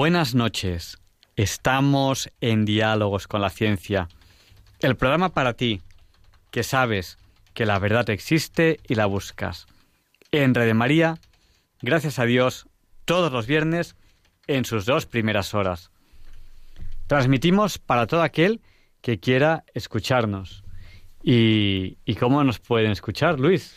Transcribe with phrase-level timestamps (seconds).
[0.00, 0.96] Buenas noches.
[1.34, 4.06] Estamos en Diálogos con la Ciencia.
[4.78, 5.82] El programa para ti,
[6.52, 7.18] que sabes
[7.52, 9.66] que la verdad existe y la buscas.
[10.30, 11.18] En Red María,
[11.82, 12.68] gracias a Dios,
[13.06, 13.96] todos los viernes
[14.46, 15.90] en sus dos primeras horas.
[17.08, 18.60] Transmitimos para todo aquel
[19.00, 20.62] que quiera escucharnos.
[21.24, 23.74] ¿Y, cómo nos pueden escuchar, Luis?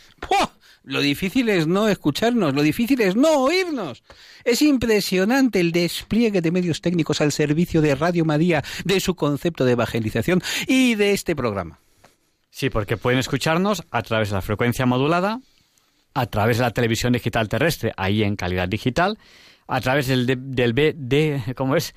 [0.84, 4.02] Lo difícil es no escucharnos, lo difícil es no oírnos.
[4.44, 9.64] Es impresionante el despliegue de medios técnicos al servicio de Radio María, de su concepto
[9.64, 11.78] de evangelización y de este programa.
[12.50, 15.40] Sí, porque pueden escucharnos a través de la frecuencia modulada,
[16.14, 19.18] a través de la televisión digital terrestre, ahí en calidad digital,
[19.66, 21.94] a través del, del BD, ¿cómo es?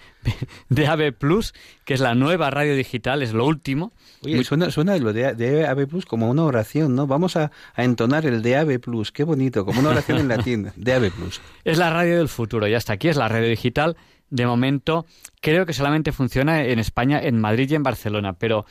[0.70, 3.92] DAB Plus, que es la nueva radio digital, es lo último.
[4.24, 7.08] Oye, suena, suena lo de DAB Plus como una oración, ¿no?
[7.08, 11.42] Vamos a, entonar el DAB Plus, qué bonito, como una oración en latín, DAB Plus.
[11.64, 13.98] Es la radio del futuro, ya está aquí, es la radio digital.
[14.30, 15.06] De momento,
[15.40, 18.66] creo que solamente funciona en España, en Madrid y en Barcelona, pero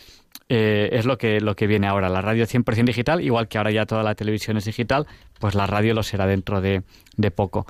[0.49, 2.09] eh, es lo que, lo que viene ahora.
[2.09, 5.07] La radio 100% digital, igual que ahora ya toda la televisión es digital,
[5.39, 6.83] pues la radio lo será dentro de,
[7.17, 7.67] de poco.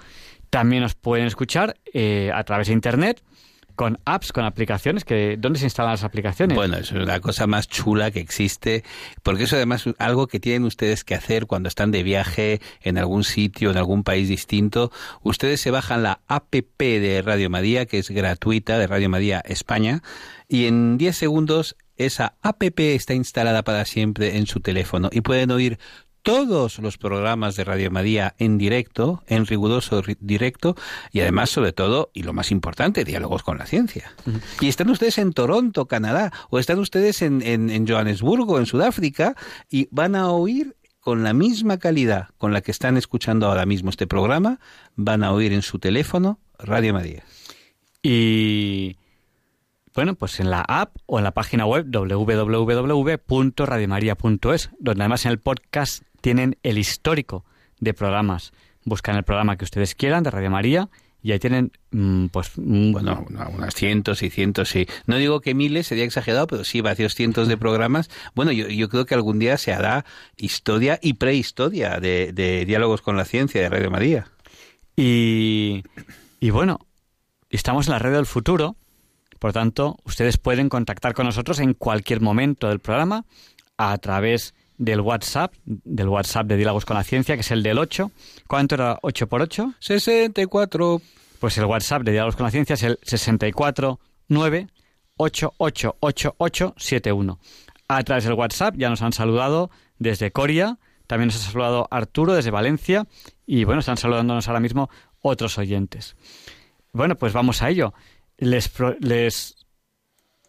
[0.54, 3.24] También nos pueden escuchar eh, a través de Internet
[3.74, 5.04] con apps, con aplicaciones.
[5.04, 6.54] Que, ¿Dónde se instalan las aplicaciones?
[6.54, 8.84] Bueno, eso es la cosa más chula que existe,
[9.24, 12.98] porque eso además es algo que tienen ustedes que hacer cuando están de viaje en
[12.98, 14.92] algún sitio, en algún país distinto.
[15.24, 20.04] Ustedes se bajan la app de Radio María, que es gratuita, de Radio María España,
[20.46, 25.50] y en 10 segundos esa app está instalada para siempre en su teléfono y pueden
[25.50, 25.78] oír
[26.24, 30.74] todos los programas de Radio María en directo, en riguroso directo,
[31.12, 34.10] y además, sobre todo, y lo más importante, diálogos con la ciencia.
[34.58, 39.36] Y están ustedes en Toronto, Canadá, o están ustedes en, en, Johannesburgo, en Sudáfrica,
[39.70, 43.90] y van a oír con la misma calidad con la que están escuchando ahora mismo
[43.90, 44.60] este programa,
[44.96, 47.22] van a oír en su teléfono Radio María.
[48.02, 48.96] Y
[49.94, 55.38] bueno, pues en la app o en la página web www.radiomaria.es, donde además en el
[55.38, 57.44] podcast tienen el histórico
[57.80, 58.54] de programas.
[58.86, 60.88] Buscan el programa que ustedes quieran de Radio María
[61.22, 62.52] y ahí tienen, mm, pues...
[62.56, 64.86] Mm, bueno, unas cientos y cientos, sí.
[65.04, 68.08] No digo que miles, sería exagerado, pero sí varios cientos de programas.
[68.34, 70.06] Bueno, yo, yo creo que algún día se hará
[70.38, 74.30] historia y prehistoria de, de diálogos con la ciencia de Radio María.
[74.96, 75.82] Y,
[76.40, 76.86] y bueno,
[77.50, 78.76] estamos en la red del futuro,
[79.38, 83.26] por tanto, ustedes pueden contactar con nosotros en cualquier momento del programa
[83.76, 87.78] a través del WhatsApp, del WhatsApp de Diálogos con la Ciencia, que es el del
[87.78, 88.10] 8.
[88.46, 89.74] ¿Cuánto era 8 por 8?
[89.78, 91.00] 64.
[91.38, 94.68] Pues el WhatsApp de Diálogos con la Ciencia es el 649
[95.16, 97.38] 888871.
[97.88, 102.34] A través del WhatsApp ya nos han saludado desde Coria, también nos ha saludado Arturo
[102.34, 103.06] desde Valencia
[103.46, 104.90] y bueno, están saludándonos ahora mismo
[105.20, 106.16] otros oyentes.
[106.92, 107.94] Bueno, pues vamos a ello.
[108.38, 108.70] Les,
[109.00, 109.63] les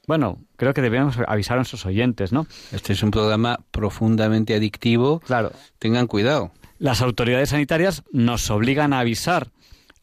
[0.08, 2.48] bueno, creo que debemos avisar a nuestros oyentes, ¿no?
[2.72, 5.20] Este es un programa profundamente adictivo.
[5.22, 5.52] Claro.
[5.80, 6.52] Tengan cuidado.
[6.78, 9.52] Las autoridades sanitarias nos obligan a avisar.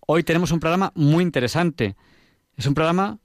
[0.06, 1.96] Hoy tenemos un programa muy interesante.
[2.56, 3.18] Es un programa...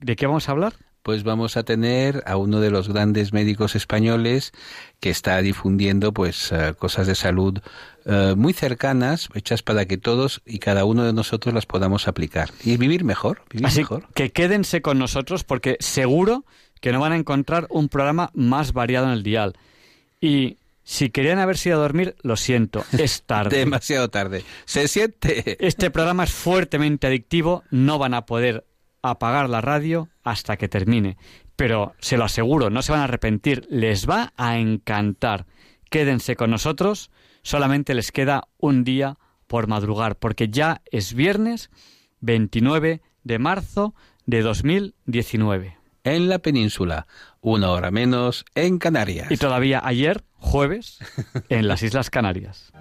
[0.00, 0.74] ¿De qué vamos a hablar?
[1.08, 4.52] Pues vamos a tener a uno de los grandes médicos españoles
[5.00, 7.60] que está difundiendo pues eh, cosas de salud
[8.04, 12.50] eh, muy cercanas, hechas para que todos y cada uno de nosotros las podamos aplicar
[12.62, 14.06] y vivir mejor, vivir Así mejor.
[14.12, 16.44] que quédense con nosotros porque seguro
[16.82, 19.54] que no van a encontrar un programa más variado en el dial.
[20.20, 23.56] Y si querían haberse ido a dormir, lo siento, es tarde.
[23.56, 24.44] Demasiado tarde.
[24.66, 25.56] Se siente.
[25.66, 28.66] Este programa es fuertemente adictivo, no van a poder
[29.02, 31.16] apagar la radio hasta que termine.
[31.56, 35.46] Pero se lo aseguro, no se van a arrepentir, les va a encantar.
[35.90, 37.10] Quédense con nosotros,
[37.42, 41.70] solamente les queda un día por madrugar, porque ya es viernes
[42.20, 43.94] 29 de marzo
[44.26, 45.76] de 2019.
[46.04, 47.06] En la península,
[47.40, 49.30] una hora menos en Canarias.
[49.30, 50.98] Y todavía ayer, jueves,
[51.48, 52.72] en las Islas Canarias.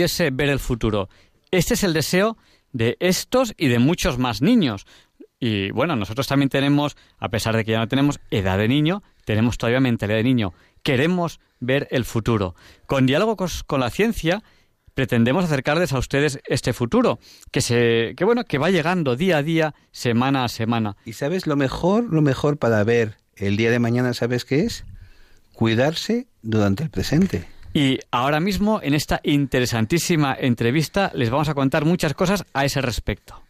[0.00, 1.10] Pudiese ver el futuro.
[1.50, 2.38] Este es el deseo
[2.72, 4.86] de estos y de muchos más niños.
[5.38, 9.02] Y bueno, nosotros también tenemos, a pesar de que ya no tenemos edad de niño,
[9.26, 10.54] tenemos todavía mentalidad de niño.
[10.82, 12.54] Queremos ver el futuro.
[12.86, 14.42] Con diálogos con la ciencia
[14.94, 17.18] pretendemos acercarles a ustedes este futuro,
[17.50, 20.96] que se, que bueno, que va llegando día a día, semana a semana.
[21.04, 24.86] Y sabes lo mejor, lo mejor para ver el día de mañana, ¿sabes qué es?
[25.52, 27.59] Cuidarse durante el presente.
[27.72, 32.80] Y ahora mismo, en esta interesantísima entrevista, les vamos a contar muchas cosas a ese
[32.80, 33.40] respecto.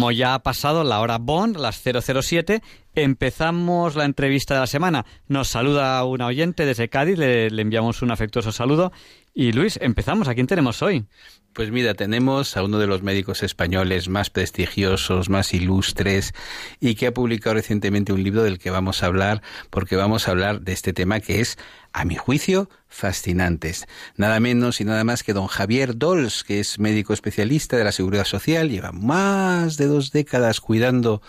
[0.00, 2.62] Como ya ha pasado la hora Bond, las 007,
[2.94, 5.04] empezamos la entrevista de la semana.
[5.28, 8.92] Nos saluda una oyente desde Cádiz, le, le enviamos un afectuoso saludo.
[9.34, 10.26] Y Luis, empezamos.
[10.26, 11.04] ¿A quién tenemos hoy?
[11.52, 16.32] Pues mira, tenemos a uno de los médicos españoles más prestigiosos, más ilustres
[16.78, 20.30] y que ha publicado recientemente un libro del que vamos a hablar porque vamos a
[20.30, 21.58] hablar de este tema que es,
[21.92, 23.86] a mi juicio, fascinantes.
[24.16, 27.92] Nada menos y nada más que don Javier Dols, que es médico especialista de la
[27.92, 31.22] Seguridad Social, lleva más de dos décadas cuidando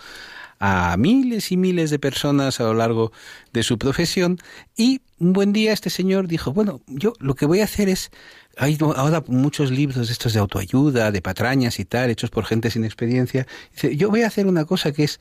[0.64, 3.10] a miles y miles de personas a lo largo
[3.52, 4.38] de su profesión
[4.76, 8.12] y un buen día este señor dijo, bueno, yo lo que voy a hacer es
[8.56, 12.70] hay ahora muchos libros de estos de autoayuda, de patrañas y tal, hechos por gente
[12.70, 13.46] sin experiencia.
[13.72, 15.20] Dice, yo voy a hacer una cosa que es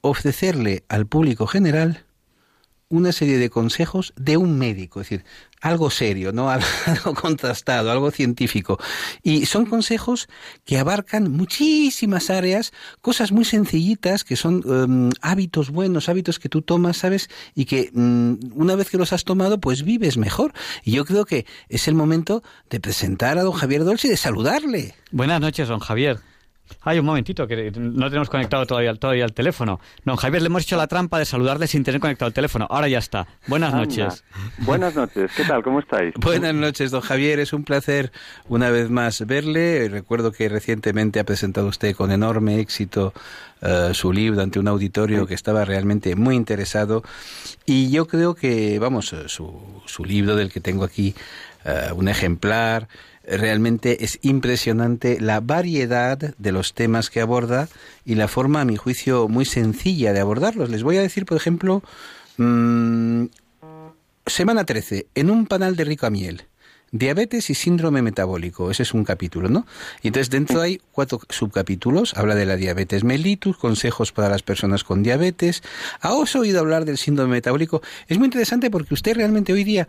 [0.00, 2.04] ofrecerle al público general
[2.88, 5.24] una serie de consejos de un médico, es decir,
[5.60, 6.50] algo serio, no
[6.86, 8.78] algo contrastado, algo científico.
[9.22, 10.28] Y son consejos
[10.64, 16.62] que abarcan muchísimas áreas, cosas muy sencillitas que son um, hábitos buenos, hábitos que tú
[16.62, 17.28] tomas, ¿sabes?
[17.54, 20.52] Y que um, una vez que los has tomado, pues vives mejor.
[20.82, 24.16] Y yo creo que es el momento de presentar a don Javier Dolce y de
[24.16, 24.94] saludarle.
[25.10, 26.20] Buenas noches, don Javier.
[26.82, 29.80] Ay, un momentito, que no tenemos conectado todavía, todavía el teléfono.
[30.04, 32.66] Don Javier, le hemos hecho la trampa de saludarle sin tener conectado el teléfono.
[32.70, 33.26] Ahora ya está.
[33.46, 33.84] Buenas Anda.
[33.84, 34.24] noches.
[34.58, 35.62] Buenas noches, ¿qué tal?
[35.62, 36.14] ¿Cómo estáis?
[36.20, 37.40] Buenas noches, don Javier.
[37.40, 38.12] Es un placer
[38.48, 39.88] una vez más verle.
[39.88, 43.12] Recuerdo que recientemente ha presentado usted con enorme éxito
[43.60, 47.02] eh, su libro ante un auditorio que estaba realmente muy interesado.
[47.66, 51.14] Y yo creo que, vamos, eh, su, su libro del que tengo aquí
[51.64, 52.88] eh, un ejemplar,
[53.30, 57.68] realmente es impresionante la variedad de los temas que aborda
[58.04, 60.70] y la forma, a mi juicio, muy sencilla de abordarlos.
[60.70, 61.82] Les voy a decir, por ejemplo,
[62.36, 63.26] mmm,
[64.26, 66.44] semana 13, en un panal de rica miel.
[66.90, 69.66] Diabetes y síndrome metabólico, ese es un capítulo, ¿no?
[70.00, 74.84] Y entonces dentro hay cuatro subcapítulos, habla de la diabetes mellitus, consejos para las personas
[74.84, 75.62] con diabetes.
[76.00, 77.82] ¿Ha oído hablar del síndrome metabólico?
[78.06, 79.86] Es muy interesante porque usted realmente hoy día,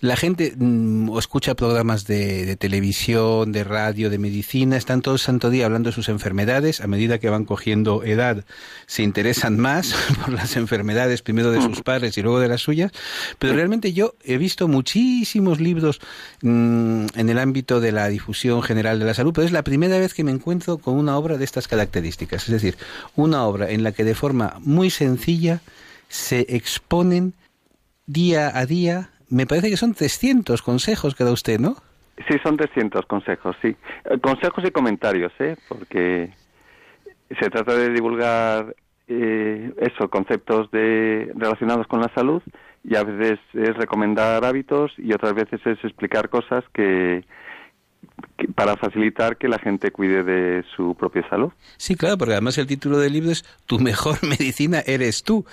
[0.00, 5.20] la gente mmm, escucha programas de, de, televisión, de radio, de medicina, están todo el
[5.20, 8.44] santo día hablando de sus enfermedades, a medida que van cogiendo edad
[8.86, 12.92] se interesan más por las enfermedades, primero de sus padres y luego de las suyas,
[13.38, 16.00] pero realmente yo he visto muchísimos libros
[16.42, 19.98] mm, en el ámbito de la difusión general de la salud, pero es la primera
[19.98, 22.44] vez que me encuentro con una obra de estas características.
[22.44, 22.76] Es decir,
[23.16, 25.60] una obra en la que de forma muy sencilla
[26.08, 27.34] se exponen
[28.06, 31.76] día a día, me parece que son 300 consejos que da usted, ¿no?
[32.28, 33.74] Sí, son 300 consejos, sí.
[34.04, 35.56] Eh, Consejos y comentarios, ¿eh?
[35.68, 36.30] Porque
[37.40, 38.74] se trata de divulgar
[39.08, 42.42] eh, eso, conceptos de, relacionados con la salud
[42.84, 47.24] y a veces es recomendar hábitos y otras veces es explicar cosas que, que-
[48.54, 51.50] para facilitar que la gente cuide de su propia salud.
[51.76, 55.44] Sí, claro, porque además el título del libro es Tu mejor medicina eres tú.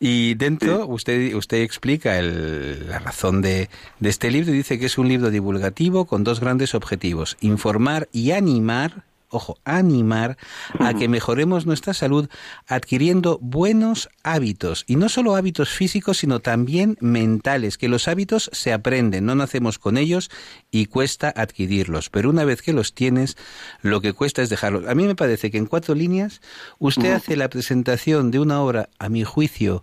[0.00, 3.68] Y dentro usted, usted explica el- la razón de,
[4.00, 8.08] de este libro y dice que es un libro divulgativo con dos grandes objetivos, informar
[8.12, 9.04] y animar.
[9.34, 10.36] Ojo, animar
[10.78, 12.28] a que mejoremos nuestra salud
[12.68, 14.84] adquiriendo buenos hábitos.
[14.86, 19.78] Y no solo hábitos físicos, sino también mentales, que los hábitos se aprenden, no nacemos
[19.78, 20.30] con ellos
[20.70, 22.10] y cuesta adquirirlos.
[22.10, 23.36] Pero una vez que los tienes,
[23.82, 24.86] lo que cuesta es dejarlos.
[24.86, 26.40] A mí me parece que en cuatro líneas
[26.78, 29.82] usted hace la presentación de una obra, a mi juicio,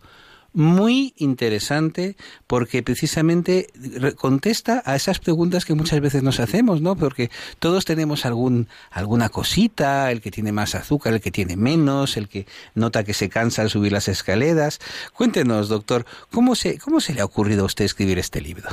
[0.54, 2.16] muy interesante
[2.48, 3.68] porque precisamente
[4.00, 6.96] re- contesta a esas preguntas que muchas veces nos hacemos, ¿no?
[6.96, 7.30] Porque
[7.60, 12.28] todos tenemos algún alguna cosita, el que tiene más azúcar, el que tiene menos, el
[12.28, 14.80] que nota que se cansa al subir las escaleras.
[15.14, 18.70] Cuéntenos, doctor, ¿cómo se cómo se le ha ocurrido a usted escribir este libro?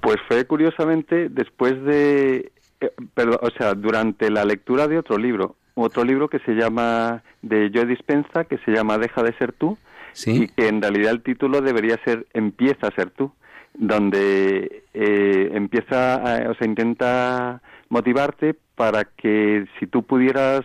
[0.00, 2.92] Pues fue curiosamente después de, eh,
[3.40, 7.86] o sea, durante la lectura de otro libro, otro libro que se llama de Joe
[7.86, 9.76] Dispensa, que se llama Deja de ser tú,
[10.24, 13.32] y que en realidad el título debería ser Empieza a ser tú,
[13.74, 20.62] donde eh, empieza, o sea, intenta motivarte para que si tú pudieras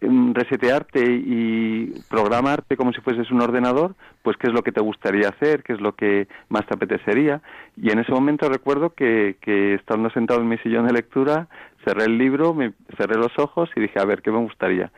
[0.00, 4.80] em, resetearte y programarte como si fueses un ordenador, pues qué es lo que te
[4.80, 7.40] gustaría hacer, qué es lo que más te apetecería.
[7.76, 11.48] Y en ese momento recuerdo que, que estando sentado en mi sillón de lectura,
[11.84, 14.90] cerré el libro, me cerré los ojos y dije, a ver, ¿qué me gustaría?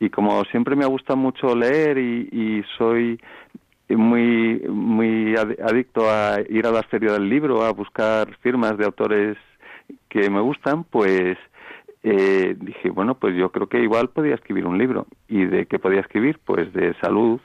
[0.00, 3.20] Y como siempre me gusta mucho leer y, y soy
[3.88, 8.84] muy muy ad- adicto a ir a la feria del libro, a buscar firmas de
[8.84, 9.36] autores
[10.08, 11.36] que me gustan, pues
[12.02, 15.06] eh, dije, bueno, pues yo creo que igual podía escribir un libro.
[15.28, 16.38] ¿Y de qué podía escribir?
[16.44, 17.40] Pues de salud,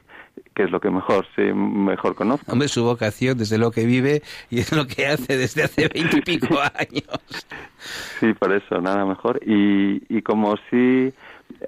[0.54, 2.52] que es lo que mejor sé, mejor conozco.
[2.52, 6.60] Hombre, su vocación, desde lo que vive y es lo que hace desde hace veintipico
[6.60, 7.08] años.
[8.20, 9.40] Sí, por eso, nada mejor.
[9.46, 11.12] Y, y como si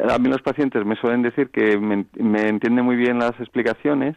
[0.09, 4.15] a mí los pacientes me suelen decir que me, me entienden muy bien las explicaciones,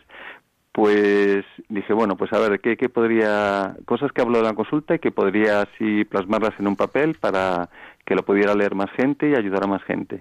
[0.72, 4.94] pues dije, bueno, pues a ver, ¿qué, qué podría, cosas que hablo en la consulta
[4.94, 7.68] y que podría así plasmarlas en un papel para
[8.06, 10.20] que lo pudiera leer más gente y ayudar a más gente.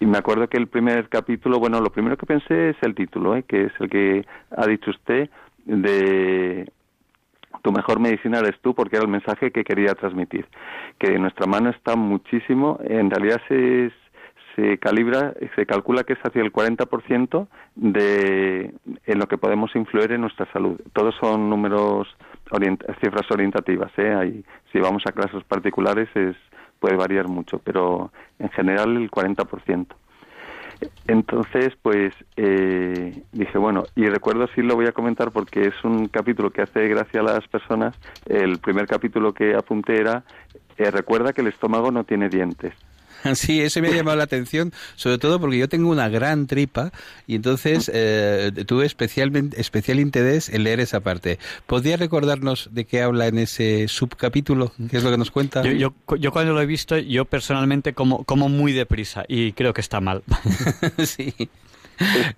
[0.00, 3.36] Y me acuerdo que el primer capítulo, bueno, lo primero que pensé es el título,
[3.36, 3.44] ¿eh?
[3.44, 5.28] que es el que ha dicho usted
[5.64, 6.68] de
[7.62, 10.46] tu mejor medicina eres tú porque era el mensaje que quería transmitir
[10.98, 13.92] que nuestra mano está muchísimo en realidad se
[14.56, 18.74] se calibra se calcula que es hacia el 40% de
[19.06, 22.08] en lo que podemos influir en nuestra salud todos son números
[23.00, 24.42] cifras orientativas ¿eh?
[24.72, 26.36] Si vamos a clases particulares es
[26.80, 29.86] puede variar mucho pero en general el 40%
[31.06, 36.08] entonces, pues eh, dije, bueno, y recuerdo sí lo voy a comentar porque es un
[36.08, 37.96] capítulo que hace gracia a las personas.
[38.26, 40.24] El primer capítulo que apunté era,
[40.76, 42.74] eh, recuerda que el estómago no tiene dientes.
[43.34, 46.92] Sí, eso me ha llamado la atención, sobre todo porque yo tengo una gran tripa
[47.26, 51.38] y entonces eh, tuve especialmente, especial interés en leer esa parte.
[51.66, 54.72] ¿Podría recordarnos de qué habla en ese subcapítulo?
[54.90, 55.62] ¿Qué es lo que nos cuenta?
[55.62, 59.72] Yo, yo, yo cuando lo he visto, yo personalmente como, como muy deprisa y creo
[59.72, 60.22] que está mal.
[61.04, 61.34] sí.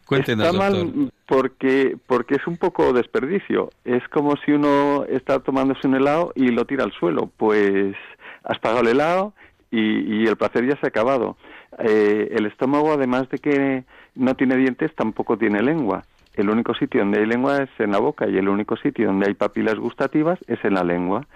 [0.05, 0.87] Cuéntenos, está doctor.
[0.87, 3.71] mal porque, porque es un poco desperdicio.
[3.85, 7.31] Es como si uno está tomándose un helado y lo tira al suelo.
[7.37, 7.95] Pues
[8.43, 9.33] has pagado el helado
[9.75, 11.37] y, y el placer ya se ha acabado.
[11.79, 16.05] Eh, el estómago, además de que no tiene dientes, tampoco tiene lengua.
[16.35, 19.27] El único sitio donde hay lengua es en la boca y el único sitio donde
[19.27, 21.27] hay papilas gustativas es en la lengua.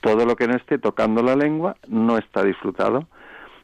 [0.00, 3.06] Todo lo que no esté tocando la lengua no está disfrutado.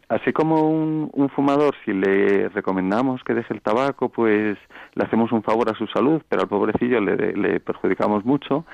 [0.08, 4.58] Así como un, un, fumador, si le recomendamos que deje el tabaco, pues
[4.94, 8.66] le hacemos un favor a su salud, pero al pobrecillo le, le perjudicamos mucho.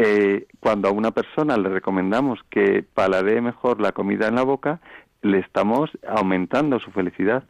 [0.00, 4.80] Eh, cuando a una persona le recomendamos que paladee mejor la comida en la boca,
[5.22, 7.42] le estamos aumentando su felicidad,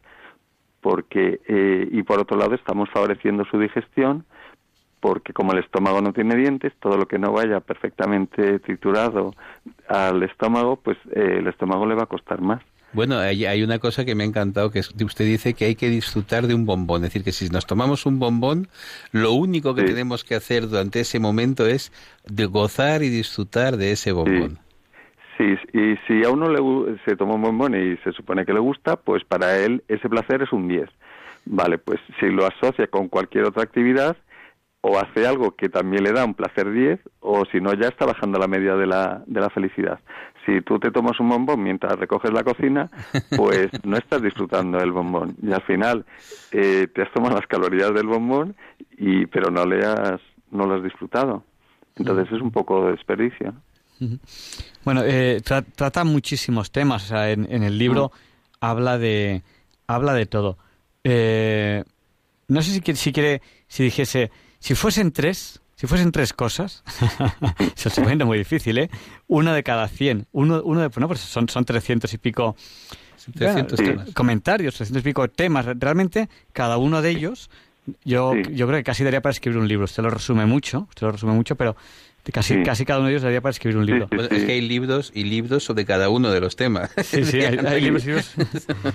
[0.81, 4.25] porque eh, y por otro lado estamos favoreciendo su digestión,
[5.01, 9.35] porque como el estómago no tiene dientes, todo lo que no vaya perfectamente triturado
[9.87, 12.63] al estómago, pues eh, el estómago le va a costar más.
[12.93, 15.75] Bueno, hay, hay, una cosa que me ha encantado, que es, usted dice que hay
[15.75, 17.05] que disfrutar de un bombón.
[17.05, 18.69] Es decir, que si nos tomamos un bombón,
[19.13, 19.89] lo único que sí.
[19.89, 21.93] tenemos que hacer durante ese momento es
[22.25, 24.51] de gozar y disfrutar de ese bombón.
[24.53, 24.69] Sí.
[25.39, 28.59] Sí, y si a uno le, se toma un bombón y se supone que le
[28.59, 30.89] gusta, pues para él ese placer es un 10.
[31.47, 34.17] Vale, pues si lo asocia con cualquier otra actividad
[34.81, 38.07] o hace algo que también le da un placer 10 o si no ya está
[38.07, 39.99] bajando la media de la, de la felicidad.
[40.47, 42.89] Si tú te tomas un bombón mientras recoges la cocina,
[43.37, 46.07] pues no estás disfrutando del bombón y al final
[46.53, 48.55] eh, te has tomado las calorías del bombón
[48.97, 50.21] y pero no le has
[50.51, 51.45] no lo has disfrutado.
[51.97, 53.53] Entonces es un poco de desperdicio.
[54.85, 57.05] Bueno, eh, tra- trata muchísimos temas.
[57.05, 58.13] O sea, en, en el libro
[58.61, 59.43] habla de
[59.87, 60.57] habla de todo.
[61.05, 61.83] Eh,
[62.49, 66.83] no sé si si quiere, si dijese, si fuesen tres, si fuesen tres cosas,
[67.75, 68.91] se os pone muy difícil, ¿eh?
[69.27, 70.27] Una de cada cien.
[70.33, 72.57] Uno, uno de, no, pues son, son 300 y pico
[73.35, 74.15] 300 bueno, temas.
[74.15, 75.67] comentarios, 300 y pico temas.
[75.67, 77.51] Realmente, cada uno de ellos,
[78.05, 78.55] yo, Sí.
[78.55, 79.85] yo creo que casi daría para escribir un libro.
[79.85, 81.77] Usted lo resume mucho, usted lo resume mucho, pero
[82.33, 82.63] casi, Sí.
[82.63, 84.09] casi cada uno de ellos daría para escribir un Sí, libro.
[84.11, 84.37] sí.
[84.37, 86.91] Es que hay libros y libros sobre cada uno de los temas.
[87.03, 88.35] Sí, sí, hay, hay libros y libros.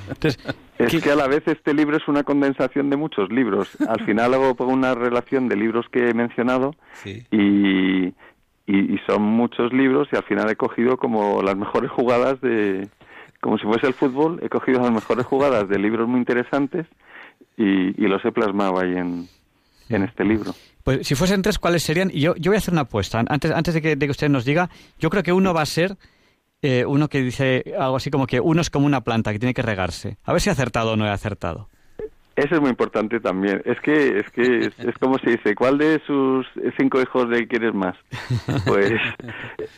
[0.10, 0.40] Entonces,
[0.78, 3.70] Es ¿qué- que a la vez este libro es una condensación de muchos libros.
[3.88, 7.24] Al final hago pongo una relación de libros que he mencionado Sí.
[7.32, 8.08] y,
[8.66, 12.88] y, y son muchos libros y al final he cogido como las mejores jugadas de...
[13.42, 16.86] Como si fuese el fútbol, he cogido las mejores jugadas de libros muy interesantes
[17.58, 19.28] y, y los he plasmado ahí en,
[19.90, 20.54] en este libro.
[20.84, 22.12] Pues si fuesen tres, ¿cuáles serían?
[22.14, 23.24] Y yo, yo voy a hacer una apuesta.
[23.28, 25.66] Antes, antes de, que, de que usted nos diga, yo creo que uno va a
[25.66, 25.98] ser
[26.62, 29.54] eh, uno que dice algo así como que uno es como una planta que tiene
[29.54, 30.18] que regarse.
[30.24, 31.70] A ver si he acertado o no he acertado.
[32.36, 33.62] Eso es muy importante también.
[33.64, 36.48] Es que es que es, es como se dice, ¿cuál de sus
[36.80, 37.96] cinco hijos le quieres más?
[38.66, 38.94] Pues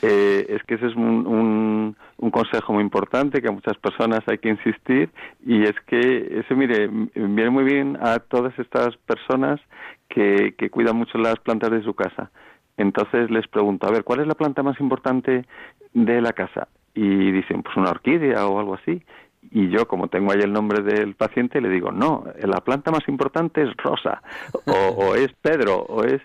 [0.01, 4.21] eh, es que ese es un, un, un consejo muy importante que a muchas personas
[4.27, 5.09] hay que insistir
[5.45, 9.59] y es que eso, mire, viene muy bien a todas estas personas
[10.09, 12.31] que, que cuidan mucho las plantas de su casa.
[12.77, 15.45] Entonces les pregunto, a ver, ¿cuál es la planta más importante
[15.93, 16.67] de la casa?
[16.93, 19.03] Y dicen, pues una orquídea o algo así.
[19.51, 23.07] Y yo, como tengo ahí el nombre del paciente, le digo, no, la planta más
[23.07, 24.21] importante es Rosa,
[24.65, 26.21] o, o es Pedro, o es...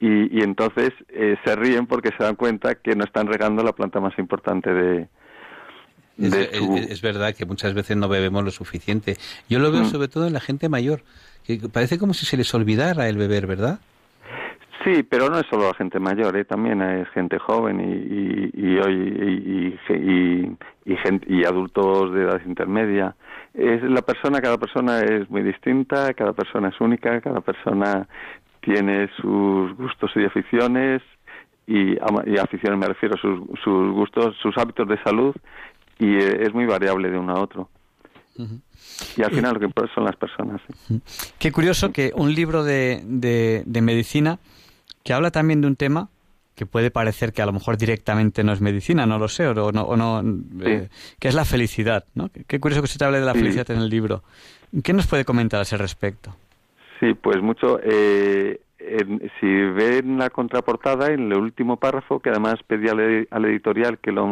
[0.00, 3.72] Y, y entonces eh, se ríen porque se dan cuenta que no están regando la
[3.72, 5.08] planta más importante de,
[6.16, 9.16] es verdad que muchas veces no bebemos lo suficiente.
[9.48, 9.90] Yo lo veo Mm.
[9.90, 11.02] sobre todo en la gente mayor,
[11.46, 13.78] que parece como si se les olvidara el beber, ¿verdad?
[14.84, 16.44] Sí, pero no es solo la gente mayor, ¿eh?
[16.44, 23.16] también es gente joven y, y, y, y, y, y, adultos de edad intermedia.
[23.54, 28.06] Es la persona, cada persona es muy distinta, cada persona es única, cada persona
[28.60, 31.00] tiene sus gustos y aficiones
[31.66, 35.34] y, y aficiones me refiero a sus, sus gustos, sus hábitos de salud
[35.98, 37.70] y eh, es muy variable de uno a otro.
[39.16, 40.60] Y al final lo que importa son las personas.
[40.88, 41.00] ¿sí?
[41.38, 44.38] Qué curioso que un libro de, de, de medicina
[45.02, 46.08] que habla también de un tema
[46.54, 49.72] que puede parecer que a lo mejor directamente no es medicina, no lo sé, o
[49.72, 50.22] no, o no
[50.64, 52.30] eh, que es la felicidad, ¿no?
[52.46, 53.40] Qué curioso que usted hable de la Sí.
[53.40, 54.22] felicidad en el libro.
[54.84, 56.36] ¿Qué nos puede comentar a ese respecto?
[57.00, 57.80] Sí, pues mucho.
[57.82, 63.44] Eh, en- si ven la contraportada, en el último párrafo, que además pedí al, al
[63.46, 64.24] editorial que lo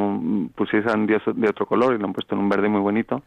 [0.54, 3.22] pusiesen de, de otro color y lo han puesto en un verde muy bonito,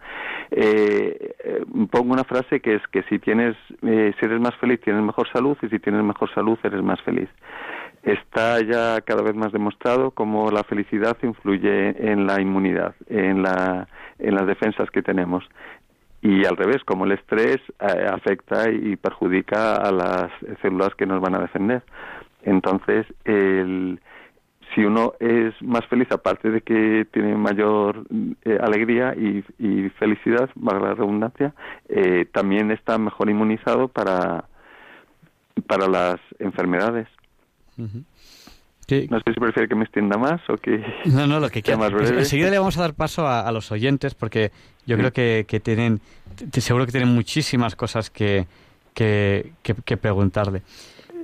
[0.51, 4.79] eh, eh, pongo una frase que es que si tienes, eh, si eres más feliz,
[4.81, 7.29] tienes mejor salud y si tienes mejor salud, eres más feliz.
[8.03, 13.87] Está ya cada vez más demostrado cómo la felicidad influye en la inmunidad, en, la,
[14.19, 15.43] en las defensas que tenemos
[16.25, 21.21] y al revés, como el estrés eh, afecta y perjudica a las células que nos
[21.21, 21.83] van a defender.
[22.41, 23.99] Entonces, el,
[24.73, 28.07] si uno es más feliz, aparte de que tiene mayor
[28.43, 31.53] eh, alegría y, y felicidad, valga la redundancia,
[31.89, 34.45] eh, también está mejor inmunizado para,
[35.67, 37.07] para las enfermedades.
[38.87, 40.83] ¿Qué- No sé si prefiere que me extienda más o que...
[41.05, 41.77] No, no, lo que quiera.
[41.79, 42.19] más breve.
[42.19, 44.51] Enseguida le vamos a dar paso a, a los oyentes porque
[44.85, 44.99] yo Sí.
[45.01, 45.99] creo que, que tienen,
[46.51, 48.45] t- seguro que tienen muchísimas cosas que,
[48.93, 50.61] que, que- que preguntarle.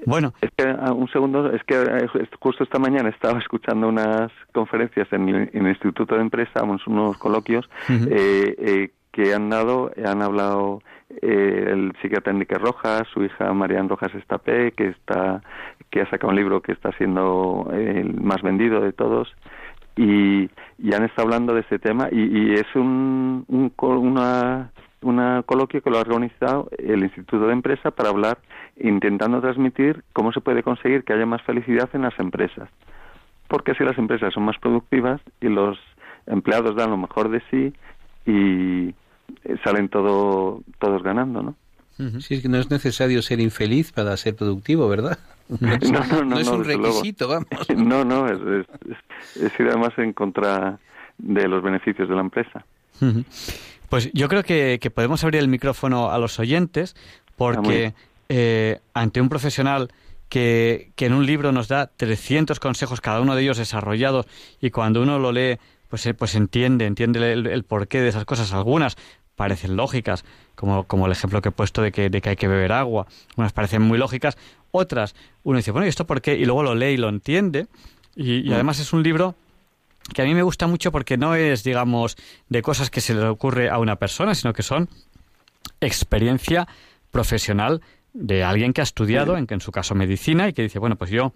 [0.08, 2.08] Bueno, Es que, ah, un segundo, es que eh,
[2.40, 6.86] justo esta mañana estaba escuchando unas conferencias en el, en el Instituto de Empresa, unos,
[6.88, 8.08] unos coloquios Ujú.
[8.10, 10.82] eh, eh, que han dado, han hablado
[11.22, 15.42] eh, el psiquiatra Enrique Rojas, su hija Marian Rojas Estapé, que está,
[15.90, 19.34] que ha sacado un libro que está siendo el más vendido de todos,
[19.96, 24.72] y, y han estado hablando de este tema, y, y es un, un una,
[25.02, 28.38] una coloquio que lo ha organizado el Instituto de Empresa para hablar,
[28.78, 32.70] intentando transmitir cómo se puede conseguir que haya más felicidad en las empresas.
[33.50, 35.78] Porque así las empresas son más productivas y los
[36.26, 37.74] empleados dan lo mejor de sí
[38.26, 38.94] y eh,
[39.64, 41.56] salen todo, todos ganando, ¿no?
[42.20, 45.20] Sí, es que no es necesario ser infeliz para ser productivo, ¿verdad?
[45.60, 46.84] No es, No, no, no, es un luego.
[46.86, 47.48] requisito, vamos.
[47.76, 48.66] No, no, es,
[49.36, 50.80] es, ir además en contra
[51.18, 52.66] de los beneficios de la empresa.
[53.90, 56.96] Pues yo creo que, que podemos abrir el micrófono a los oyentes
[57.36, 57.94] porque
[58.30, 59.90] eh, ante un profesional
[60.30, 64.28] que, que en un libro nos da 300 consejos, cada uno de ellos desarrollados,
[64.62, 65.58] y cuando uno lo lee,
[65.90, 68.54] pues, eh, pues entiende, entiende el, el porqué de esas cosas.
[68.54, 68.96] Algunas
[69.42, 70.24] parecen lógicas,
[70.54, 73.08] como, como el ejemplo que he puesto de que, de que hay que beber agua.
[73.38, 74.38] Unas parecen muy lógicas,
[74.70, 76.36] otras uno dice, bueno, ¿y esto por qué?
[76.36, 77.66] Y luego lo lee y lo entiende.
[78.16, 79.34] Y, y además es un libro
[80.14, 82.18] que a mí me gusta mucho porque no es, digamos,
[82.50, 84.90] de cosas que se le ocurre a una persona, sino que son
[85.80, 86.68] experiencia
[87.10, 87.82] profesional
[88.14, 90.98] de alguien que ha estudiado, en que en su caso medicina, y que dice, bueno,
[90.98, 91.34] pues yo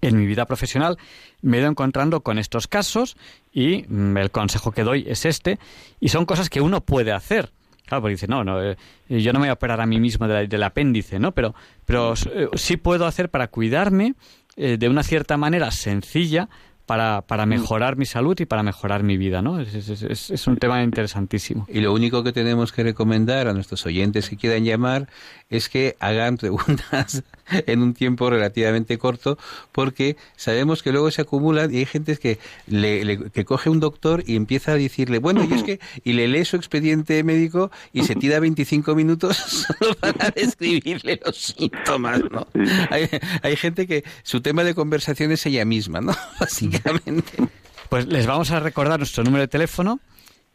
[0.00, 0.98] en mi vida profesional
[1.42, 3.16] me he ido encontrando con estos casos
[3.52, 5.58] y mm, el consejo que doy es este,
[6.00, 7.50] y son cosas que uno puede hacer.
[7.86, 8.76] Claro, porque dice, no, no, eh,
[9.08, 11.32] yo no me voy a operar a mí mismo del apéndice, ¿no?
[11.32, 14.14] Pero, pero eh, sí puedo hacer para cuidarme
[14.56, 16.48] eh, de una cierta manera sencilla
[16.90, 19.60] para, para mejorar mi salud y para mejorar mi vida, ¿no?
[19.60, 21.64] Es, es- es- es un tema interesantísimo.
[21.70, 25.08] Y lo único que tenemos que recomendar a nuestros oyentes que quieran llamar
[25.50, 27.22] es que hagan preguntas
[27.68, 29.38] en un tiempo relativamente corto,
[29.70, 33.78] porque sabemos que luego se acumulan y hay gente que le, le- que coge un
[33.78, 37.70] doctor y empieza a decirle, bueno, y es que, y le lee su expediente médico
[37.92, 39.36] y se tira 25 minutos
[39.78, 42.48] solo para describirle los síntomas, ¿no?
[42.90, 43.08] Hay,
[43.42, 46.16] hay gente que su tema de conversación es ella misma, ¿no?
[46.84, 47.32] Básicamente.
[47.88, 49.98] Pues les vamos a recordar nuestro número de teléfono,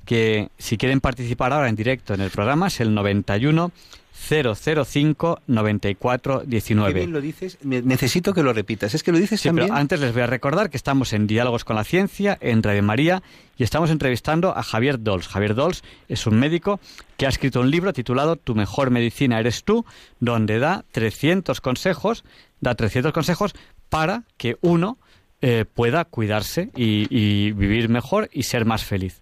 [0.05, 3.71] que si quieren participar ahora en directo en el programa es el 91
[4.29, 6.93] 005 94 Qué 19.
[6.93, 7.57] bien lo dices.
[7.63, 8.93] Ne- Necesito que lo repitas.
[8.95, 9.67] Es que lo dices Sí, también.
[9.67, 12.81] pero antes les voy a recordar que estamos en Diálogos con la Ciencia, en Radio
[12.83, 13.21] María,
[13.57, 15.27] y estamos entrevistando a Javier Dols.
[15.27, 16.79] Javier Dols es un médico
[17.17, 19.85] que ha escrito un libro titulado Tu mejor medicina eres tú,
[20.19, 22.23] donde da 300 consejos,
[22.61, 23.53] da 300 consejos
[23.89, 24.97] para que uno
[25.41, 29.19] eh, pueda cuidarse y, y vivir mejor y ser más feliz.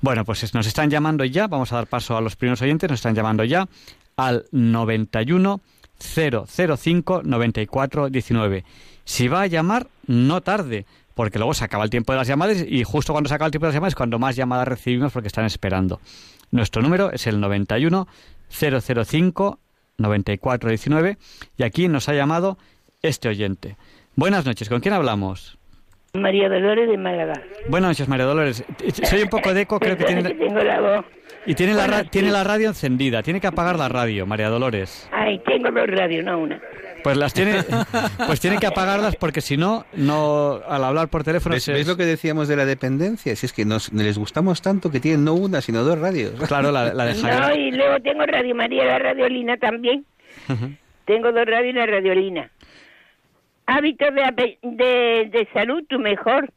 [0.00, 2.88] Bueno, pues es- nos están llamando ya, vamos a dar paso a los primeros oyentes,
[2.88, 3.68] nos están llamando ya
[4.16, 5.60] al 91
[5.98, 8.64] 005 94 19.
[9.04, 12.64] Si va a llamar, no tarde, porque luego se acaba el tiempo de las llamadas
[12.66, 15.12] y justo cuando se acaba el tiempo de las llamadas es cuando más llamadas recibimos
[15.12, 16.00] porque están esperando.
[16.50, 18.06] Nuestro número es el 91
[18.50, 19.58] 005
[19.98, 21.18] 94 19
[21.56, 22.58] y aquí nos ha llamado
[23.02, 23.76] este oyente.
[24.18, 25.56] Buenas noches, ¿con quién hablamos?
[26.12, 27.34] María Dolores de Málaga.
[27.68, 28.64] Buenas noches, María Dolores.
[29.04, 30.24] Soy un poco de eco, creo que tiene...
[30.24, 31.06] que tengo la voz.
[31.46, 35.08] Y tiene la, ra- tiene la radio encendida, tiene que apagar la radio, María Dolores.
[35.12, 36.60] Ay, tengo dos radios, no una.
[37.04, 37.62] Pues las tiene,
[38.26, 41.86] pues tiene que apagarlas porque si no, no al hablar por teléfono ¿Ves, se- ves
[41.86, 43.36] lo que decíamos de la dependencia?
[43.36, 46.32] Si es que nos, les gustamos tanto que tienen no una, sino dos radios.
[46.48, 50.04] Claro, la, la de No, y luego tengo Radio María, la radiolina también.
[51.04, 52.50] Tengo dos radios y la radiolina.
[53.70, 56.50] Hábitos de, de, de salud, tu mejor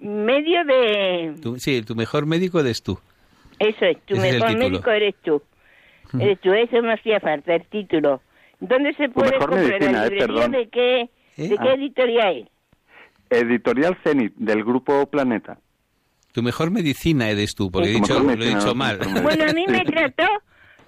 [0.00, 1.34] medio de...
[1.40, 2.98] Tú- sí, tu mejor médico eres tú.
[3.60, 5.40] Eso es, tu Ese mejor médico eres tú.
[6.18, 8.20] Eres tú, eso me hacía falta, el título.
[8.60, 10.48] ¿Dónde se puede comprar medicina, la eh, librería?
[10.48, 11.08] ¿De qué, ¿Eh?
[11.36, 11.74] de qué Ah.
[11.74, 12.48] editorial es?
[13.30, 15.58] Editorial Zenit, del grupo Planeta.
[16.32, 18.98] Tu mejor medicina eres tú, porque he Tu dicho, lo he dicho mal.
[18.98, 20.24] tu Bueno, a mí me trató,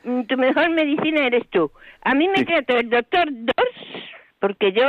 [0.04, 1.70] mm, tu mejor medicina eres tú.
[2.02, 2.44] A mí me Sí.
[2.46, 4.04] trató el doctor Dors,
[4.40, 4.84] porque yo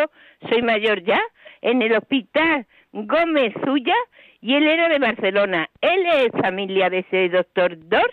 [0.50, 1.22] soy mayor ya,
[1.62, 3.96] en el hospital Gómez Zulla,
[4.42, 5.70] y él era de Barcelona.
[5.82, 8.12] ¿Él es familia de ese doctor Dors?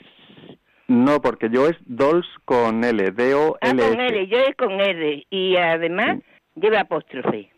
[0.89, 3.89] No, porque yo es Dols con L, Ah, D-O-L-S.
[3.91, 6.19] con L, yo es con R, y además
[6.55, 7.51] lleva apóstrofe.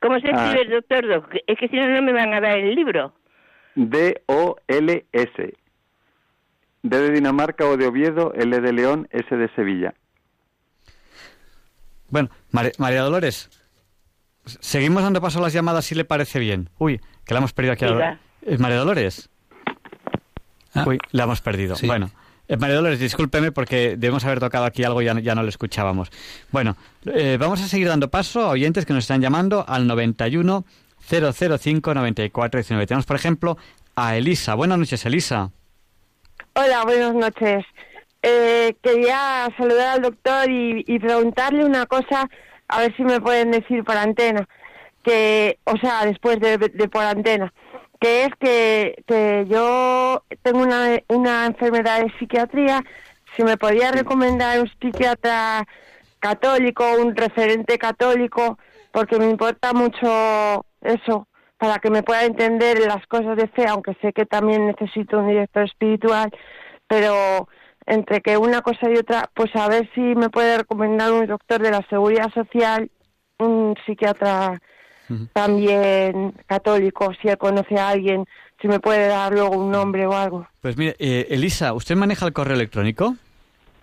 [0.00, 0.46] ¿Cómo se Ah.
[0.46, 1.26] escribe el doctor Dors?
[1.46, 3.12] Es que si no, no me van a dar el libro.
[3.76, 5.54] D-O-L-S.
[6.82, 9.94] D de Dinamarca o de Oviedo, L de León, S de Sevilla.
[12.14, 12.30] Bueno,
[12.78, 13.50] María Dolores,
[14.60, 16.70] seguimos dando paso a las llamadas si le parece bien.
[16.78, 17.84] Uy, que la hemos perdido aquí.
[17.86, 18.20] a- Diga.
[18.42, 19.28] Eh, María Dolores.
[20.74, 20.84] Ah.
[20.86, 21.74] Uy, la hemos perdido.
[21.74, 21.88] Sí.
[21.88, 22.12] Bueno,
[22.46, 25.42] eh, María Dolores, discúlpeme porque debemos haber tocado aquí algo y ya, no- ya no
[25.42, 26.12] lo escuchábamos.
[26.52, 30.64] Bueno, eh, vamos a seguir dando paso a oyentes que nos están llamando al 91
[31.00, 32.86] 005 94 19.
[32.86, 33.58] Tenemos, por ejemplo,
[33.96, 34.54] a Elisa.
[34.54, 35.50] Buenas noches, Elisa.
[36.54, 37.64] Hola, buenas noches.
[38.26, 42.26] Eh, quería saludar al doctor y, y preguntarle una cosa,
[42.68, 44.48] a ver si me pueden decir por antena,
[45.02, 47.52] que, o sea, después de, de por antena,
[48.00, 52.82] que es que, que yo tengo una, una enfermedad de psiquiatría,
[53.36, 55.66] si me podía recomendar un psiquiatra
[56.18, 58.58] católico, un referente católico,
[58.90, 63.92] porque me importa mucho eso, para que me pueda entender las cosas de fe, aunque
[64.00, 66.30] sé que también necesito un director espiritual,
[66.88, 67.48] pero
[67.86, 71.60] entre que una cosa y otra, pues a ver si me puede recomendar un doctor
[71.60, 72.90] de la seguridad social,
[73.38, 74.60] un psiquiatra
[75.32, 78.24] también católico, si él conoce a alguien,
[78.60, 80.46] si me puede dar luego un nombre o algo.
[80.60, 83.16] Pues mire, eh, Elisa, ¿usted maneja el correo electrónico?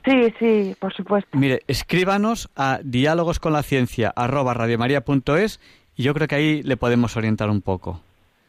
[0.03, 1.37] Sí, sí, por supuesto.
[1.37, 5.59] Mire, escríbanos a diálogosconlaciencia@radiomaria.es
[5.95, 8.01] y yo creo que ahí le podemos orientar un poco.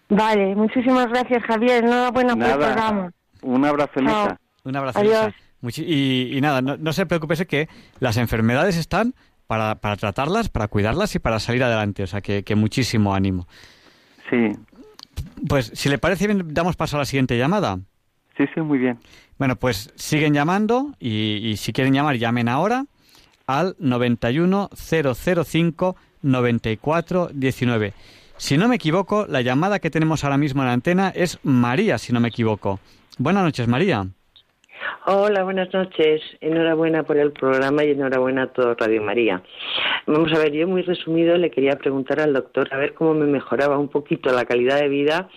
[0.08, 1.84] Vale, muchísimas gracias, Javier.
[1.84, 2.66] Enhorabuena por el Nada.
[2.66, 3.12] programa.
[3.42, 4.00] Un abrazo.
[4.00, 4.38] Elisa.
[4.64, 4.98] Un abrazo.
[4.98, 5.24] Adiós.
[5.24, 5.41] Elisa.
[5.62, 7.68] Y, y nada, no, no se preocupe, que
[8.00, 9.14] las enfermedades están
[9.46, 12.02] para, para tratarlas, para cuidarlas y para salir adelante.
[12.02, 13.46] O sea, que, que muchísimo ánimo.
[14.30, 14.48] Sí,
[15.48, 17.78] Pues si le parece bien, damos paso a la siguiente llamada.
[18.36, 18.98] sí, sí, muy bien.
[19.38, 22.86] Bueno, pues siguen llamando y, y si quieren llamar, llamen ahora
[23.46, 27.92] al 91 005 94 19.
[28.36, 31.98] Si no me equivoco, la llamada que tenemos ahora mismo en la antena es María,
[31.98, 32.80] si no me equivoco.
[33.18, 34.06] Buenas noches, María.
[35.06, 36.20] Hola, buenas noches.
[36.40, 39.42] Enhorabuena por el programa y enhorabuena a todo Radio María.
[40.06, 43.26] Vamos a ver, yo muy resumido le quería preguntar al doctor a ver cómo me
[43.26, 45.28] mejoraba un poquito la calidad de vida,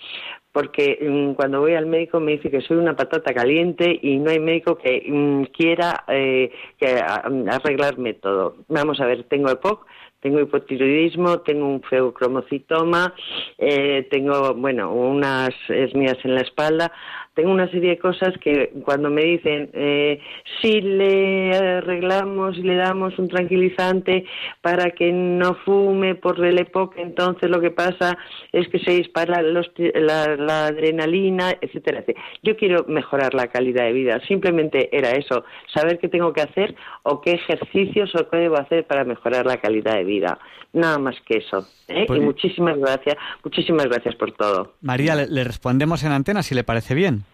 [0.52, 4.30] porque mm, cuando voy al médico me dice que soy una patata caliente y no
[4.30, 8.56] hay médico que mm, quiera eh, que, a- arreglarme todo.
[8.68, 9.86] Vamos a ver, tengo EPOC,
[10.20, 13.14] tengo hipotiroidismo, tengo un feucromocitoma,
[13.58, 16.90] eh, tengo, bueno, unas hernias en la espalda,
[17.36, 20.20] tengo una serie de cosas que cuando me dicen eh,
[20.60, 24.24] si le arreglamos y le damos un tranquilizante
[24.62, 28.16] para que no fume por el EPOC, entonces lo que pasa
[28.52, 32.24] es que se dispara los la, la adrenalina, etcétera, etcétera.
[32.42, 35.44] Yo quiero mejorar la calidad de vida, simplemente era eso,
[35.74, 39.58] saber qué tengo que hacer o qué ejercicios o qué debo hacer para mejorar la
[39.58, 40.38] calidad de vida.
[40.72, 41.66] Nada más que eso.
[41.88, 42.04] ¿eh?
[42.06, 44.72] Pues- y muchísimas gracias, muchísimas gracias por todo.
[44.80, 47.25] María, le, le respondemos en antena si le parece bien.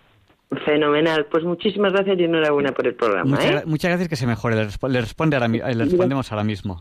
[0.65, 1.27] Fenomenal.
[1.31, 3.31] Pues muchísimas gracias y enhorabuena por el programa.
[3.31, 3.65] Muchas, ¿eh?
[3.67, 4.57] muchas gracias que se mejore.
[4.57, 6.81] Le, respo- le responde ahora le respondemos ahora mismo.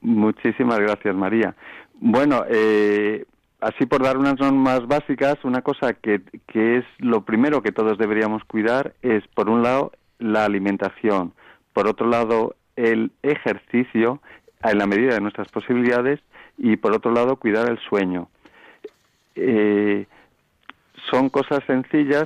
[0.00, 1.54] Muchísimas gracias, María.
[1.94, 3.24] Bueno, eh,
[3.60, 7.98] así por dar unas normas básicas, una cosa que, que es lo primero que todos
[7.98, 11.32] deberíamos cuidar es, por un lado, la alimentación,
[11.72, 14.20] por otro lado, el ejercicio
[14.62, 16.20] en la medida de nuestras posibilidades
[16.56, 18.28] y, por otro lado, cuidar el sueño.
[19.36, 20.06] Eh,
[21.10, 22.24] son cosas sencillas,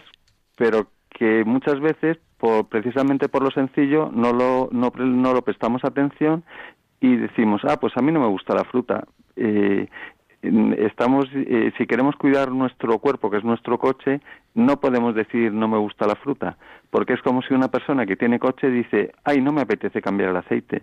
[0.59, 5.85] pero que muchas veces, por, precisamente por lo sencillo, no lo, no, no lo prestamos
[5.85, 6.45] atención
[7.01, 9.05] y decimos, ah, pues a mí no me gusta la fruta.
[9.37, 9.89] Eh,
[10.43, 14.21] estamos, eh, si queremos cuidar nuestro cuerpo, que es nuestro coche,
[14.55, 16.57] no podemos decir no me gusta la fruta,
[16.91, 20.31] porque es como si una persona que tiene coche dice, ay, no me apetece cambiar
[20.31, 20.83] el aceite.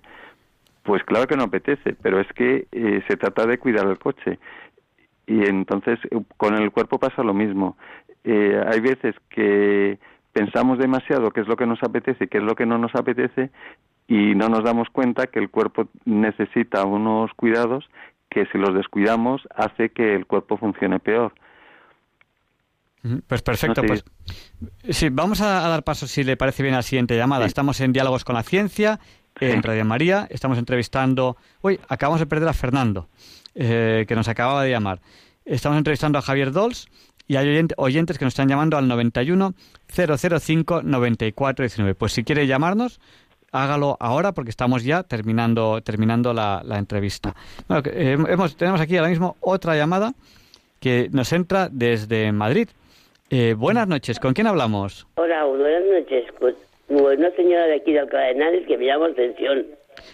[0.83, 4.39] Pues claro que no apetece, pero es que eh, se trata de cuidar el coche.
[5.27, 7.77] Y entonces eh, con el cuerpo pasa lo mismo.
[8.23, 9.99] Eh, hay veces que
[10.33, 12.93] pensamos demasiado qué es lo que nos apetece y qué es lo que no nos
[12.95, 13.51] apetece
[14.07, 17.85] y no nos damos cuenta que el cuerpo necesita unos cuidados
[18.29, 21.33] que si los descuidamos hace que el cuerpo funcione peor.
[23.27, 24.03] Pues perfecto, No, pues
[24.89, 27.43] sí, vamos a, a dar paso si le parece bien a la siguiente llamada.
[27.43, 27.49] Sí.
[27.49, 28.99] Estamos en Diálogos con la Ciencia,
[29.39, 29.67] en Sí.
[29.67, 31.37] Radio María, estamos entrevistando...
[31.61, 33.07] Uy, acabamos de perder a Fernando,
[33.55, 34.99] eh, que nos acababa de llamar.
[35.45, 36.87] Estamos entrevistando a Javier Dols
[37.27, 39.53] y hay oyente- oyentes que nos están llamando al 91
[39.87, 41.95] 005 94 19.
[41.95, 42.99] Pues si quiere llamarnos,
[43.51, 47.35] hágalo ahora porque estamos ya terminando, terminando la, la entrevista.
[47.67, 50.13] Bueno, eh, hemos, tenemos aquí ahora mismo otra llamada
[50.79, 52.67] que nos entra desde Madrid.
[53.29, 55.07] Eh, buenas noches, ¿con quién hablamos?
[55.15, 56.25] Hola, buenas noches.
[56.39, 56.55] Pues,
[56.89, 59.65] una señora de aquí de Alcalá de Henares que me llama Ascensión.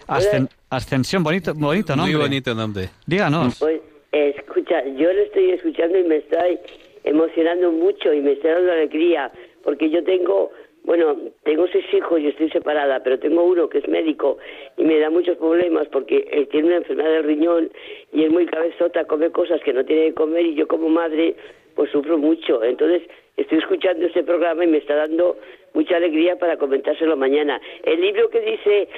[0.06, 2.14] Ascen- Ascensión, bonito, bonito nombre.
[2.14, 2.88] Muy bonito nombre.
[3.06, 3.58] Díganos.
[3.58, 3.82] Pues,
[4.12, 6.58] eh, escucha, yo le estoy escuchando y me estoy
[7.04, 9.30] emocionando mucho y me está dando alegría,
[9.64, 10.50] porque yo tengo,
[10.84, 14.38] bueno, tengo seis hijos y estoy separada, pero tengo uno que es médico
[14.78, 17.70] y me da muchos problemas porque él tiene una enfermedad del riñón
[18.10, 21.36] y es muy cabezota, come cosas que no tiene que comer y yo como madre
[21.74, 22.64] pues sufro mucho.
[22.64, 23.02] Entonces
[23.36, 25.36] estoy escuchando este programa y me está dando
[25.74, 27.60] mucha alegría para comentárselo mañana.
[27.82, 28.88] El libro que dice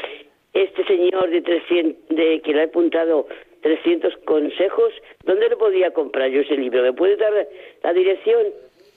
[0.54, 3.26] este señor de 300, de que le ha apuntado
[3.62, 4.92] 300 consejos,
[5.24, 6.82] ¿dónde lo podía comprar yo ese libro?
[6.82, 7.32] ¿Me puede dar
[7.82, 8.40] la dirección?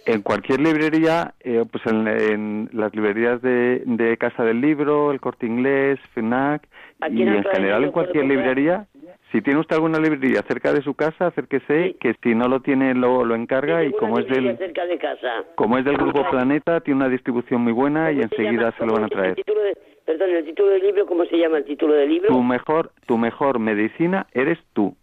[0.06, 5.20] En cualquier librería, eh, pues en, en las librerías de, de Casa del Libro, el
[5.20, 6.63] Corte Inglés, FNAC
[7.02, 8.86] Aquí y en general en cualquier librería.
[9.34, 11.98] Si tiene usted alguna librería cerca de su casa, acérquese, Sí.
[12.00, 15.43] que si no lo tiene lo, lo encarga y como es del cerca de casa.
[15.56, 16.26] como es del grupo.
[16.30, 18.76] Planeta, tiene una distribución muy buena y ¿Cómo se enseguida llama?
[18.78, 19.36] se lo van a ¿Cómo es el traer.
[19.36, 22.30] título de- perdón, el título del libro, ¿cómo se llama el título del libro?
[22.30, 24.96] Tu mejor tu mejor medicina eres tú.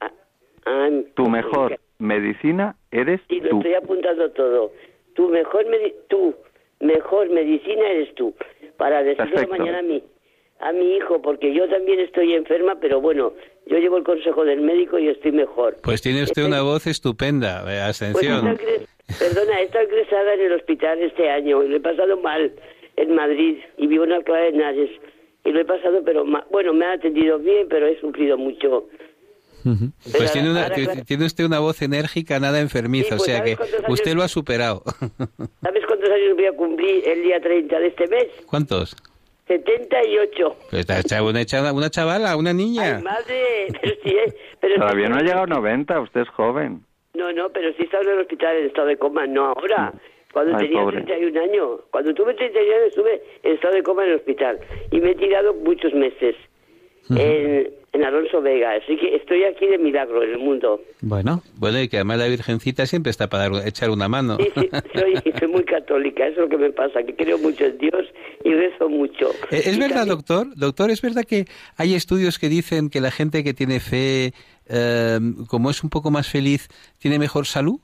[0.00, 0.12] Ah,
[0.66, 3.56] ah, Tu mejor medicina eres Sí, lo tú.
[3.58, 4.70] estoy apuntando todo.
[5.14, 6.34] Tu mejor, medi- tu
[6.80, 8.34] mejor medicina eres tú.
[8.76, 9.56] Para decirlo Perfecto.
[9.56, 10.02] mañana a mi,
[10.60, 13.32] a mi hijo, porque yo también estoy enferma, pero bueno,
[13.66, 15.78] yo llevo el consejo del médico y estoy mejor.
[15.82, 18.48] Pues tiene usted una voz estupenda, eh, Pues Ascensión.
[18.48, 22.52] está perdona, he estado ingresada en el hospital este año y lo he pasado mal
[22.96, 24.90] en Madrid y vivo en Alcalá de Henares
[25.44, 28.88] y lo he pasado, pero ma- bueno, me han atendido bien, pero he sufrido mucho.
[30.12, 33.38] Pues tiene, una, ahora, tiene usted una voz enérgica, nada enfermiza, Sí, pues, o sea
[33.38, 34.82] ¿sabes que años- usted lo ha superado.
[35.62, 38.26] ¿Sabes cuántos años voy a cumplir el día 30 de este mes?
[38.46, 38.96] ¿Cuántos?
[39.48, 40.56] 78.
[40.70, 42.96] Pues está hecha una, una chavala, una niña.
[42.98, 46.28] Ay, madre, pero sí, eh, pero sí- Todavía no ha llegado a 90, usted es
[46.28, 46.82] joven.
[47.14, 49.92] No, no, pero sí estaba en el hospital en estado de coma, no ahora.
[50.36, 51.00] Cuando Ay, tenía pobre.
[51.00, 51.80] 31 años.
[51.90, 54.60] Cuando tuve 31 años estuve en estado de coma en el hospital.
[54.90, 56.34] Y me he tirado muchos meses
[57.08, 58.72] en, en Alonso Vega.
[58.72, 60.82] Así que estoy aquí de milagro en el mundo.
[61.00, 61.42] Bueno.
[61.56, 64.36] Bueno, y que además la Virgencita siempre está para dar- echar una mano.
[64.36, 67.64] Sí, sí, soy, soy muy católica, eso es lo que me pasa, que creo mucho
[67.64, 68.04] en Dios
[68.44, 69.30] y rezo mucho.
[69.50, 70.46] Eh, ¿Es verdad, también- doctor?
[70.54, 71.46] Doctor, ¿es verdad que
[71.78, 74.32] hay estudios que dicen que la gente que tiene fe,
[74.68, 75.18] eh,
[75.48, 76.68] como es un poco más feliz,
[76.98, 77.80] tiene mejor salud?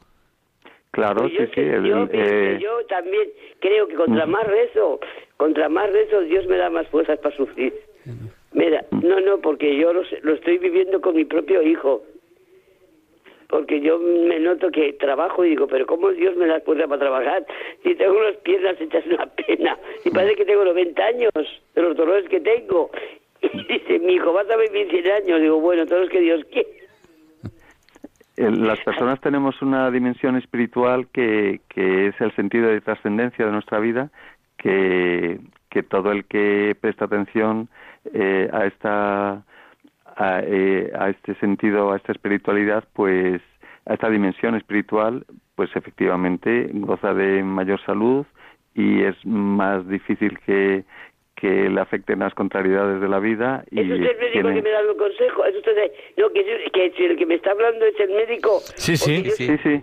[0.92, 1.60] Claro, Pues sí, yo, sí.
[1.60, 3.28] el- yo, eh, yo también
[3.60, 5.00] creo que contra más rezo,
[5.38, 7.72] contra más rezo, Dios me da más fuerzas para sufrir.
[8.52, 12.02] Mira, no, no, porque yo lo, lo estoy viviendo con mi propio hijo.
[13.48, 17.00] Porque yo me noto que trabajo y digo, pero ¿cómo Dios me da fuerza para
[17.00, 17.46] trabajar?
[17.82, 21.30] Si tengo las piernas hechas una pena, y parece que tengo 90 años
[21.74, 22.90] de los dolores que tengo.
[23.42, 25.40] Y dice, mi hijo, vas a vivir 100 años.
[25.40, 26.68] Digo, bueno, todos los que Dios quiere.
[28.36, 33.52] El- las personas tenemos una dimensión espiritual que, que es el sentido de trascendencia de
[33.52, 34.10] nuestra vida,
[34.56, 35.40] que,
[35.70, 37.68] que todo el que presta atención
[38.12, 39.42] eh, a esta
[40.16, 43.40] a, eh, a este sentido, a esta espiritualidad, pues
[43.86, 48.26] a esta dimensión espiritual, pues efectivamente goza de mayor salud
[48.74, 50.84] y es más difícil que,
[51.42, 54.62] que le afecten las contrariedades de la vida y ¿Es usted el médico tiene- que
[54.62, 55.44] me da el consejo?
[55.44, 56.40] ¿Es usted No, que,
[57.04, 58.60] el que me está hablando es el médico.
[58.76, 59.24] Sí, sí.
[59.24, 59.82] Yo- Sí, sí.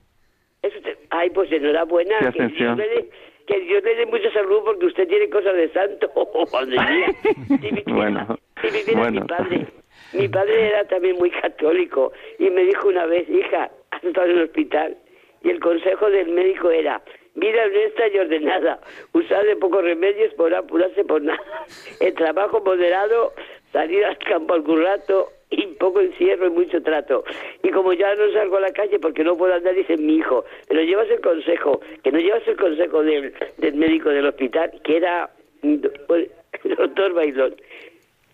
[0.61, 2.17] es usted- Ay, pues enhorabuena.
[2.31, 3.09] Sí, que, Dios le dé,
[3.45, 6.09] que Dios le dé mucha salud porque usted tiene cosas de santo.
[6.53, 7.13] Madre mía.
[7.49, 9.21] Si viviera, Bueno, si viviera bueno.
[9.21, 9.67] mi padre.
[10.13, 14.37] Mi padre era también muy católico y me dijo una vez, hija, has estado en
[14.37, 14.97] el hospital
[15.43, 17.01] y el consejo del médico era
[17.39, 18.79] vida honesta y ordenada,
[19.13, 21.65] usar de pocos remedios por apurarse por nada,
[21.99, 23.33] el trabajo moderado,
[23.71, 27.23] salir al campo algún rato y poco encierro y mucho trato.
[27.63, 30.45] Y como ya no salgo a la calle porque no puedo andar, dice mi hijo,
[30.67, 34.97] pero llevas el consejo, que no llevas el consejo del, del médico del hospital, que
[34.97, 35.29] era
[35.63, 35.81] el
[36.77, 37.55] doctor Bailón.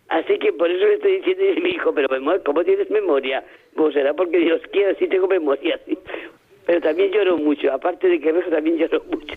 [0.10, 2.08] Así que por eso le estoy diciendo, dice mi hijo, pero
[2.44, 3.44] ¿cómo tienes memoria?
[3.76, 5.98] Pues será porque Dios quiere, sí tengo memoria, sí.
[6.65, 9.36] Pero también lloro mucho, aparte de que rezo también lloro mucho.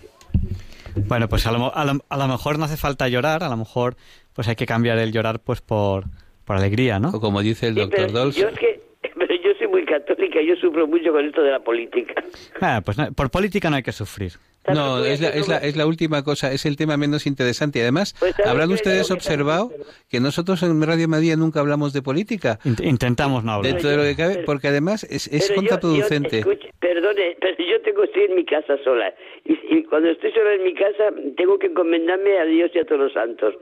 [1.07, 3.57] Bueno, pues a lo, a, lo, a lo mejor no hace falta llorar, a lo
[3.57, 3.95] mejor
[4.33, 6.05] pues hay que cambiar el llorar pues por,
[6.45, 7.09] por alegría, ¿no?
[7.09, 8.41] O como dice el Sí, doctor Dolce.
[8.41, 8.81] yo es que,
[9.17, 12.23] pero yo soy muy católica, yo sufro mucho con esto de la política.
[12.61, 14.33] Ah, pues no, por política no hay que sufrir.
[14.73, 17.79] No, es la, es, la, es la última cosa, es el tema menos interesante.
[17.79, 19.71] Y además, Pues, ¿sabe ¿habrán ustedes observado
[20.09, 22.59] que nosotros en Radio Madrid nunca hablamos de política?
[22.63, 23.71] Int- intentamos no hablar.
[23.73, 26.41] Dentro de lo que cabe, porque además es, es yo- contraproducente.
[26.41, 29.13] yo- escuche, perdone, pero yo tengo estoy en mi casa sola.
[29.45, 32.85] Y, y cuando estoy sola en mi casa, tengo que encomendarme a Dios y a
[32.85, 33.55] todos los santos.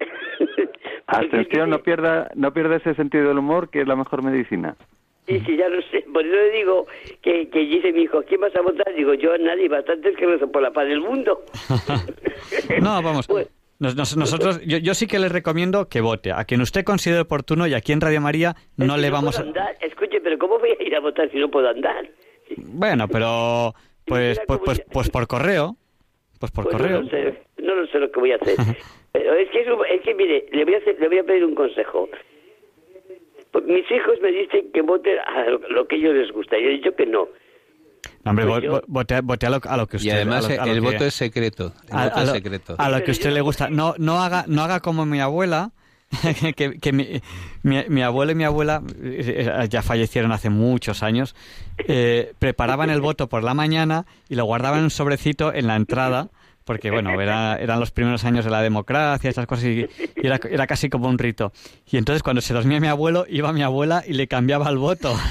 [1.06, 4.76] Atención, no pierda, no pierda ese sentido del humor, que es la mejor medicina.
[5.26, 6.04] Sí, sí, ya lo sé.
[6.12, 6.86] Por eso le digo
[7.22, 8.92] que, que dice mi hijo, ¿quién vas a votar?
[8.96, 11.44] Digo, yo a nadie, bastantes que rezo por la paz del mundo.
[12.80, 13.26] No, vamos.
[13.26, 16.84] Pues- Nos- nos- nosotros, yo, yo sí que les recomiendo que vote a quien usted
[16.84, 19.42] considere oportuno y aquí en Radio María no le vamos a...
[19.42, 19.76] andar.
[19.80, 22.08] Escuche, pero ¿cómo voy a ir a votar si no puedo andar?
[22.58, 23.74] Bueno, pero
[24.04, 25.76] pues, pues, pues, pues por correo.
[26.38, 26.98] Pues por Pues correo.
[26.98, 28.56] No lo, sé, no lo sé lo que voy a hacer.
[29.12, 31.24] Pero es que, es, un- es que mire, le voy, a hacer- le voy a
[31.24, 32.08] pedir un consejo.
[33.52, 36.56] Pues mis hijos me dicen que voten a lo, lo que a ellos les gusta.
[36.58, 37.28] Yo he dicho que no.
[38.24, 40.08] No, hombre, Pues yo- vote, a- vote a, lo, a lo que usted...
[40.08, 41.72] Y además a lo- a lo el que- voto es secreto.
[41.90, 42.74] El a, voto a es lo, secreto.
[42.78, 43.70] a lo que a usted le gusta.
[43.70, 45.72] No, no haga, no haga como mi abuela,
[46.56, 47.20] que, que mi,
[47.62, 51.34] mi, mi abuelo y mi abuela eh, ya fallecieron hace muchos años.
[51.78, 55.76] eh, preparaban el voto por la mañana y lo guardaban en un sobrecito en la
[55.76, 56.28] entrada.
[56.64, 59.86] Porque, bueno, era- eran los primeros años de la democracia, esas cosas, y,
[60.16, 61.52] y era, era casi como un rito.
[61.90, 65.14] Y entonces, cuando se dormía mi abuelo, iba mi abuela y le cambiaba el voto.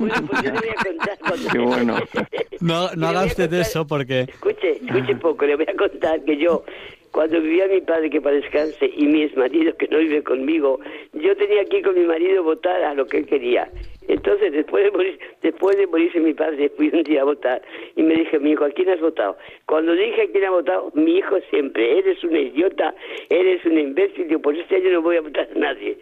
[0.00, 1.18] Bueno, pues yo le voy a contar.
[1.20, 1.96] cuando- Qué bueno.
[2.60, 4.20] No, no haga usted contar- eso porque...
[4.22, 6.64] Escuche, escuche poco, le voy a contar que yo,
[7.12, 10.78] cuando vivía mi padre que para descanse y mi exmarido que no vive conmigo,
[11.12, 13.70] yo tenía que ir con mi marido a votar a lo que él quería.
[14.08, 17.60] Entonces, después de, morir, después de morirse mi padre, fui un día a votar
[17.94, 19.36] y me dije, mi hijo, ¿a quién has votado?
[19.66, 22.94] Cuando dije a quién ha votado, mi hijo siempre, eres un idiota,
[23.28, 25.98] eres un imbécil, digo, pues este año no voy a votar a nadie.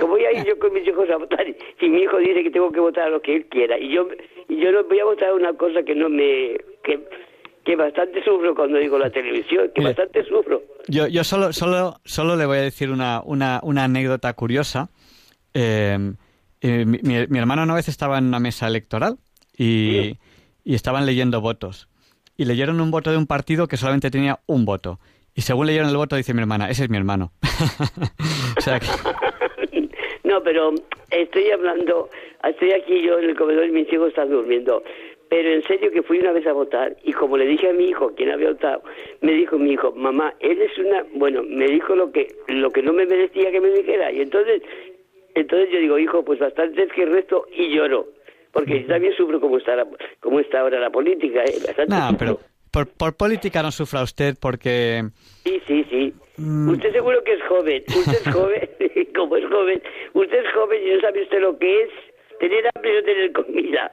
[0.00, 2.70] Voy a ir yo con mis hijos a votar y mi hijo dice que tengo
[2.70, 3.76] que votar a lo que él quiera.
[3.78, 4.08] Y yo,
[4.48, 6.56] y yo no voy a votar a una cosa que no me...
[6.84, 7.00] Que,
[7.64, 10.62] que bastante sufro cuando digo la televisión, que Mire, bastante sufro.
[10.88, 14.88] Yo, yo solo, solo, solo le voy a decir una, una, una anécdota curiosa.
[15.54, 15.98] Eh,
[16.62, 19.18] eh, mi, mi- hermano una vez estaba en una mesa electoral
[19.56, 20.16] y,
[20.64, 21.88] y estaban leyendo votos.
[22.36, 24.98] Y leyeron un voto de un partido que solamente tenía un voto.
[25.34, 27.32] Y según leyeron el voto, dice mi hermana, ese es mi hermano.
[28.56, 28.86] o sea que,
[30.24, 30.72] No, pero
[31.10, 32.08] estoy hablando,
[32.44, 34.82] estoy aquí yo en el comedor y mis hijos están durmiendo.
[35.30, 37.84] Pero en serio que fui una vez a votar y como le dije a mi
[37.88, 38.82] hijo, quien había votado,
[39.20, 42.82] me dijo mi hijo, mamá, él es una, bueno, me dijo lo que lo que
[42.82, 44.60] no me merecía que me dijera y entonces,
[45.36, 48.08] entonces yo digo, hijo, pues bastante es que el resto y lloro,
[48.52, 49.86] porque yo también sufro como está la-
[50.18, 51.54] como está ahora la política, ¿eh?
[51.64, 52.18] bastante sufro.
[52.18, 52.40] pero
[52.72, 55.02] por, por política no sufra usted porque...
[55.44, 56.12] Sí, sí, sí.
[56.38, 56.70] Mm.
[56.70, 57.82] Usted seguro que es joven.
[57.88, 58.68] Usted es joven,
[59.14, 59.82] como es joven.
[60.14, 61.90] Usted es joven y no sabe usted lo que es
[62.38, 63.92] tener hambre y no tener comida.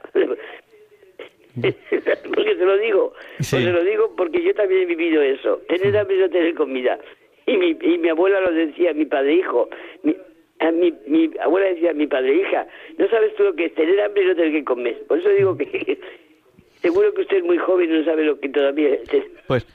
[2.34, 3.12] porque se lo digo.
[3.40, 3.56] Sí.
[3.56, 5.60] Pues se lo digo porque yo también he vivido eso.
[5.68, 6.98] Tener hambre y no tener comida.
[7.46, 9.68] Y mi, y mi abuela lo decía, mi padre hijo.
[10.02, 10.16] Mi,
[10.60, 12.66] a mi, mi abuela decía, mi padre hija,
[12.98, 15.02] no sabes tú lo que es tener hambre y no tener que comer.
[15.06, 15.98] Por eso digo que
[16.82, 19.08] seguro que usted es muy joven y no sabe lo que todavía es.
[19.46, 19.66] Pues,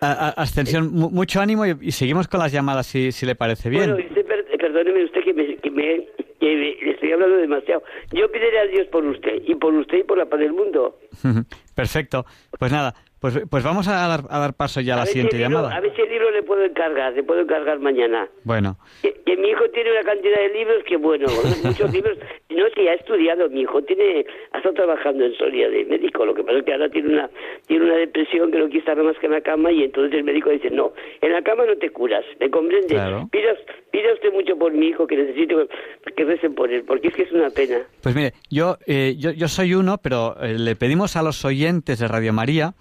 [0.00, 3.34] a- a- Ascensión, mu- mucho ánimo y, y seguimos con las llamadas si, si le
[3.34, 3.90] parece bien.
[3.92, 6.06] Bueno, usted, per- perdóneme usted que me, que me
[6.40, 7.82] que estoy hablando demasiado.
[8.12, 10.98] Yo pediré a Dios por usted y por usted y por la paz del mundo.
[11.74, 12.24] Perfecto.
[12.58, 15.12] Pues nada, pues, pues vamos a dar, a dar paso ya a la ver si
[15.12, 15.76] siguiente libro- llamada.
[15.76, 18.28] a ver si el libro le puedo encargar, le puedo encargar mañana.
[18.44, 21.26] Bueno, Que, que mi hijo tiene una cantidad de libros que, bueno,
[21.64, 22.18] muchos libros.
[22.50, 26.24] No, si ha estudiado, mi hijo tiene, ha estado trabajando en Soria de médico.
[26.26, 27.30] Lo que pasa es que ahora tiene una
[27.66, 30.24] tiene una depresión que no quiere estar más que en la cama y entonces el
[30.24, 32.88] médico dice, no, en la cama no te curas, ¿me comprende?
[32.88, 33.28] Claro.
[33.30, 33.52] Pida,
[33.92, 35.68] pida usted mucho por mi hijo, que necesito
[36.16, 37.78] que recen por él, porque es que es una pena.
[38.02, 41.98] pues mire, yo, eh, yo, yo soy uno, pero eh, le pedimos a los oyentes
[42.00, 42.74] de Radio María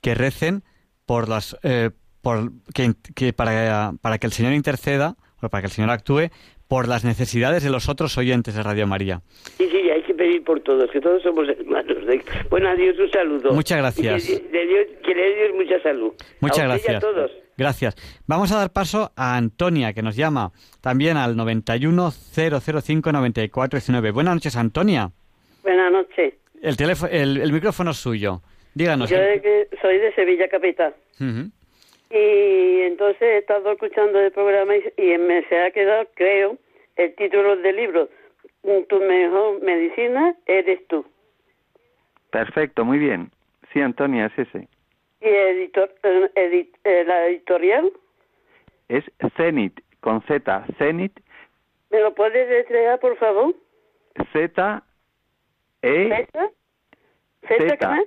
[0.00, 0.62] que recen
[1.06, 1.90] por las, eh,
[2.22, 6.30] por que, que para, para que el Señor interceda, o para que el Señor actúe
[6.66, 9.22] por las necesidades de los otros oyentes de Radio María.
[9.56, 12.04] Sí, sí, hay que pedir por todos, que todos somos hermanos.
[12.06, 13.52] De- Bueno, adiós, un saludo.
[13.52, 14.28] Muchas gracias.
[14.28, 16.12] Y que, de Dios, que le dé Dios mucha salud.
[16.40, 16.96] Muchas a gracias.
[16.96, 17.30] a todos.
[17.56, 17.94] Gracias.
[18.26, 24.12] Vamos a dar paso a Antonia, que nos llama también al 910059419.
[24.12, 25.10] Buenas noches, Antonia.
[25.62, 26.34] Buenas noches.
[26.62, 28.42] El, teléfono, el, el micrófono es suyo.
[28.74, 29.10] Díganos.
[29.10, 30.94] Yo de que soy de Sevilla Capital.
[32.10, 36.56] Y entonces he estado escuchando el programa y, y me se ha quedado, creo,
[36.96, 38.08] el título del libro.
[38.88, 41.04] Tu mejor medicina eres tú.
[42.30, 43.30] Perfecto, muy bien.
[43.72, 44.68] Sí, Antonia, es ese.
[45.20, 47.92] Y editor, eh, edit- eh, la editorial,
[48.88, 49.04] Es
[49.36, 51.12] Zenit, con Z, Zenit,
[51.90, 53.54] ¿me lo puedes deletrear, por favor?
[54.32, 54.82] Z,
[55.82, 56.50] E, ¿Zeta?
[57.48, 58.04] ¿Zeta qué Z, más?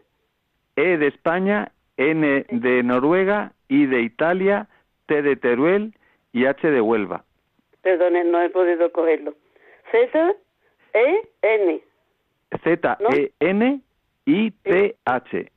[0.81, 4.67] E de España, N de Noruega, I de Italia,
[5.05, 5.93] T de Teruel
[6.33, 7.23] y H de Huelva.
[7.83, 9.35] Perdone, no he podido cogerlo.
[9.91, 10.35] Z,
[10.93, 11.81] E, N,
[12.63, 13.81] Z, E, N,
[14.25, 15.51] I, T, H.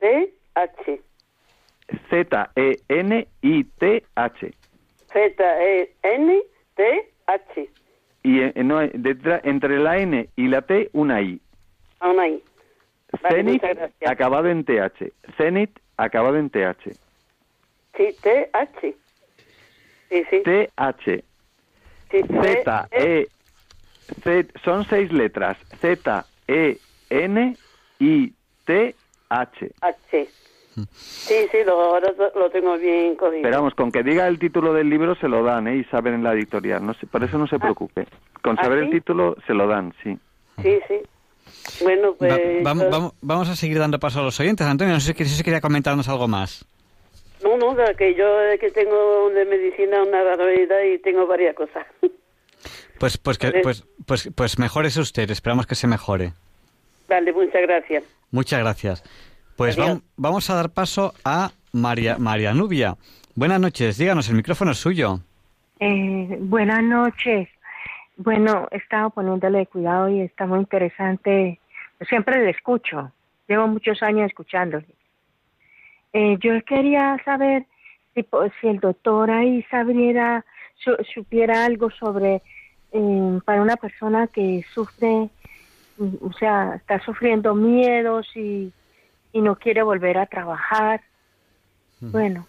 [0.00, 1.00] D, H.
[2.10, 4.54] Z, E, N, I, T, H.
[5.12, 6.42] Z, E, N,
[6.76, 7.70] T, H.
[8.22, 11.40] Y eh, no, detrás- entre la N y la T, una I.
[12.00, 12.42] Aún ahí.
[13.22, 13.62] Vale, Zenit,
[14.06, 15.12] acabado en TH.
[15.36, 16.96] Zenit, acabado en TH.
[17.96, 18.96] Sí, T, H.
[20.10, 20.42] Sí, sí.
[20.42, 21.24] TH.
[22.10, 23.28] sí Z, E,
[24.22, 25.56] Z, son seis letras.
[25.80, 26.78] Z, E,
[27.10, 27.58] N,
[28.00, 28.32] I,
[28.64, 28.96] T,
[29.28, 29.70] H.
[29.80, 30.30] H.
[31.26, 33.40] Sí, sí, lo, ahora lo tengo bien cogido.
[33.42, 35.76] Pero vamos, con que diga el título del libro se lo dan, ¿eh?
[35.76, 36.84] Y saben en la editorial.
[36.84, 38.06] No se- por eso no se preocupe.
[38.42, 38.84] Con ¿Ah, saber sí?
[38.84, 40.18] el título se lo dan, sí.
[40.60, 41.00] Sí, sí.
[41.82, 42.30] Bueno, Va- pues...
[42.64, 44.66] vam- vamos a seguir dando paso a los oyentes.
[44.66, 46.64] Antonio, no sé si, si quería comentarnos algo más.
[47.42, 48.24] No, no, que yo
[48.60, 51.86] que tengo de medicina una barbaridad y tengo varias cosas.
[52.96, 55.28] Pues, pues, que, pues, pues, pues mejórese usted.
[55.30, 56.32] Esperamos que se mejore.
[57.08, 58.04] Vale, muchas gracias.
[58.30, 59.02] Muchas gracias.
[59.56, 62.96] Pues vam- vamos a dar paso a María, María Nubia.
[63.34, 65.20] Buenas noches, díganos, el micrófono es suyo.
[65.80, 67.48] Eh, buenas noches.
[68.16, 71.60] Bueno, he estado poniéndole cuidado y está muy interesante.
[72.08, 73.12] Siempre le escucho.
[73.48, 74.86] Llevo muchos años escuchándole.
[76.12, 77.66] Eh, yo quería saber
[78.14, 78.24] si,
[78.60, 80.44] si el doctor ahí sabiera,
[80.76, 82.42] su- supiera algo sobre
[82.92, 85.28] eh, para una persona que sufre,
[86.20, 88.72] o sea, está sufriendo miedos y,
[89.32, 91.00] y no quiere volver a trabajar.
[92.00, 92.46] Bueno,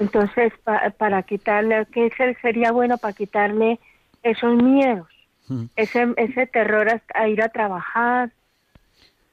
[0.00, 3.78] entonces pa- para quitarle, ¿qué se- sería bueno para quitarle
[4.22, 5.08] esos miedos?
[5.76, 8.30] Ese, ese terror a, a ir a trabajar.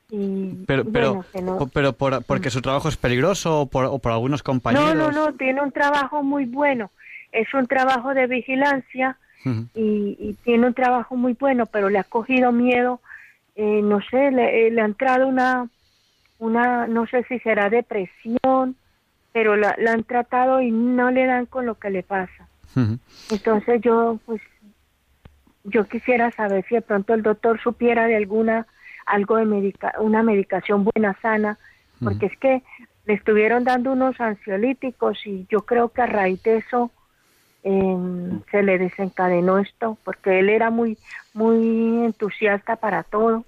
[0.09, 3.85] Y, Pero, pero, bueno, no- po- pero por- porque su trabajo es peligroso o por,
[3.85, 4.95] o por algunos compañeros.
[4.95, 6.91] No, no, no, tiene un trabajo muy bueno.
[7.31, 9.17] Es un trabajo de vigilancia
[9.75, 12.99] y, y tiene un trabajo muy bueno, pero le ha cogido miedo,
[13.55, 15.69] eh, no sé, le, eh, le ha entrado una,
[16.39, 18.75] una, no sé si será depresión,
[19.33, 22.47] pero la, la han tratado y no le dan con lo que le pasa.
[23.29, 24.41] Entonces yo, pues,
[25.67, 28.65] yo quisiera saber si de pronto el doctor supiera de alguna,
[29.05, 31.57] algo de medica, una medicación buena, sana,
[32.01, 32.63] porque es que
[33.05, 36.91] le estuvieron dando unos ansiolíticos y yo creo que a raíz de eso
[37.63, 40.97] em, se le desencadenó esto, porque él era muy,
[41.33, 43.45] muy entusiasta para todo,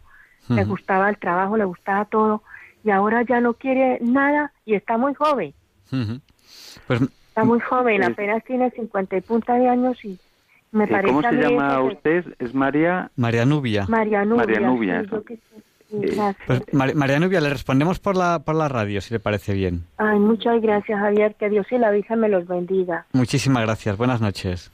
[0.50, 2.42] le gustaba el trabajo, le gustaba todo,
[2.84, 5.54] y ahora ya no quiere nada y está muy joven.
[6.88, 10.20] Pues Está muy joven, Eh, apenas tiene 50 y punta de años y
[10.72, 12.26] me Eh, parece ¿Cómo se llama usted?
[12.40, 13.10] ¿Es María?
[13.16, 13.86] María Nubia.
[13.88, 14.46] María Nubia.
[14.46, 15.36] María Nubia, sí,
[15.92, 16.36] gracias.
[16.46, 19.84] Pues, Mar- María Nubia, le respondemos por la, por la radio, si le parece bien.
[19.98, 21.36] Ay, muchas gracias, Javier.
[21.36, 23.06] Que Dios y la Virgen me los bendiga.
[23.14, 23.98] Muchísimas gracias.
[23.98, 24.72] Buenas noches.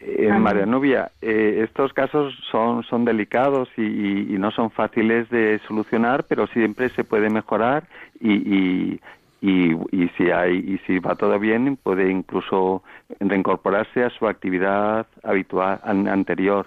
[0.00, 0.28] Eh.
[0.32, 5.60] María Nubia, eh, estos casos son, son delicados y, y- y no son fáciles de
[5.66, 7.84] solucionar, pero siempre se puede mejorar
[8.20, 9.00] y,
[9.40, 12.82] y, y, si hay y si va todo bien puede incluso
[13.20, 16.66] reincorporarse a su actividad habitual an- anterior.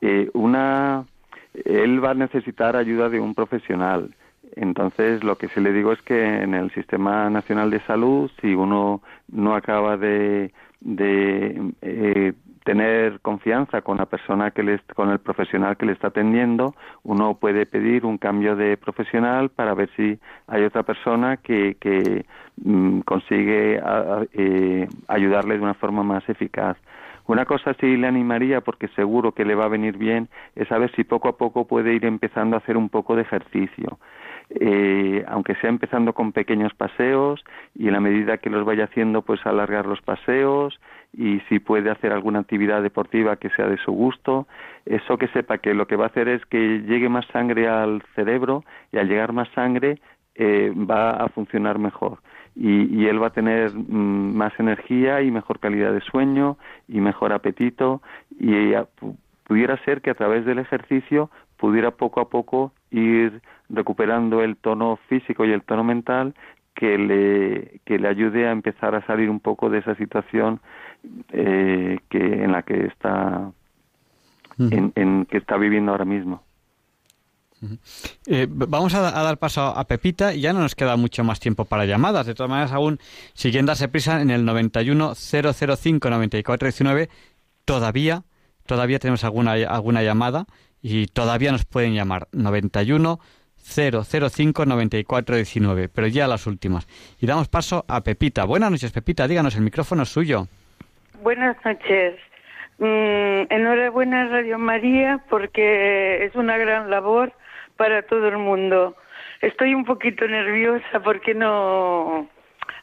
[0.00, 1.04] Eh, una,
[1.64, 4.14] él va a necesitar ayuda de un profesional.
[4.56, 8.54] Entonces, lo que sí le digo es que en el Sistema Nacional de Salud, si
[8.54, 12.32] uno no acaba de, de eh,
[12.68, 17.32] tener confianza con la persona que le, con el profesional que le está atendiendo, uno
[17.32, 22.26] puede pedir un cambio de profesional para ver si hay otra persona que, que
[22.62, 23.80] mm, consigue
[24.34, 26.76] eh, ayudarle de una forma más eficaz.
[27.26, 30.90] Una cosa sí le animaría, porque seguro que le va a venir bien, es saber
[30.94, 33.98] si poco a poco puede ir empezando a hacer un poco de ejercicio.
[34.50, 37.42] Eh, aunque sea empezando con pequeños paseos
[37.74, 40.78] y en la medida que los vaya haciendo, pues alargar los paseos
[41.12, 44.46] y si puede hacer alguna actividad deportiva que sea de su gusto,
[44.84, 48.02] eso que sepa que lo que va a hacer es que llegue más sangre al
[48.14, 50.00] cerebro y al llegar más sangre
[50.34, 52.18] eh, va a funcionar mejor.
[52.54, 56.56] Y, él va a tener mm, más energía y mejor calidad de sueño
[56.88, 58.02] y mejor apetito.
[58.38, 58.72] Y
[59.44, 64.98] pudiera ser que a través del ejercicio pudiera poco a poco ir recuperando el tono
[65.08, 66.34] físico y el tono mental
[66.78, 70.60] que le, que le ayude a empezar a salir un poco de esa situación
[71.32, 73.50] eh, que en la que está
[74.60, 76.44] en, en que está viviendo ahora mismo.
[78.26, 81.40] Eh, vamos a, a dar paso a Pepita y ya no nos queda mucho más
[81.40, 82.26] tiempo para llamadas.
[82.26, 83.00] De todas maneras, aún
[83.34, 87.08] siguiendo a prisa en el 91 005 94 19
[87.64, 88.22] todavía,
[88.66, 90.46] todavía tenemos alguna, alguna llamada
[90.80, 93.18] y todavía nos pueden llamar 91
[93.68, 96.86] 005 94 19, pero ya las últimas.
[97.20, 98.44] Y damos paso a Pepita.
[98.44, 100.46] Buenas noches, Pepita, díganos, el micrófono es suyo.
[101.22, 102.18] Buenas noches.
[102.78, 107.32] Mm, enhorabuena Radio María porque es una gran labor
[107.76, 108.96] para todo el mundo.
[109.40, 112.28] Estoy un poquito nerviosa porque no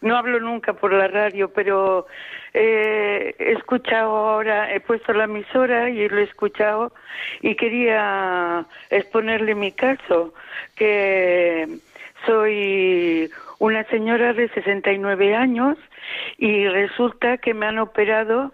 [0.02, 2.08] no hablo nunca por la radio, pero
[2.58, 6.94] eh, he escuchado ahora, he puesto la emisora y lo he escuchado
[7.42, 10.34] y quería exponerle mi caso,
[10.76, 11.68] que
[12.26, 13.30] soy
[13.60, 15.78] una señora de 69 años
[16.38, 18.54] y resulta que me han operado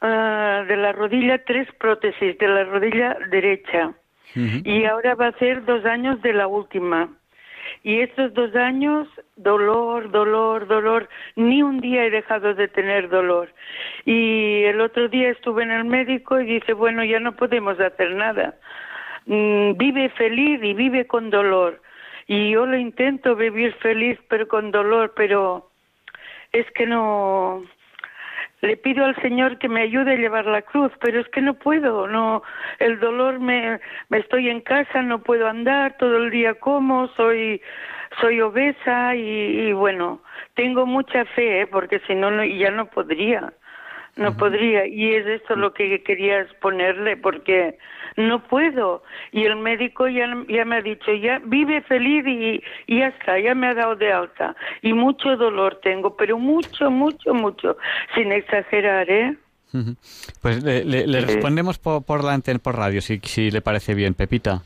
[0.00, 3.92] ah, de la rodilla tres prótesis de la rodilla derecha
[4.34, 7.10] y ahora va a ser dos años de la última.
[7.84, 13.52] Y estos dos años, dolor, dolor, dolor, ni un día he dejado de tener dolor.
[14.04, 18.14] Y el otro día estuve en el médico y dice, bueno, ya no podemos hacer
[18.14, 18.54] nada.
[19.26, 21.80] Mm, vive feliz y vive con dolor.
[22.28, 25.68] Y yo lo intento vivir feliz pero con dolor, pero
[26.52, 27.64] es que no,
[28.62, 31.54] le pido al Señor que me ayude a llevar la cruz, pero es que no
[31.54, 32.42] puedo, no,
[32.78, 37.60] el dolor me, me estoy en casa, no puedo andar, todo el día como, soy,
[38.20, 40.22] soy obesa y, y bueno,
[40.54, 41.66] tengo mucha fe, ¿eh?
[41.66, 43.52] porque si no, no, ya no podría,
[44.16, 47.78] no podría, y es esto lo que quería exponerle, porque
[48.16, 52.98] no puedo, y el médico ya, ya me ha dicho, ya vive feliz y, y
[52.98, 57.32] ya está, ya me ha dado de alta, y mucho dolor tengo, pero mucho, mucho,
[57.32, 57.78] mucho,
[58.14, 59.36] sin exagerar, ¿eh?
[60.42, 63.94] Pues le, le- le respondemos por, por la antena, por radio, si, si le parece
[63.94, 64.60] bien, Pepita.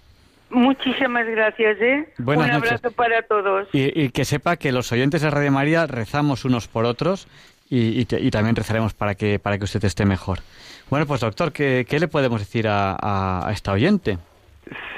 [0.51, 2.09] Muchísimas gracias, ¿eh?
[2.19, 2.73] Buenas Un noches.
[2.73, 3.69] abrazo para todos.
[3.73, 7.29] Y, y que sepa que los oyentes de Radio María rezamos unos por otros
[7.69, 10.39] y, y te- y también rezaremos para que, para que usted esté mejor.
[10.91, 14.19] Bueno, pues doctor, ¿qué, qué le podemos decir a, a- esta oyente?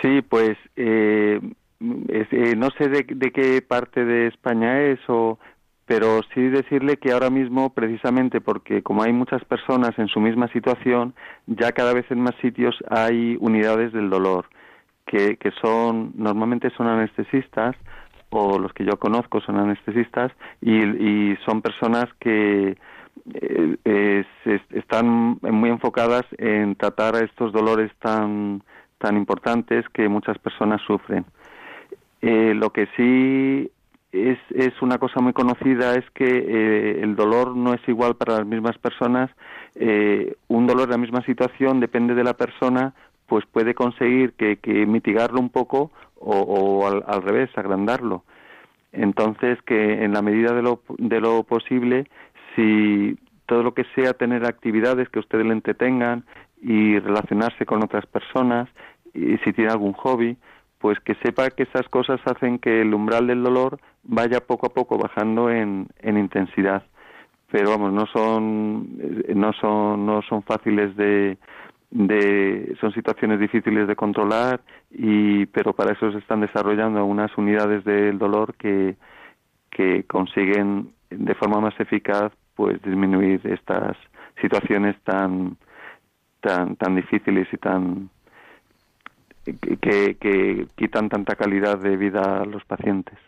[0.02, 1.40] Sí, pues eh,
[1.80, 5.38] eh, no sé de, de qué parte de España es, o,
[5.86, 10.48] pero sí decirle que ahora mismo, precisamente porque como hay muchas personas en su misma
[10.52, 11.14] situación,
[11.46, 14.46] ya cada vez en más sitios hay unidades del dolor,
[15.06, 17.74] que, que son normalmente son anestesistas
[18.30, 22.76] o los que yo conozco son anestesistas y, son personas que
[23.34, 28.62] eh, se- están muy enfocadas en tratar a estos dolores tan
[28.98, 31.24] tan importantes que muchas personas sufren.
[32.20, 33.70] Eh, lo que sí
[34.10, 38.38] es, es una cosa muy conocida es que eh, el dolor no es igual para
[38.38, 39.30] las mismas personas.
[39.74, 42.94] Eh, un dolor en la misma situación depende de la persona,
[43.28, 48.24] pues puede conseguir que, que mitigarlo un poco o, o al, al revés, agrandarlo.
[48.90, 52.08] Entonces, que en la medida de lo, de lo posible,
[52.56, 56.24] si todo lo que sea tener actividades que ustedes le entretengan
[56.60, 58.68] y relacionarse con otras personas,
[59.14, 60.36] y si tiene algún hobby,
[60.78, 64.70] pues que sepa que esas cosas hacen que el umbral del dolor vaya poco a
[64.70, 66.82] poco bajando en, en intensidad.
[67.50, 71.38] Pero vamos, no son, eh, no son, no son fáciles de,
[71.90, 74.60] de, son situaciones difíciles de controlar
[74.90, 78.96] y, pero para eso se están desarrollando unas unidades del dolor que,
[79.70, 83.96] que consiguen de forma más eficaz pues disminuir estas
[84.40, 85.56] situaciones tan
[86.40, 88.10] tan tan difíciles y tan
[89.80, 93.18] que, que quitan tanta calidad de vida a los pacientes.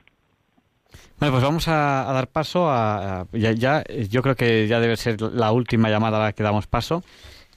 [1.19, 4.81] Bueno, pues vamos a, a dar paso a, a- ya, ya, yo creo que ya
[4.81, 7.03] debe ser la última llamada a la que damos paso,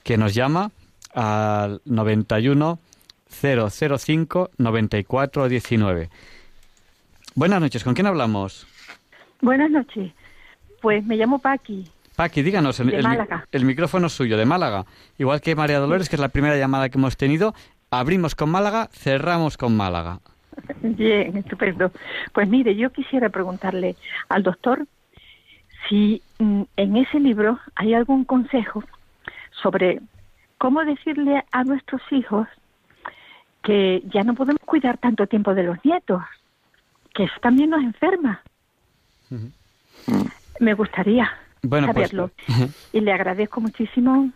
[0.02, 0.70] que nos llama
[1.14, 2.78] al 91
[3.28, 6.10] 005 94 19.
[7.34, 8.66] Buenas noches, ¿con quién hablamos?
[9.40, 10.12] Buenas noches.
[10.80, 11.88] Pues me llamo Paqui.
[12.16, 13.04] Paqui, díganos, el, el
[13.50, 14.84] el micrófono es suyo, de Málaga.
[15.18, 17.54] Igual que María Dolores, que es la primera llamada que hemos tenido,
[17.90, 20.20] abrimos con Málaga, cerramos con Málaga.
[20.82, 21.90] Bien, estupendo.
[22.32, 23.96] Pues mire, yo quisiera preguntarle
[24.28, 24.86] al doctor
[25.88, 28.84] si mm, en ese libro hay algún consejo
[29.62, 30.00] sobre
[30.64, 32.46] cómo decirle a nuestros hijos
[33.62, 36.22] que ya no podemos cuidar tanto tiempo de los nietos,
[37.14, 38.40] que eso también nos enferma.
[40.60, 41.30] Me gustaría
[41.62, 42.30] Bueno, pues- saberlo.
[42.92, 44.30] Y le agradezco muchísimo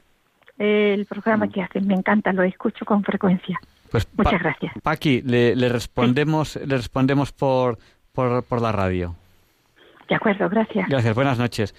[0.58, 1.86] el programa que hacen.
[1.86, 3.58] Me encanta, lo escucho con frecuencia.
[3.90, 4.72] Pues Muchas Pa- gracias.
[4.82, 7.78] Paqui, le, le respondemos, le respondemos por,
[8.12, 9.14] por, por la radio.
[10.08, 10.88] De acuerdo, gracias.
[10.88, 11.74] Gracias, buenas noches.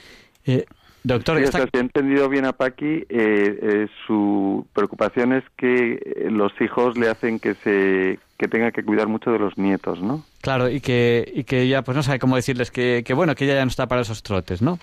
[0.46, 0.66] Eh,
[1.04, 5.44] doctor, Sí, o sea, si he entendido bien a Paqui, eh, eh, su preocupación es
[5.58, 9.58] que eh, los hijos le hacen que se que tenga que cuidar mucho de los
[9.58, 10.24] nietos, ¿no?
[10.42, 13.44] claro, y que, y que ya pues no sabe cómo decirles que, que bueno, que
[13.44, 14.80] ella ya no está para esos trotes, ¿no?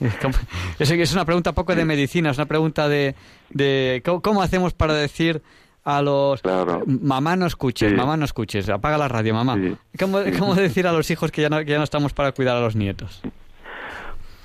[0.78, 3.14] Es Es, una pregunta poco de medicina, es una pregunta de,
[3.50, 5.40] de ¿cómo, cómo hacemos para decir
[5.84, 6.42] a los...
[6.86, 7.96] Mamá no escuches, Sí.
[7.96, 9.56] mamá no escuches, apaga la radio, mamá.
[9.98, 12.56] ¿Cómo, cómo decir a los hijos que ya, no, que ya no estamos para cuidar
[12.58, 13.22] a los nietos?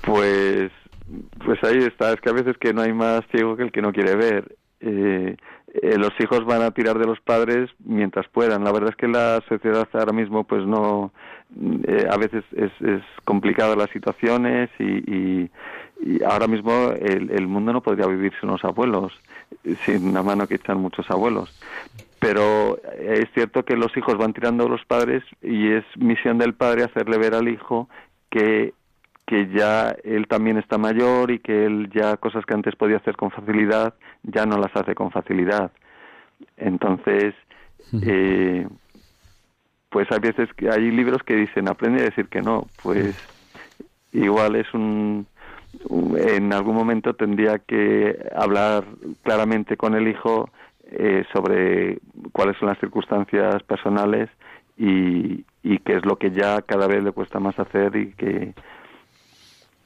[0.00, 0.72] Pues,
[1.44, 2.12] pues ahí está.
[2.12, 4.56] Es que a veces que no hay más ciego que el que no quiere ver.
[4.80, 5.36] Eh,
[5.74, 8.64] eh, los hijos van a tirar de los padres mientras puedan.
[8.64, 11.12] La verdad es que la sociedad ahora mismo, pues no,
[11.86, 15.50] eh, a veces es, es complicada las situaciones y, y,
[16.26, 19.12] ahora mismo el, el mundo no podría vivir sin los abuelos,
[19.84, 21.58] sin la mano que echan muchos abuelos.
[22.18, 26.54] Pero es cierto que los hijos van tirando de los padres y es misión del
[26.54, 27.88] padre hacerle ver al hijo
[28.30, 28.74] que
[29.26, 33.16] que ya él también está mayor y que él ya cosas que antes podía hacer
[33.16, 35.72] con facilidad ya no las hace con facilidad.
[36.56, 37.34] Entonces,
[38.02, 38.66] eh,
[39.90, 42.68] pues hay veces que hay libros que dicen aprende a decir que no.
[42.82, 43.14] Pues
[44.12, 45.26] igual es un,
[45.88, 48.84] un- en algún momento tendría que hablar
[49.22, 50.50] claramente con el hijo
[50.90, 51.98] eh, sobre
[52.32, 54.28] cuáles son las circunstancias personales
[54.76, 58.52] y, y qué es lo que ya cada vez le cuesta más hacer y que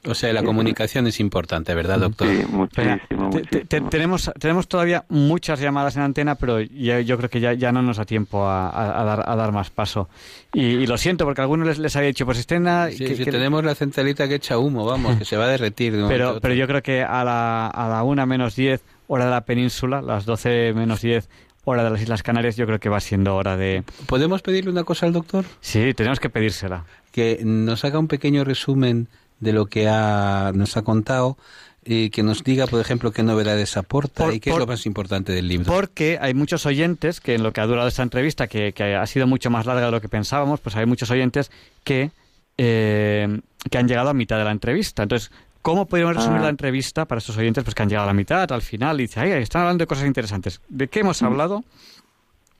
[0.05, 2.27] O sea, la comunicación es importante, ¿verdad, doctor?
[2.27, 7.17] Sí, Espera, te- te- te- tenemos, tenemos todavía muchas llamadas en antena, pero ya- yo
[7.17, 9.69] creo que ya, ya no nos da tiempo a, a- a dar, a dar más
[9.71, 10.07] paso.
[10.53, 12.97] Y, y lo siento, porque a algunos les, les había dicho, pues estén a- Sí,
[13.05, 15.95] que- si que- tenemos la centralita que echa humo, vamos, que se va a derretir.
[15.97, 19.31] de pero, pero yo creo que a la, a la una menos 10, hora de
[19.31, 21.27] la península, las 12 menos 10,
[21.65, 23.83] hora de las Islas Canarias, yo creo que va siendo hora de...
[24.07, 25.43] ¿Podemos pedirle una cosa al doctor?
[25.59, 26.85] Sí, tenemos que pedírsela.
[27.11, 29.07] Que nos haga un pequeño resumen
[29.39, 31.37] de lo que ha, nos ha contado,
[31.85, 35.31] y que nos diga, por ejemplo, qué novedades aporta y qué es lo más importante
[35.31, 35.71] del libro.
[35.73, 39.05] Porque hay muchos oyentes que en lo que ha durado esta entrevista, que, que ha
[39.07, 41.49] sido mucho más larga de lo que pensábamos, pues hay muchos oyentes
[41.83, 42.11] que,
[42.57, 43.39] eh,
[43.71, 45.03] que han llegado a mitad de la entrevista.
[45.03, 45.31] Entonces,
[45.61, 46.43] ¿Cómo podríamos resumir Ah.
[46.43, 49.03] la entrevista para estos oyentes pues, que han llegado a la mitad, al final, y
[49.03, 50.61] dicen, ay, están hablando de cosas interesantes?
[50.69, 51.65] ¿De qué hemos hablado?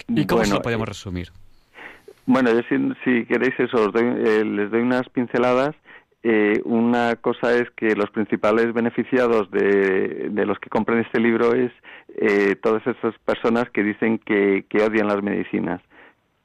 [0.10, 1.32] ¿Y cómo se Bueno, lo podemos resumir?
[2.26, 2.76] Bueno, yo si,
[3.06, 5.76] si queréis eso, os doy- eh, les doy unas pinceladas.
[6.22, 11.72] Eh, una cosa es que los principales beneficiados de, los que compran este libro es
[12.18, 15.82] eh, todas esas personas que dicen que, que odian las medicinas,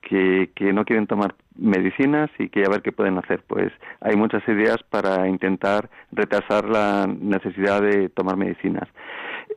[0.00, 3.42] que, que no quieren tomar medicinas y que a ver qué pueden hacer.
[3.48, 8.88] Pues hay muchas ideas para intentar retrasar la necesidad de tomar medicinas.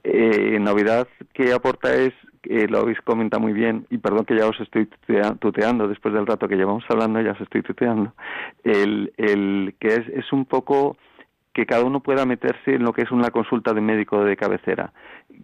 [0.04, 2.14] Eh, novedad que aporta es,
[2.44, 6.14] eh, lo habéis comentado muy bien, y perdón que ya os estoy tutea- tuteando después
[6.14, 8.14] del rato que llevamos hablando, ya os estoy tuteando,
[8.64, 10.98] el, el que es, es un poco
[11.54, 14.94] que cada uno pueda meterse en lo que es una consulta de médico de cabecera,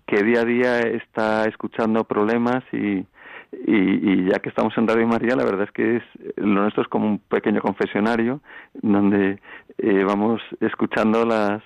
[0.05, 3.05] que día a día está escuchando problemas y,
[3.65, 6.03] y, y ya que estamos en Radio María, la verdad es que es,
[6.37, 8.41] lo nuestro es como un pequeño confesionario
[8.81, 9.39] donde
[9.79, 11.63] eh, vamos escuchando las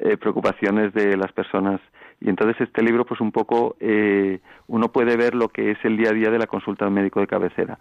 [0.00, 1.80] eh, preocupaciones de las personas.
[2.20, 5.96] Y entonces este libro pues un poco eh, uno puede ver lo que es el
[5.96, 7.78] día a día de la consulta del médico de cabecera.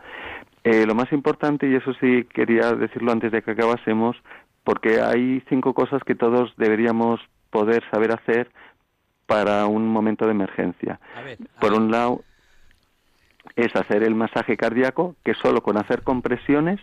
[0.63, 4.15] Eh, lo más importante y eso sí quería decirlo antes de que acabásemos
[4.63, 8.49] porque hay cinco cosas que todos deberíamos poder saber hacer
[9.25, 10.99] para un momento de emergencia.
[11.59, 12.21] Por un lado
[13.55, 16.79] es hacer el masaje cardíaco que solo con hacer compresiones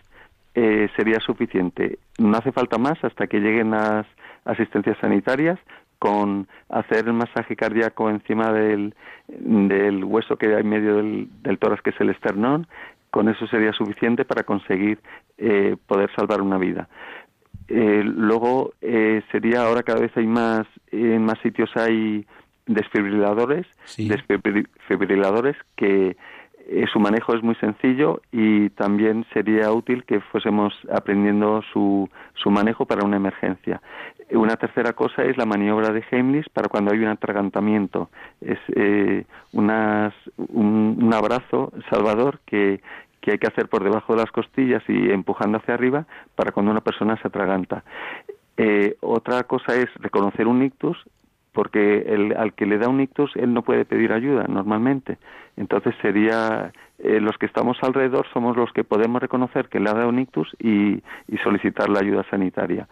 [0.54, 1.98] eh, sería suficiente.
[2.18, 4.06] No hace falta más hasta que lleguen las
[4.44, 5.58] asistencias sanitarias
[5.98, 8.94] con hacer el masaje cardíaco encima del,
[9.28, 12.66] del hueso que hay en medio del, del tórax, que es el esternón.
[13.10, 14.98] Con eso sería suficiente para conseguir
[15.36, 16.88] eh, poder salvar una vida.
[17.68, 22.26] Eh, luego eh, sería, ahora cada vez hay más, en más sitios hay
[22.66, 23.66] desfibriladores,
[23.96, 26.16] desfibriladores que
[26.72, 32.48] eh, su manejo es muy sencillo y también sería útil que fuésemos aprendiendo su, su
[32.50, 33.82] manejo para una emergencia.
[34.30, 38.08] Una tercera cosa es la maniobra de Heimlich para cuando hay un atragantamiento.
[38.40, 42.80] Es eh, unas, un, un abrazo salvador que,
[43.20, 46.06] que hay que hacer por debajo de las costillas y empujando hacia arriba
[46.36, 47.82] para cuando una persona se atraganta.
[48.56, 50.96] Eh, otra cosa es reconocer un ictus
[51.60, 55.18] porque el, al que le da un ictus él no puede pedir ayuda normalmente.
[55.58, 59.92] Entonces sería eh, los que estamos alrededor somos los que podemos reconocer que le ha
[59.92, 62.88] dado un ictus y, y solicitar la ayuda sanitaria.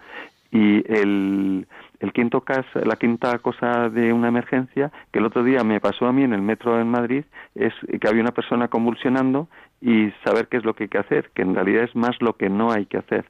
[0.51, 1.66] Y el,
[2.01, 6.05] el quinto caso, la quinta cosa de una emergencia que el otro día me pasó
[6.05, 9.49] a mí en el metro en Madrid es que había una persona convulsionando
[9.81, 12.35] y saber qué es lo que hay que hacer, que en realidad es más lo
[12.35, 13.25] que no hay que hacer.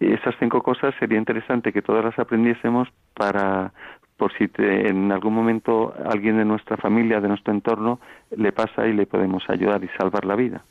[0.00, 3.72] Esas cinco cosas sería interesante que todas las aprendiésemos para
[4.16, 8.00] por si te- en algún momento alguien de nuestra familia, de nuestro entorno,
[8.36, 10.64] le pasa y le podemos ayudar y salvar la vida.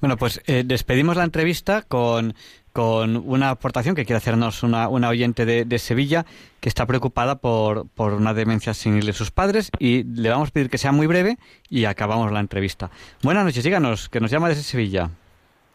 [0.00, 2.34] Bueno, pues eh, despedimos la entrevista con,
[2.72, 6.26] con una aportación que quiere hacernos una, una oyente de, de Sevilla
[6.58, 10.52] que está preocupada por, por una demencia senil de sus padres y le vamos a
[10.52, 11.36] pedir que sea muy breve
[11.70, 12.90] y acabamos la entrevista.
[13.22, 15.10] Buenas noches, díganos, que nos llama desde Sevilla.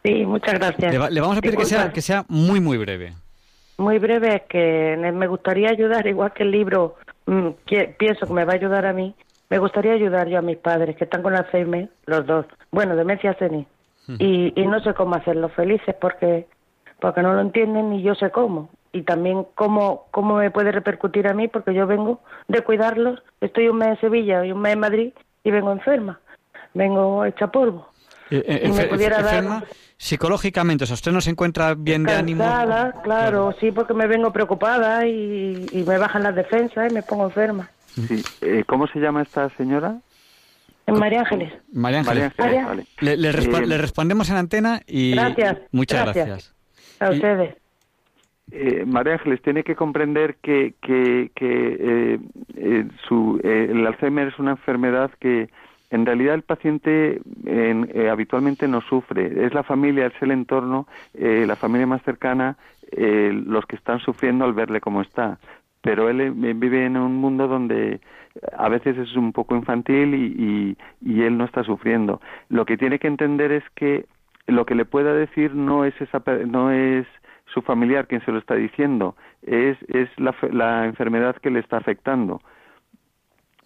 [0.04, 0.92] Sí, muchas gracias.
[0.94, 3.14] Le, le vamos a pedir que sea, que sea muy, muy breve.
[3.78, 8.32] Muy breve, es que me gustaría ayudar, igual que el libro mm, que- pienso que
[8.32, 9.14] me va a ayudar a mí,
[9.50, 12.46] me gustaría ayudar yo a mis padres, que están con Alzheimer, los dos.
[12.70, 13.66] Bueno, demencia senil.
[14.18, 16.46] Y, y no sé cómo hacerlos felices porque,
[17.00, 18.70] porque no lo entienden ni yo sé cómo.
[18.92, 23.22] Y también cómo, cómo me puede repercutir a mí porque yo vengo de cuidarlos.
[23.40, 25.12] Estoy un mes en Sevilla y un mes en Madrid
[25.44, 26.20] y vengo enferma.
[26.74, 27.86] Vengo hecha polvo.
[28.30, 29.64] Eh, eh, Si me pudiera dar- enferma
[29.96, 32.44] psicológicamente, o sea, usted no se encuentra bien de ánimo.
[33.02, 37.24] Claro, sí, porque me vengo preocupada y, y me bajan las defensas y me pongo
[37.24, 37.68] enferma.
[37.94, 38.22] Sí.
[38.42, 39.96] Eh, ¿Cómo se llama esta señora?
[40.86, 41.52] En María Ángeles.
[41.72, 42.32] María Ángeles.
[42.38, 42.86] María Ángeles, vale.
[43.00, 46.26] Le, le respo- Eh, le respondemos en antena y Gracias, muchas gracias.
[46.28, 46.54] gracias.
[47.00, 47.56] A ustedes.
[48.52, 51.76] Eh, María Ángeles tiene que comprender que, que, que
[52.14, 52.18] eh,
[52.56, 55.50] eh, su, eh, el Alzheimer es una enfermedad que
[55.90, 59.46] en realidad el paciente en- eh, habitualmente no sufre.
[59.46, 62.56] Es la familia, es el entorno, eh, la familia más cercana,
[62.92, 65.38] eh, los que están sufriendo al verle cómo está.
[65.82, 68.00] Pero él eh, vive en un mundo donde
[68.56, 72.20] a veces es un poco infantil y, y, él no está sufriendo.
[72.48, 74.06] Lo que tiene que entender es que
[74.46, 77.06] lo que le pueda decir no es esa no es
[77.46, 81.76] su familiar quien se lo está diciendo es es la, la enfermedad que le está
[81.78, 82.40] afectando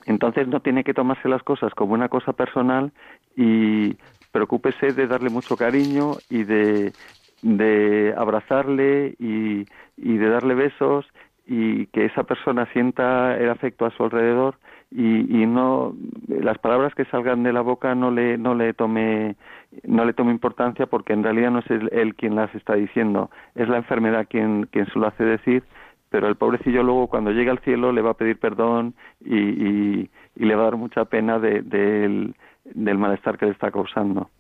[0.07, 2.93] entonces no tiene que tomarse las cosas como una cosa personal
[3.37, 3.97] y
[4.33, 11.07] preocúpese de darle mucho cariño y de abrazarle y, y de darle besos
[11.47, 14.57] y que esa persona sienta el afecto a su alrededor
[14.91, 15.95] y, y, no
[16.29, 19.37] las palabras que salgan de la boca no le no le tome
[19.85, 23.31] no le tome importancia porque en realidad no es él, quien las está diciendo.
[23.55, 25.65] Es la enfermedad quien quien se lo hace decir
[26.13, 28.95] pero el pobrecillo luego cuando llegue al cielo le va a pedir perdón
[29.25, 33.53] y, y, y le va a dar mucha pena de, del, del malestar que le
[33.53, 34.31] está causando.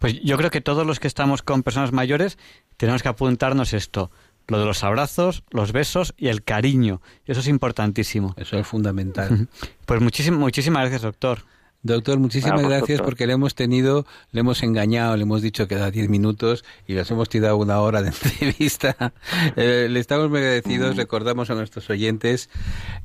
[0.00, 2.38] Pues yo creo que todos los que estamos con personas mayores
[2.76, 4.12] tenemos que apuntarnos esto,
[4.46, 7.00] lo de los abrazos, los besos y el cariño.
[7.26, 8.34] Eso es importantísimo.
[8.36, 9.48] Eso es fundamental.
[9.86, 11.38] Pues muchísimas, muchísimas gracias, doctor.
[11.84, 15.90] Doctor, muchísimas gracias porque le hemos tenido, le hemos engañado, le hemos dicho que da
[15.90, 19.12] 10 minutos y les hemos tirado una hora de entrevista.
[19.54, 20.96] Eh, le estamos muy agradecidos.
[20.96, 22.48] Recordamos a nuestros oyentes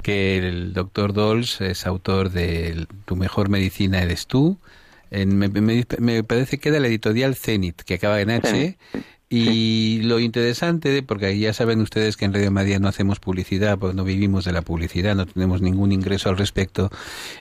[0.01, 4.57] que el doctor Dols es autor de Tu mejor medicina eres tú.
[5.11, 8.77] En- me, me- me parece que era la editorial Zenit, que acaba en H.
[9.31, 13.95] Y lo interesante, porque ya saben ustedes que en Radio María no hacemos publicidad, porque
[13.95, 16.89] no vivimos de la publicidad, no tenemos ningún ingreso al respecto,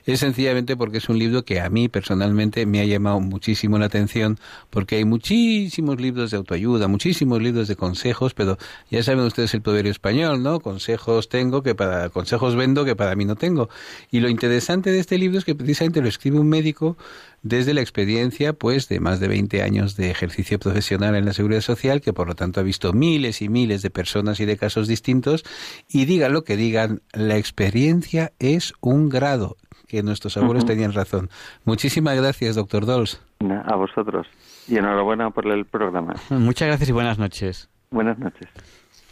[0.05, 3.87] es sencillamente porque es un libro que a mí personalmente me ha llamado muchísimo la
[3.87, 4.37] atención,
[4.69, 8.59] porque hay muchísimos libros de autoayuda, muchísimos libros de consejos, pero
[8.91, 10.59] ya saben ustedes el proverbio español, ¿no?
[10.59, 13.67] Consejos tengo que para consejos vendo que para mí no tengo.
[14.11, 16.97] Y lo interesante de este libro es que precisamente lo escribe un médico
[17.41, 21.61] desde la experiencia pues de más de 20 años de ejercicio profesional en la seguridad
[21.61, 24.87] social que por lo tanto ha visto miles y miles de personas y de casos
[24.87, 25.43] distintos
[25.89, 31.29] y digan lo que digan la experiencia es un grado que nuestros abuelos tenían razón
[31.63, 33.21] muchísimas gracias doctor Dols
[33.65, 34.27] A vosotros.
[34.67, 36.13] Y enhorabuena por el programa.
[36.29, 37.69] Muchas gracias y buenas noches.
[37.89, 38.47] Buenas noches.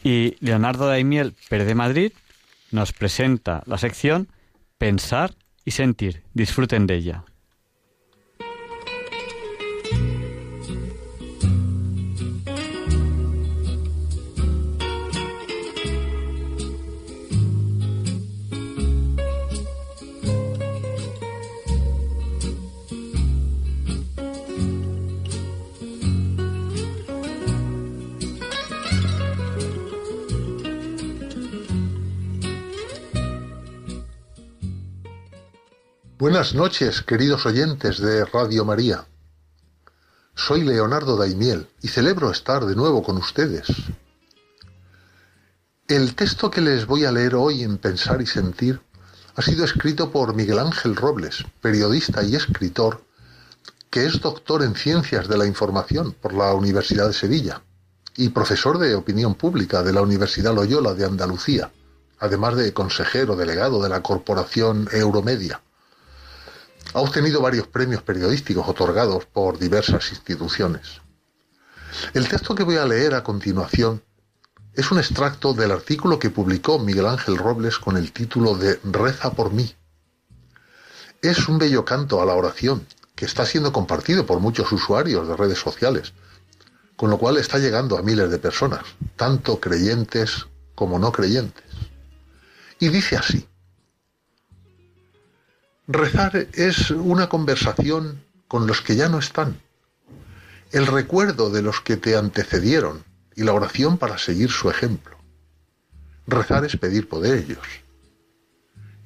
[0.04, 2.12] Y Leonardo Daimiel, Pérez de Madrid,
[2.72, 4.28] nos presenta la sección
[4.78, 5.32] Pensar
[5.66, 6.24] y Sentir.
[6.34, 7.24] Disfruten de ella.
[36.20, 39.06] Buenas noches, queridos oyentes de Radio María.
[40.34, 43.68] Soy Leonardo Daimiel y celebro estar de nuevo con ustedes.
[45.88, 48.82] El texto que les voy a leer hoy en Pensar y Sentir
[49.36, 53.04] ha sido escrito por Miguel Ángel Robles, periodista y escritor,
[53.92, 57.62] que es doctor en Ciencias de la Información por la Universidad de Sevilla
[58.16, 61.72] y profesor de Opinión Pública de la Universidad Loyola de Andalucía,
[62.18, 65.62] además de consejero delegado de la Corporación Euromedia.
[66.94, 71.02] Ha obtenido varios premios periodísticos otorgados por diversas instituciones.
[72.14, 74.02] El texto que voy a leer a continuación
[74.74, 79.32] es un extracto del artículo que publicó Miguel Ángel Robles con el título de Reza
[79.32, 79.76] por mí.
[81.22, 82.86] Es un bello canto a la oración
[83.16, 86.14] que está siendo compartido por muchos usuarios de redes sociales,
[86.96, 88.82] con lo cual está llegando a miles de personas,
[89.16, 91.66] tanto creyentes como no creyentes.
[92.80, 93.48] Y dice así.
[95.90, 99.62] Rezar es una conversación con los que ya no están,
[100.74, 103.06] el recuerdo de los que te antecedieron
[103.38, 105.18] y la oración para seguir su ejemplo.
[106.28, 107.66] Rezar es pedir por ellos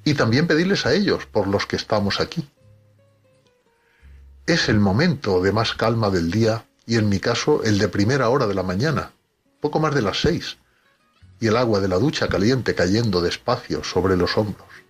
[0.04, 2.50] y también pedirles a ellos por los que estamos aquí.
[4.46, 8.28] Es el momento de más calma del día y en mi caso el de primera
[8.28, 9.12] hora de la mañana,
[9.60, 10.58] poco más de las seis,
[11.38, 14.81] y el agua de la ducha caliente cayendo despacio sobre los hombros.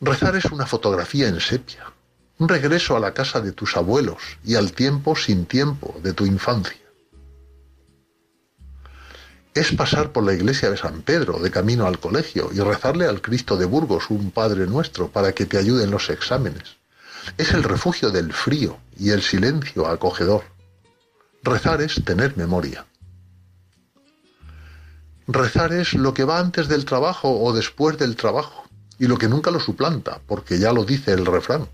[0.00, 1.90] Rezar es una fotografía en sepia,
[2.38, 6.26] un regreso a la casa de tus abuelos y al tiempo sin tiempo de tu
[6.26, 6.76] infancia.
[9.54, 13.22] Es pasar por la iglesia de San Pedro de camino al colegio y rezarle al
[13.22, 16.76] Cristo de Burgos un Padre nuestro para que te ayude en los exámenes.
[17.38, 20.42] Es el refugio del frío y el silencio acogedor.
[21.42, 22.84] Rezar es tener memoria.
[25.26, 28.65] Rezar es lo que va antes del trabajo o después del trabajo
[28.98, 31.68] y lo que nunca lo suplanta, porque ya lo dice el refrán.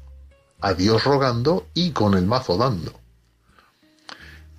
[0.61, 2.93] A Dios rogando y con el mazo dando.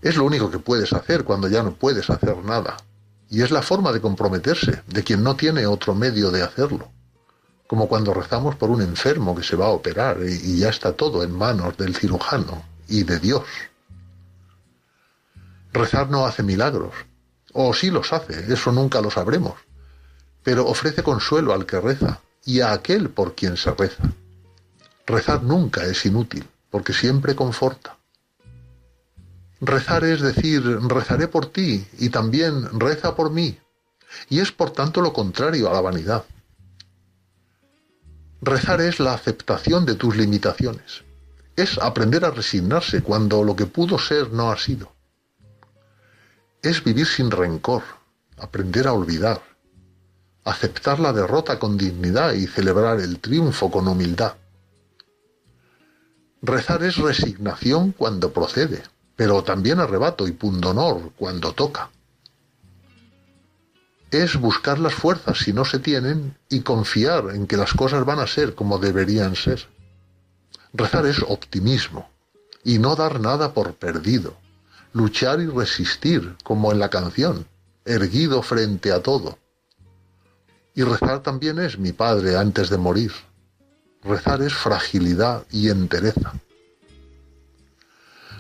[0.01, 2.78] Es lo único que puedes hacer cuando ya no puedes hacer nada.
[3.30, 6.89] Y es la forma de comprometerse de quien no tiene otro medio de hacerlo.
[7.68, 11.24] Como cuando rezamos por un enfermo que se va a operar y, ya está todo
[11.24, 13.43] en manos del cirujano y de Dios.
[15.72, 16.93] Rezar no hace milagros.
[17.53, 19.53] O sí los hace, eso nunca lo sabremos.
[20.43, 24.04] Pero ofrece consuelo al que reza y a aquel por quien se reza.
[25.06, 27.98] Rezar nunca es inútil, porque siempre conforta.
[29.62, 33.58] Rezar es decir, rezaré por ti y también reza por mí.
[34.30, 36.26] Y es por tanto lo contrario a la vanidad.
[38.41, 41.04] Rezar es la aceptación de tus limitaciones.
[41.56, 44.91] Es aprender a resignarse cuando lo que pudo ser no ha sido.
[46.62, 47.84] Es vivir sin rencor,
[48.38, 49.41] aprender a olvidar,
[50.44, 54.34] aceptar la derrota con dignidad y celebrar el triunfo con humildad.
[56.41, 58.84] Rezar es resignación cuando procede,
[59.16, 61.89] pero también arrebato y pundonor cuando toca.
[64.12, 68.20] Es buscar las fuerzas si no se tienen y confiar en que las cosas van
[68.20, 69.68] a ser como deberían ser.
[70.74, 72.10] Rezar es optimismo
[72.64, 74.36] y no dar nada por perdido.
[74.91, 77.48] Luchar y resistir, como en la canción,
[77.86, 79.39] erguido frente a todo.
[80.76, 83.11] Y rezar también es mi padre antes de morir.
[84.03, 86.34] Rezar es fragilidad y entereza.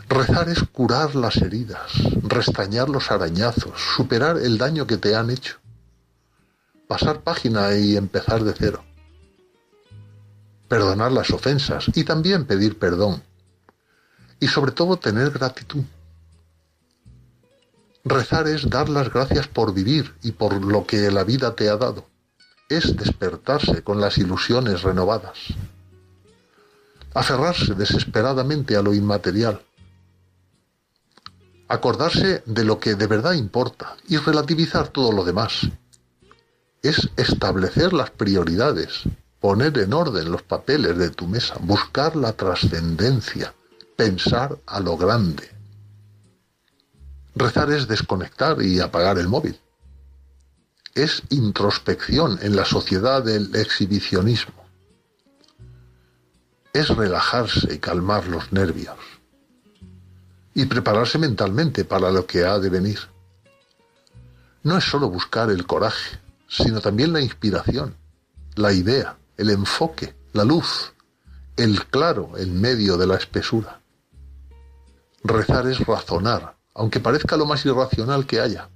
[0.09, 1.91] Rezar es curar las heridas,
[2.23, 5.57] restañar los arañazos, superar el daño que te han hecho,
[6.87, 8.83] pasar página y empezar de cero,
[10.67, 13.23] perdonar las ofensas y también pedir perdón,
[14.39, 15.83] y sobre todo tener gratitud.
[18.03, 21.77] Rezar es dar las gracias por vivir y por lo que la vida te ha
[21.77, 22.12] dado.
[22.77, 25.37] Es despertarse con las ilusiones renovadas.
[27.13, 29.61] Aferrarse desesperadamente a lo inmaterial
[31.73, 35.67] acordarse de lo que de verdad importa y relativizar todo lo demás.
[36.83, 39.03] Es establecer las prioridades,
[39.39, 43.55] poner en orden los papeles de tu mesa, buscar la trascendencia,
[43.95, 45.49] pensar a lo grande.
[47.35, 49.59] Rezar es desconectar y apagar el móvil.
[50.95, 54.53] Es introspección en la sociedad del exhibicionismo.
[56.71, 58.97] Es relajarse y calmar los nervios
[60.53, 62.99] y prepararse mentalmente para lo que ha de venir.
[64.61, 67.95] No es solo buscar el coraje, sino también la inspiración,
[68.55, 70.93] la idea, el enfoque, la luz,
[71.57, 73.81] el claro en medio de la espesura.
[75.23, 78.69] Rezar es razonar, aunque parezca lo más irracional que haya.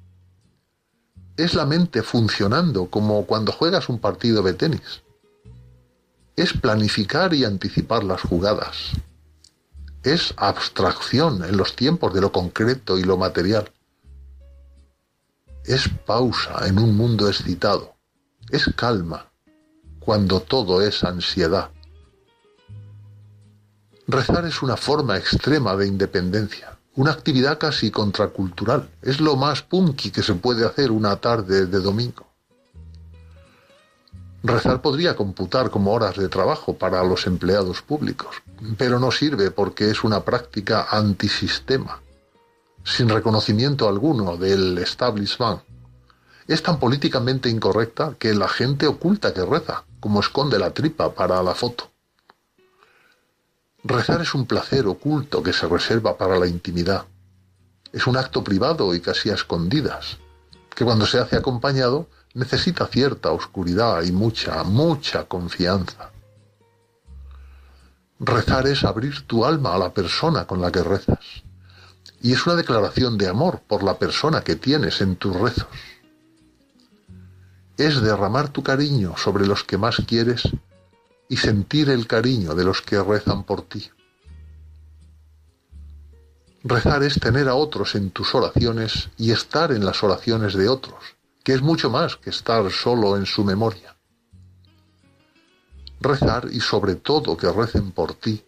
[1.38, 5.04] Es la mente funcionando como cuando juegas un partido de tenis.
[6.36, 8.94] Es planificar y anticipar las jugadas,
[10.08, 13.70] es abstracción en los tiempos de lo concreto y lo material.
[15.66, 17.96] Es pausa en un mundo excitado.
[18.50, 19.30] Es calma
[20.00, 21.72] cuando todo es ansiedad.
[24.08, 28.90] Rezar es una forma extrema de independencia, una actividad casi contracultural.
[29.04, 32.26] Es lo más punky que se puede hacer una tarde de domingo.
[34.44, 38.38] Rezar podría computar como horas de trabajo para los empleados públicos,
[38.80, 42.02] pero no sirve porque es una práctica antisistema,
[42.84, 45.62] sin reconocimiento alguno del establishment.
[46.48, 51.44] Es tan políticamente incorrecta que la gente oculta que reza, como esconde la tripa para
[51.44, 51.92] la foto.
[53.84, 57.06] Rezar es un placer oculto que se reserva para la intimidad.
[57.92, 60.18] Es un acto privado y casi a escondidas,
[60.76, 66.12] que cuando se hace acompañado necesita cierta oscuridad y mucha, mucha confianza.
[68.20, 71.44] Rezar es abrir tu alma a la persona con la que rezas.
[72.22, 75.68] Y es una declaración de amor por la persona que tienes en tus rezos.
[77.78, 80.50] Es derramar tu cariño sobre los que más quieres
[81.30, 83.90] y sentir el cariño de los que rezan por ti.
[86.64, 91.18] Rezar es tener a otros en tus oraciones y estar en las oraciones de otros
[91.48, 93.96] que es mucho más que estar solo en su memoria.
[96.02, 98.44] Rezar y sobre todo que recen por ti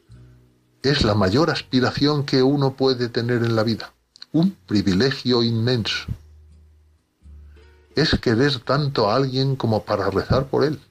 [0.83, 3.93] es la mayor aspiración que uno puede tener en la vida,
[4.33, 6.07] un privilegio inmenso.
[7.95, 10.81] Es querer tanto a alguien como para rezar por él,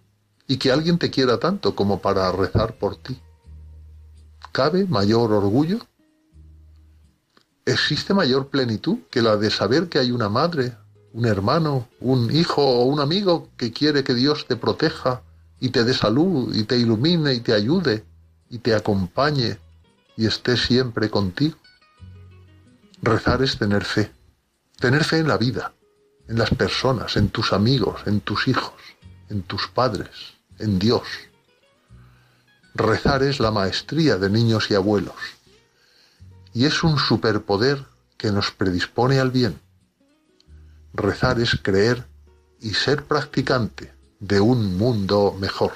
[0.49, 3.21] y que alguien te quiera tanto como para rezar por ti.
[4.51, 5.79] ¿Cabe mayor orgullo?
[7.67, 10.75] ¿Existe mayor plenitud que la de saber que hay una madre,
[11.13, 15.23] un hermano, un hijo o un amigo que quiere que Dios te proteja
[15.61, 18.05] y te dé salud y te ilumine y te ayude
[18.49, 19.59] y te acompañe
[20.17, 21.59] y esté siempre contigo.
[23.03, 24.11] Rezar es tener fe,
[24.81, 25.75] tener fe en la vida,
[26.27, 28.75] en las personas, en tus amigos, en tus hijos,
[29.29, 31.07] en tus padres, en Dios.
[32.75, 35.17] Rezar es la maestría de niños y abuelos
[36.55, 37.85] y es un superpoder
[38.17, 39.61] que nos predispone al bien
[40.99, 42.07] rezar es creer
[42.61, 45.73] y ser practicante de un mundo mejor.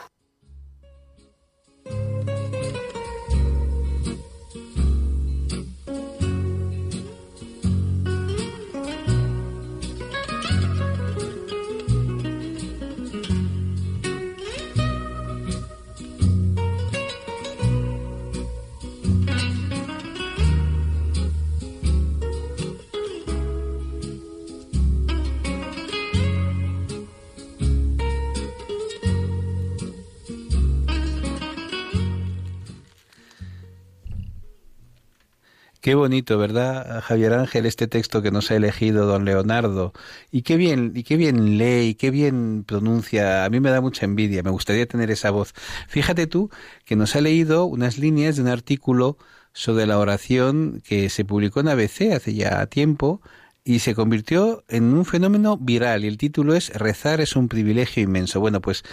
[35.82, 39.92] Qué bonito, ¿verdad, Javier Ángel, este texto que nos ha elegido don Leonardo?
[40.30, 43.44] Y qué bien, y qué bien lee, y qué bien pronuncia.
[43.44, 45.54] A mí me da mucha envidia, me gustaría tener esa voz.
[45.88, 46.50] Fíjate tú
[46.84, 49.18] que nos ha leído unas líneas de un artículo
[49.54, 53.20] sobre la oración que se publicó en ABC hace ya tiempo
[53.64, 58.04] y se convirtió en un fenómeno viral y el título es Rezar es un privilegio
[58.04, 58.38] inmenso.
[58.38, 58.84] Bueno, pues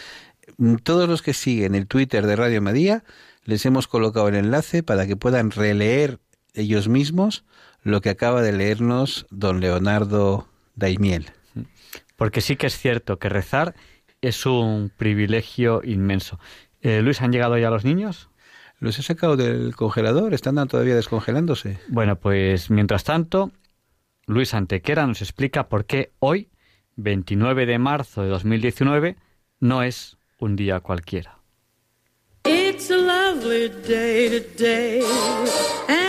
[0.58, 3.04] mm, todos los que siguen el Twitter de Radio María
[3.46, 6.20] les hemos colocado el enlace para que puedan releer
[6.60, 7.44] ellos mismos
[7.84, 11.32] lo que acaba de leernos don Leonardo Daimiel.
[12.16, 13.76] Porque sí que es cierto que rezar
[14.22, 16.40] es un privilegio inmenso.
[16.82, 18.30] Eh, Luis, ¿han llegado ya los niños?
[18.80, 21.80] Los he sacado del congelador, están todavía descongelándose.
[21.88, 23.52] Bueno, pues mientras tanto,
[24.26, 26.50] Luis Antequera nos explica por qué hoy,
[26.96, 29.18] 29 de marzo de 2019,
[29.60, 31.40] no es un día cualquiera.
[32.46, 35.02] It's a lovely day today,
[35.90, 36.09] and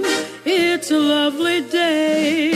[0.51, 2.53] it's a lovely day.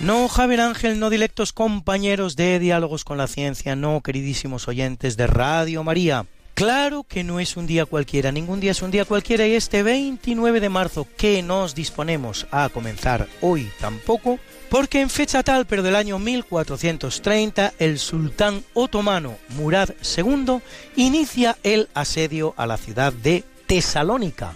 [0.00, 5.26] No, Javier Ángel, no directos compañeros de Diálogos con la Ciencia, no, queridísimos oyentes de
[5.26, 6.26] Radio María.
[6.54, 9.82] Claro que no es un día cualquiera, ningún día es un día cualquiera y este
[9.82, 14.38] 29 de marzo que nos disponemos a comenzar hoy tampoco,
[14.70, 20.60] porque en fecha tal, pero del año 1430, el sultán otomano Murad II
[20.96, 24.54] inicia el asedio a la ciudad de Tesalónica,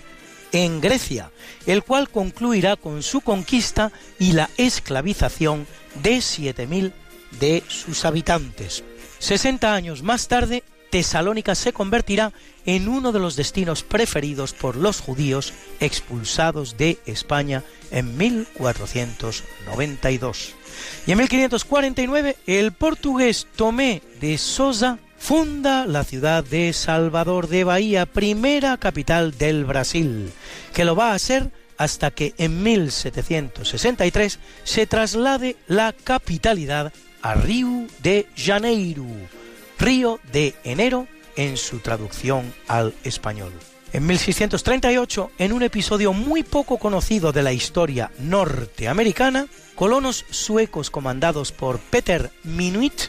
[0.53, 1.31] en Grecia,
[1.67, 5.67] el cual concluirá con su conquista y la esclavización
[6.03, 6.93] de 7.000
[7.39, 8.83] de sus habitantes.
[9.19, 12.35] 60 años más tarde, Tesalónica se convertirá
[12.67, 20.55] en uno de los destinos preferidos por los judíos expulsados de España en 1492.
[21.07, 28.07] Y en 1549 el portugués Tomé de Sousa funda la ciudad de Salvador de Bahía,
[28.07, 30.33] primera capital del Brasil,
[30.73, 37.87] que lo va a ser hasta que en 1763 se traslade la capitalidad a Río
[38.03, 39.05] de Janeiro,
[39.81, 43.51] Río de Enero en su traducción al español.
[43.95, 51.51] En 1638, en un episodio muy poco conocido de la historia norteamericana, colonos suecos comandados
[51.51, 53.09] por Peter Minuit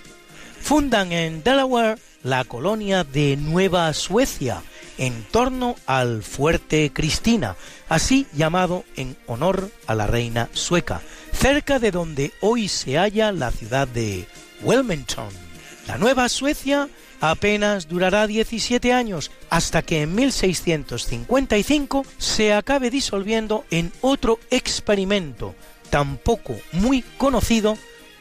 [0.61, 4.61] fundan en Delaware la colonia de Nueva Suecia
[4.98, 7.57] en torno al fuerte Cristina,
[7.89, 11.02] así llamado en honor a la reina sueca,
[11.34, 14.26] cerca de donde hoy se halla la ciudad de
[14.64, 15.51] Wilmington.
[15.91, 16.88] La Nueva Suecia
[17.19, 25.53] apenas durará 17 años hasta que en 1655 se acabe disolviendo en otro experimento
[25.89, 27.77] tampoco muy conocido,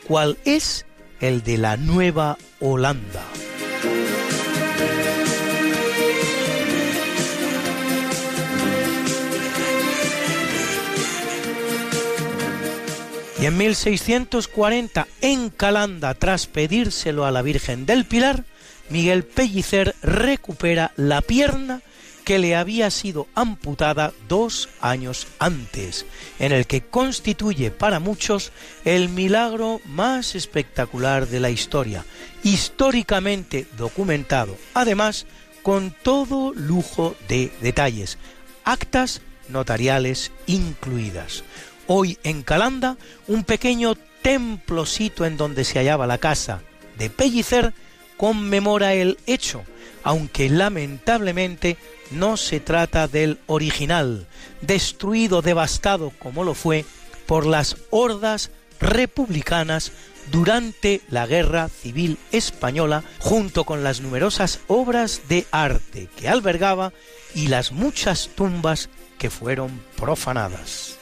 [0.09, 0.85] cual es
[1.21, 3.23] el de la Nueva Holanda.
[13.41, 18.45] Y en 1640, en Calanda, tras pedírselo a la Virgen del Pilar,
[18.91, 21.81] Miguel Pellicer recupera la pierna
[22.25, 26.05] que le había sido amputada dos años antes,
[26.39, 28.53] en el que constituye para muchos
[28.85, 32.05] el milagro más espectacular de la historia,
[32.43, 35.25] históricamente documentado, además
[35.63, 38.19] con todo lujo de detalles,
[38.65, 41.43] actas notariales incluidas.
[41.93, 42.97] Hoy en Calanda,
[43.27, 46.63] un pequeño templocito en donde se hallaba la casa
[46.97, 47.75] de Pellicer
[48.17, 49.65] conmemora el hecho,
[50.05, 51.77] aunque lamentablemente
[52.13, 54.29] no se trata del original,
[54.61, 56.85] destruido, devastado como lo fue
[57.27, 59.91] por las hordas republicanas
[60.31, 66.93] durante la Guerra Civil Española, junto con las numerosas obras de arte que albergaba
[67.35, 71.00] y las muchas tumbas que fueron profanadas.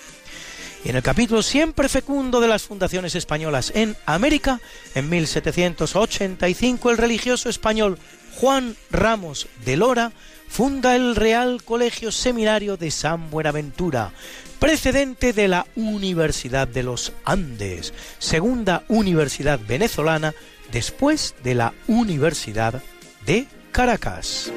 [0.85, 4.61] Y en el capítulo siempre fecundo de las fundaciones españolas en América,
[4.95, 7.99] en 1785 el religioso español
[8.37, 10.13] Juan Ramos de Lora
[10.49, 14.13] funda el Real Colegio Seminario de San Buenaventura,
[14.59, 20.35] precedente de la Universidad de los Andes, segunda universidad venezolana
[20.73, 22.83] después de la Universidad
[23.27, 24.51] de Caracas.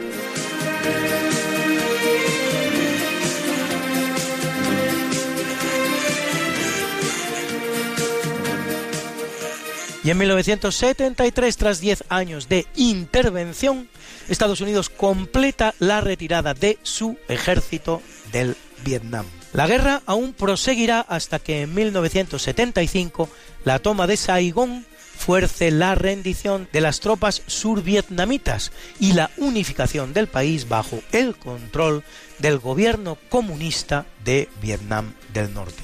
[10.04, 13.88] Y en 1973, tras 10 años de intervención,
[14.30, 18.02] Estados Unidos completa la retirada de su ejército
[18.32, 19.28] del Vietnam.
[19.54, 23.30] La guerra aún proseguirá hasta que en 1975
[23.64, 24.86] la toma de Saigón
[25.22, 32.04] fuerce la rendición de las tropas survietnamitas y la unificación del país bajo el control
[32.40, 35.84] del gobierno comunista de Vietnam del Norte.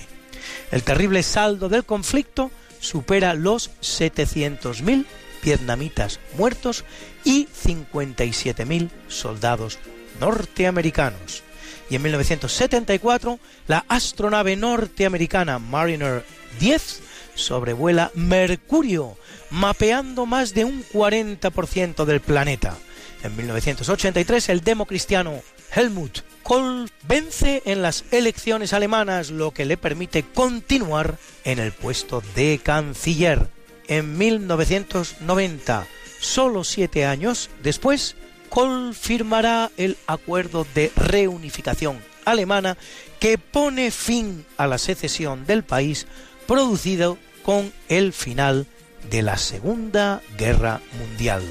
[0.72, 5.06] El terrible saldo del conflicto supera los 700.000
[5.44, 6.84] vietnamitas muertos
[7.24, 9.80] y 57.000 soldados
[10.20, 11.44] norteamericanos.
[11.90, 16.26] Y en 1974, la astronave norteamericana Mariner
[16.60, 17.02] 10
[17.36, 19.18] sobrevuela Mercurio,
[19.52, 22.76] mapeando más de un 40% del planeta.
[23.24, 25.42] En 1983, el democristiano
[25.76, 32.24] Helmut Kohl vence en las elecciones alemanas, lo que le permite continuar en el puesto
[32.36, 33.50] de canciller.
[33.90, 35.86] En 1990,
[36.22, 38.16] solo siete años después,
[38.50, 42.78] Kohl firmará el acuerdo de reunificación alemana
[43.20, 46.08] que pone fin a la secesión del país
[46.48, 48.68] producido con el final
[49.10, 51.44] de la Segunda Guerra Mundial.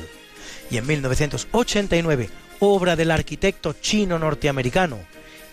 [0.70, 2.30] Y en 1989,
[2.60, 4.98] obra del arquitecto chino-norteamericano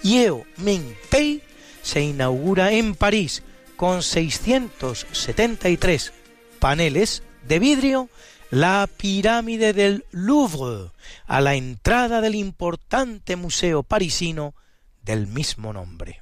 [0.04, 1.42] Yeo Ming-pei,
[1.82, 3.42] se inaugura en París
[3.76, 6.14] con 673
[6.60, 8.10] paneles de vidrio
[8.52, 10.92] la pirámide del Louvre,
[11.26, 14.54] a la entrada del importante museo parisino
[15.02, 16.22] del mismo nombre.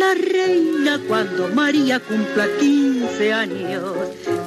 [0.00, 3.94] la reina cuando María cumpla 15 años.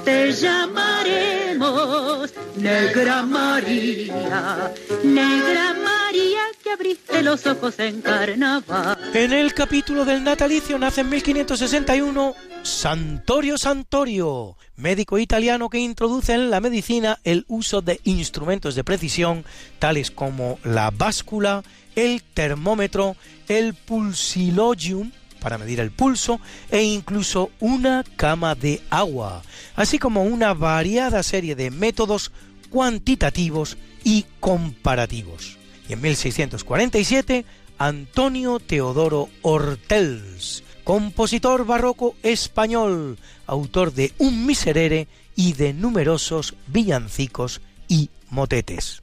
[0.03, 4.73] Te llamaremos Negra María,
[5.03, 8.97] Negra María que abriste los ojos en carnaval.
[9.13, 16.49] En el capítulo del natalicio nace en 1561 Santorio Santorio, médico italiano que introduce en
[16.49, 19.45] la medicina el uso de instrumentos de precisión
[19.77, 21.61] tales como la báscula,
[21.95, 23.15] el termómetro,
[23.47, 25.11] el pulsilogium,
[25.43, 26.39] para medir el pulso
[26.71, 29.43] e incluso una cama de agua,
[29.75, 32.31] así como una variada serie de métodos
[32.69, 35.57] cuantitativos y comparativos.
[35.87, 37.45] Y en 1647,
[37.77, 48.09] Antonio Teodoro Hortels, compositor barroco español, autor de Un Miserere y de numerosos villancicos y
[48.29, 49.01] motetes.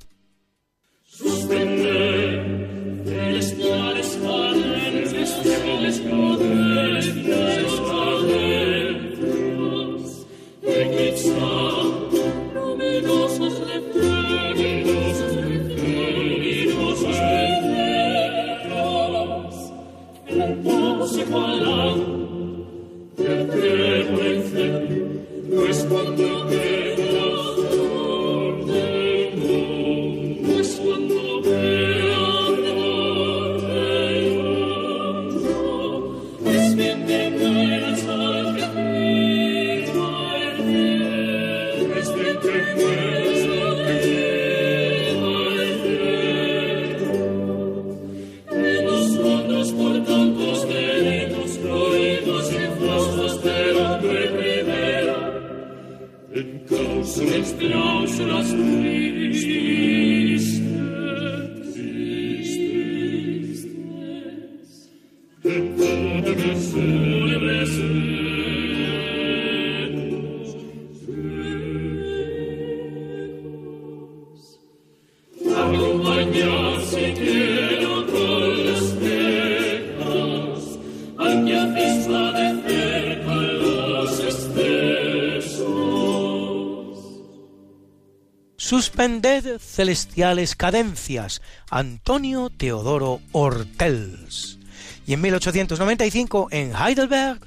[89.61, 91.41] Celestiales cadencias,
[91.71, 94.59] Antonio Teodoro Hortels.
[95.07, 97.41] Y en 1895, en Heidelberg,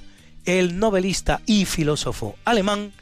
[0.46, 2.92] el novelista y filósofo alemán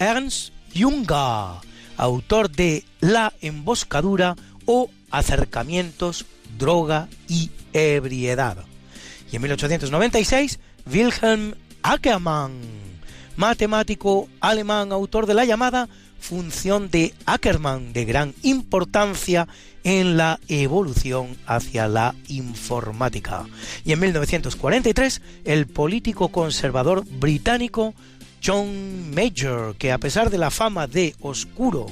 [0.00, 1.60] Ernst Junger,
[1.96, 4.34] autor de La emboscadura
[4.66, 6.26] o Acercamientos,
[6.58, 8.56] droga y ebriedad.
[9.30, 10.58] Y en 1896,
[10.92, 11.54] Wilhelm
[11.84, 12.58] Ackermann,
[13.36, 15.88] matemático alemán, autor de la llamada
[16.24, 19.46] función de Ackermann de gran importancia
[19.84, 23.44] en la evolución hacia la informática.
[23.84, 27.92] Y en 1943, el político conservador británico
[28.42, 31.84] John Major, que a pesar de la fama de oscuro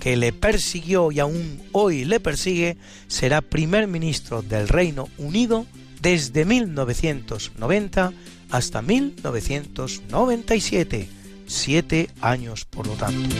[0.00, 5.64] que le persiguió y aún hoy le persigue, será primer ministro del Reino Unido
[6.02, 8.12] desde 1990
[8.50, 11.08] hasta 1997,
[11.48, 13.34] siete años por lo tanto.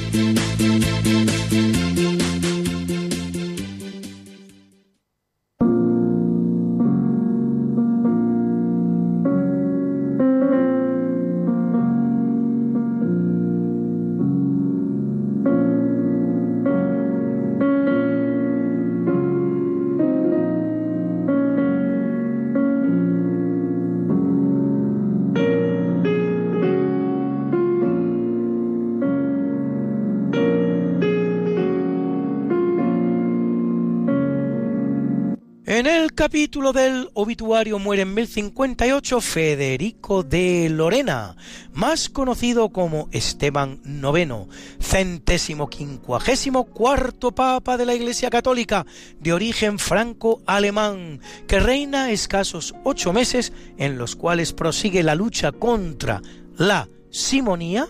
[36.19, 41.37] Capítulo del obituario muere en 1058 Federico de Lorena,
[41.73, 48.85] más conocido como Esteban IX, centésimo quincuagésimo cuarto papa de la Iglesia Católica,
[49.21, 56.21] de origen franco-alemán, que reina escasos ocho meses en los cuales prosigue la lucha contra
[56.57, 57.87] la simonía,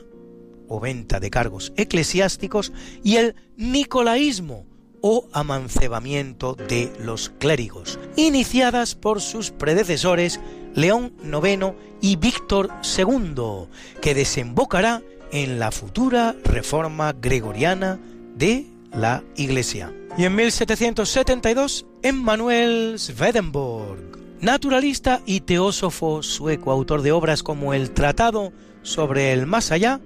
[0.69, 4.67] o venta de cargos eclesiásticos, y el nicolaísmo,
[5.01, 10.41] o amancebamiento de los clérigos, iniciadas por sus predecesores
[10.75, 13.69] León IX y Víctor II,
[14.01, 15.03] que desembocará
[15.33, 17.99] en la futura reforma gregoriana
[18.35, 19.93] de la Iglesia.
[20.17, 28.53] Y en 1772, Emmanuel Swedenborg, naturalista y teósofo sueco, autor de obras como el Tratado
[28.83, 30.01] sobre el Más Allá,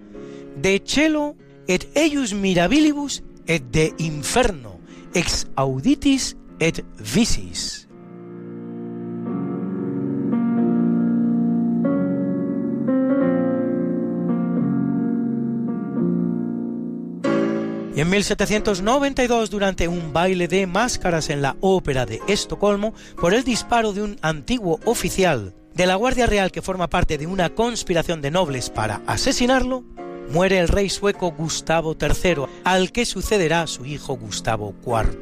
[0.56, 1.34] De Cielo
[1.66, 4.80] et eius mirabilibus et de Inferno,
[5.14, 7.88] ex auditis et vicis.
[17.94, 23.44] Y en 1792, durante un baile de máscaras en la ópera de Estocolmo, por el
[23.44, 28.22] disparo de un antiguo oficial de la Guardia Real que forma parte de una conspiración
[28.22, 29.84] de nobles para asesinarlo,
[30.30, 35.20] muere el rey sueco Gustavo III, al que sucederá su hijo Gustavo IV.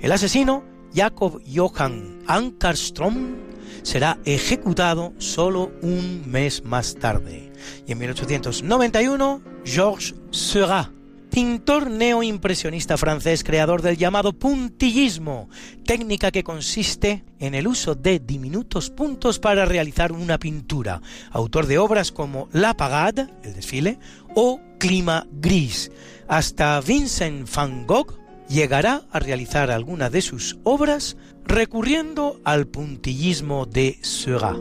[0.00, 3.36] El asesino, Jacob Johann Ankarström,
[3.82, 7.52] será ejecutado solo un mes más tarde.
[7.86, 10.90] Y en 1891, Georges Seurat,
[11.30, 15.48] pintor neoimpresionista francés, creador del llamado puntillismo,
[15.84, 21.78] técnica que consiste en el uso de diminutos puntos para realizar una pintura, autor de
[21.78, 23.98] obras como La Pagade, el desfile,
[24.34, 25.90] o Clima Gris.
[26.28, 28.18] Hasta Vincent van Gogh
[28.48, 34.58] llegará a realizar alguna de sus obras recurriendo al puntillismo de Seurat.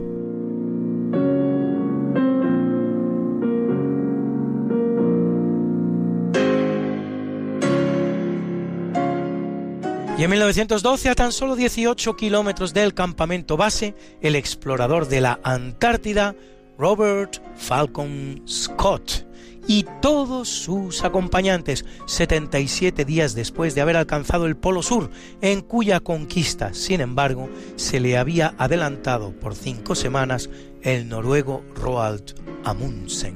[10.18, 15.39] Y en 1912, a tan solo 18 kilómetros del campamento base, el explorador de la
[15.44, 16.35] Antártida,
[16.76, 19.27] Robert Falcon Scott,
[19.68, 25.11] y todos sus acompañantes, 77 días después de haber alcanzado el Polo Sur,
[25.41, 30.49] en cuya conquista, sin embargo, se le había adelantado por cinco semanas
[30.81, 32.34] el noruego Roald
[32.64, 33.35] Amundsen.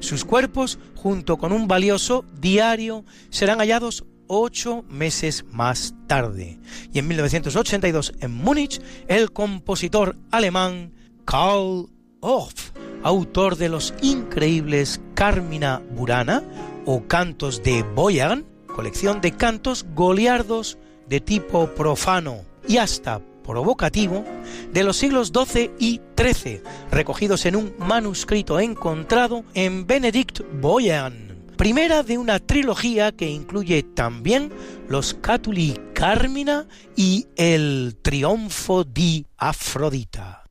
[0.00, 6.58] Sus cuerpos, junto con un valioso diario, serán hallados ocho meses más tarde.
[6.92, 10.92] Y en 1982, en Múnich, el compositor alemán
[11.24, 11.88] Karl
[12.20, 12.70] Orff,
[13.02, 16.42] autor de los increíbles Carmina Burana
[16.84, 18.44] o Cantos de Boyan,
[18.74, 20.78] colección de cantos goliardos
[21.08, 24.24] de tipo profano y hasta provocativo
[24.72, 31.25] de los siglos XII y XIII, recogidos en un manuscrito encontrado en Benedict Boyan
[31.56, 34.52] primera de una trilogía que incluye también
[34.88, 40.44] los Catuli Carmina y el Triunfo di Afrodita.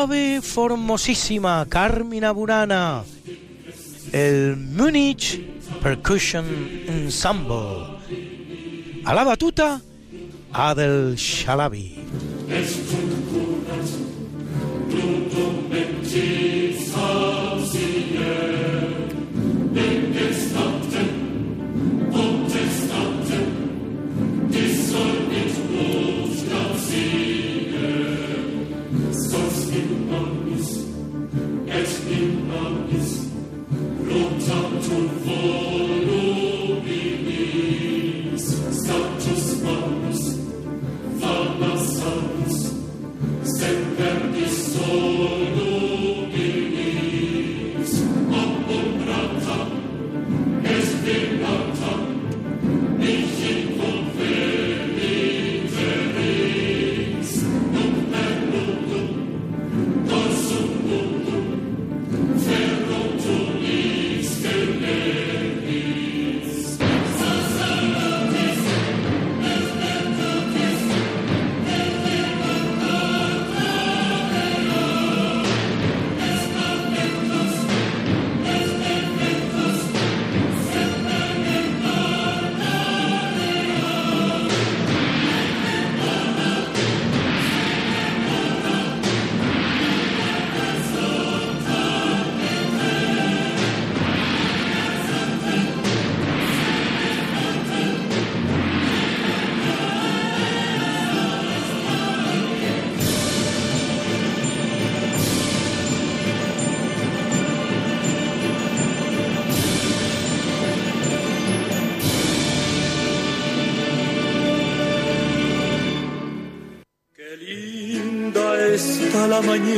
[0.00, 3.02] Ave Formosísima, Carmina Burana,
[4.12, 5.44] el Munich
[5.82, 6.46] Percussion
[6.86, 7.98] Ensemble.
[9.04, 9.80] A la batuta,
[10.52, 11.96] Adel Shalabi.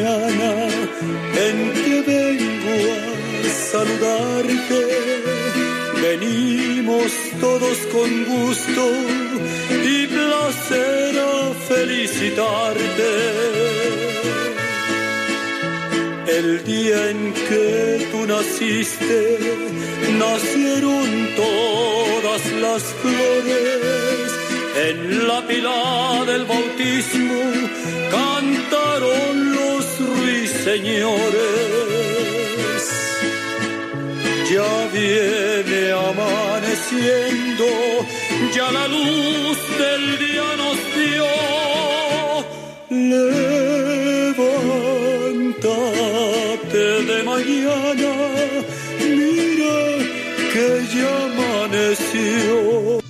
[0.02, 0.29] La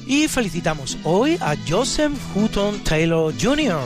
[0.06, 3.80] Y felicitamos hoy a Joseph Hutton Taylor Jr.,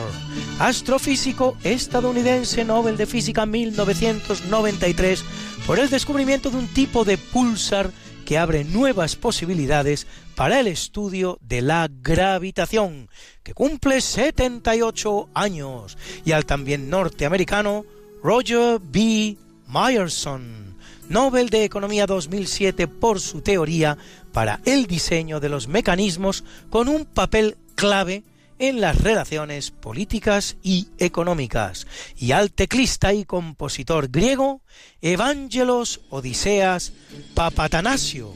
[0.59, 5.23] astrofísico estadounidense Nobel de Física 1993,
[5.67, 7.91] por el descubrimiento de un tipo de pulsar
[8.25, 13.09] que abre nuevas posibilidades para el estudio de la gravitación,
[13.43, 17.85] que cumple 78 años, y al también norteamericano
[18.23, 19.37] Roger B.
[19.67, 20.64] Myerson,
[21.09, 23.97] Nobel de Economía 2007 por su teoría
[24.31, 28.23] para el diseño de los mecanismos con un papel clave
[28.59, 34.61] en las relaciones políticas y económicas, y al teclista y compositor griego
[35.01, 36.93] Evangelos Odiseas
[37.33, 38.33] Papatanasio,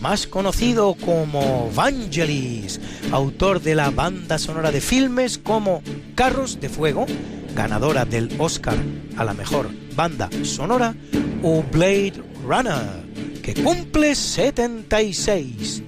[0.00, 2.80] más conocido como Vangelis,
[3.12, 5.82] autor de la banda sonora de filmes como
[6.14, 7.06] Carros de Fuego,
[7.54, 8.76] ganadora del Oscar
[9.16, 10.94] a la mejor banda sonora,
[11.42, 13.04] o Blade Runner,
[13.42, 15.82] que cumple 76.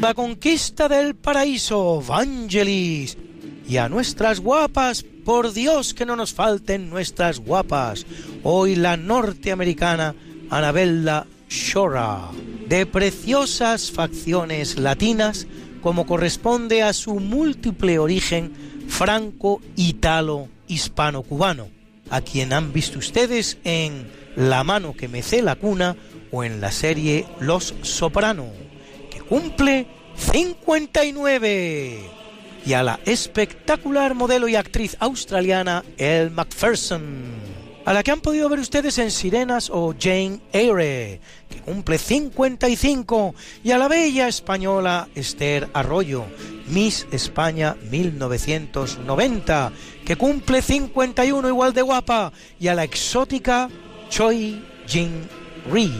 [0.00, 3.16] La conquista del paraíso, Vangelis.
[3.66, 8.06] Y a nuestras guapas, por Dios que no nos falten nuestras guapas.
[8.42, 10.14] Hoy la norteamericana
[10.50, 12.30] Anabella Shora,
[12.68, 15.48] de preciosas facciones latinas,
[15.82, 18.52] como corresponde a su múltiple origen
[18.88, 21.68] franco-italo-hispano-cubano,
[22.10, 25.96] a quien han visto ustedes en La mano que mece la cuna
[26.32, 28.46] o en la serie Los Soprano,
[29.10, 29.86] que cumple
[30.16, 32.13] 59
[32.66, 37.02] y a la espectacular modelo y actriz australiana Elle Macpherson,
[37.84, 41.20] a la que han podido ver ustedes en Sirenas o Jane Eyre,
[41.50, 46.24] que cumple 55, y a la bella española Esther Arroyo,
[46.68, 49.72] Miss España 1990,
[50.06, 53.68] que cumple 51 igual de guapa, y a la exótica
[54.08, 55.28] Choi Jin
[55.70, 55.92] Ri,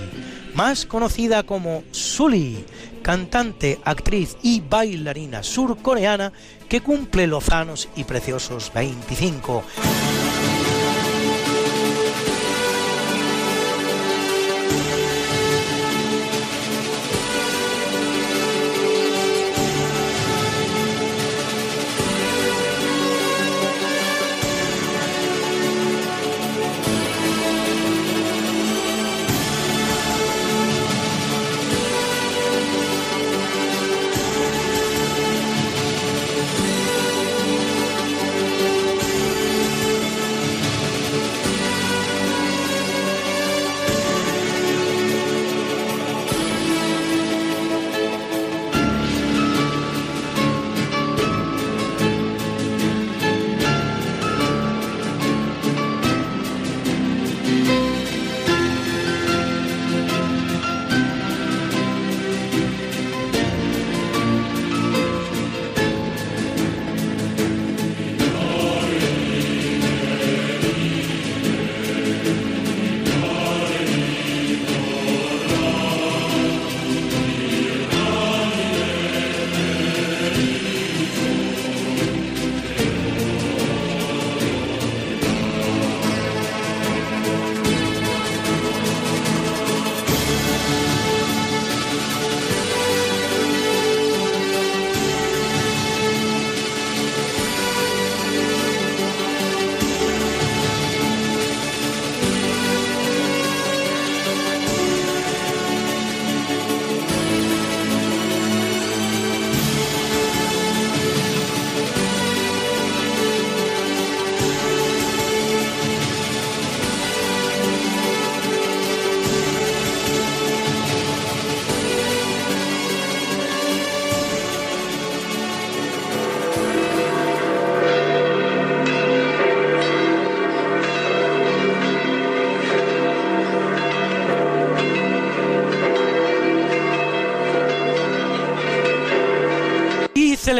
[0.54, 2.64] más conocida como Sully,
[3.04, 6.32] cantante, actriz y bailarina surcoreana
[6.68, 9.64] que cumple lozanos y preciosos 25.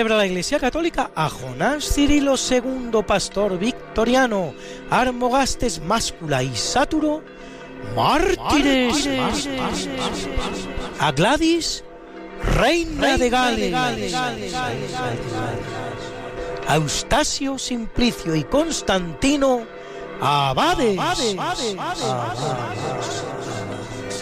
[0.05, 4.53] Celebra la Iglesia Católica a Jonás Cirilo II, pastor victoriano,
[4.91, 7.23] Armogastes Máscula y Sáturo,
[7.97, 9.09] mártires,
[11.01, 11.85] a Gladys,
[12.55, 13.75] reina de Gales,
[16.69, 19.63] a Eustasio, Simplicio y Constantino,
[20.21, 21.01] abades,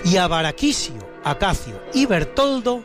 [0.04, 0.94] y a Baraquisio,
[1.24, 2.84] Acacio y Bertoldo,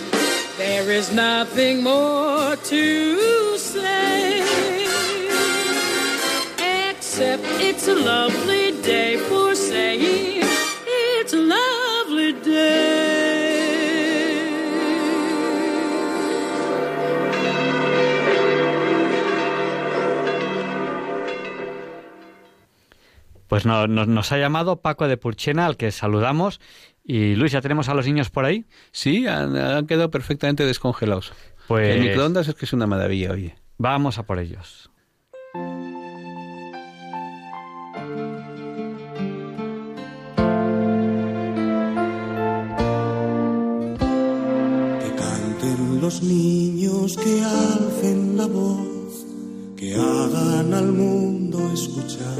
[0.57, 4.41] There is nothing more to say,
[6.89, 10.43] except it's a lovely day for saying
[10.87, 13.49] it's a lovely day.
[23.47, 26.61] Pues no- no- nos ha llamado Paco de Purchena, al que saludamos.
[27.03, 28.65] Y Luis, ¿ya tenemos a los niños por ahí?
[28.91, 31.33] Sí, han, han quedado perfectamente descongelados.
[31.67, 33.55] Pues- El microondas es que es una maravilla, oye.
[33.77, 34.91] Vamos a por ellos.
[45.17, 49.25] Canten los niños que alcen la voz,
[49.77, 52.39] que hagan al mundo escuchar,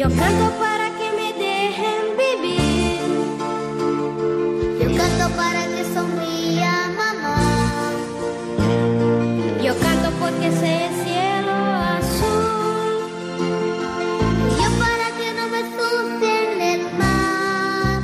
[0.00, 3.00] Yo canto para que me dejen vivir.
[4.80, 7.92] Yo canto para que sonría mamá.
[9.62, 11.52] Yo canto porque sé el cielo
[11.98, 12.94] azul.
[14.62, 18.00] Yo para que no me asuste en el mar.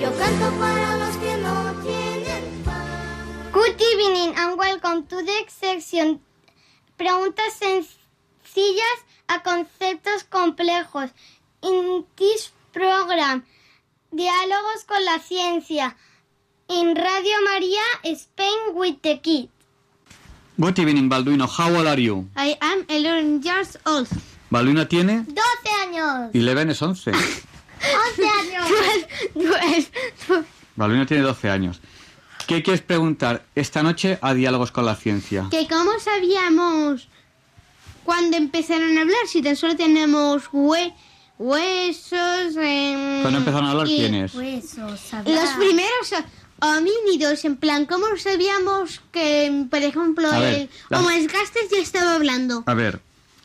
[0.00, 1.54] Yo canto para los que no
[1.84, 3.52] tienen paz.
[3.52, 6.20] Good evening and welcome to the section.
[6.96, 8.98] Preguntas sencillas
[9.28, 11.10] a conceptos complejos.
[11.62, 13.44] In this program,
[14.10, 15.96] diálogos con la ciencia.
[16.68, 19.48] In Radio María, Spain with the Kid.
[20.58, 21.46] Good evening, Balduino.
[21.48, 22.28] How old are you?
[22.36, 24.08] I am 11 years old.
[24.50, 25.40] Balduino tiene 12
[25.82, 26.30] años.
[26.34, 27.12] 11 es 11.
[27.12, 28.68] 11 años.
[30.76, 31.80] Balduino tiene 12 años.
[32.46, 35.46] ¿Qué quieres preguntar esta noche a Diálogos con la Ciencia?
[35.50, 37.08] Que cómo sabíamos
[38.04, 40.92] cuándo empezaron a hablar, si tan solo tenemos hue-
[41.38, 42.56] huesos...
[42.60, 44.34] em, ¿Cuándo empezaron a hablar y- quiénes?
[44.34, 46.14] Los primeros
[46.60, 52.14] homínidos, en plan, ¿cómo sabíamos que, por ejemplo, A ver, el las- Homo ya estaba
[52.14, 52.62] hablando?
[52.66, 53.00] A ver,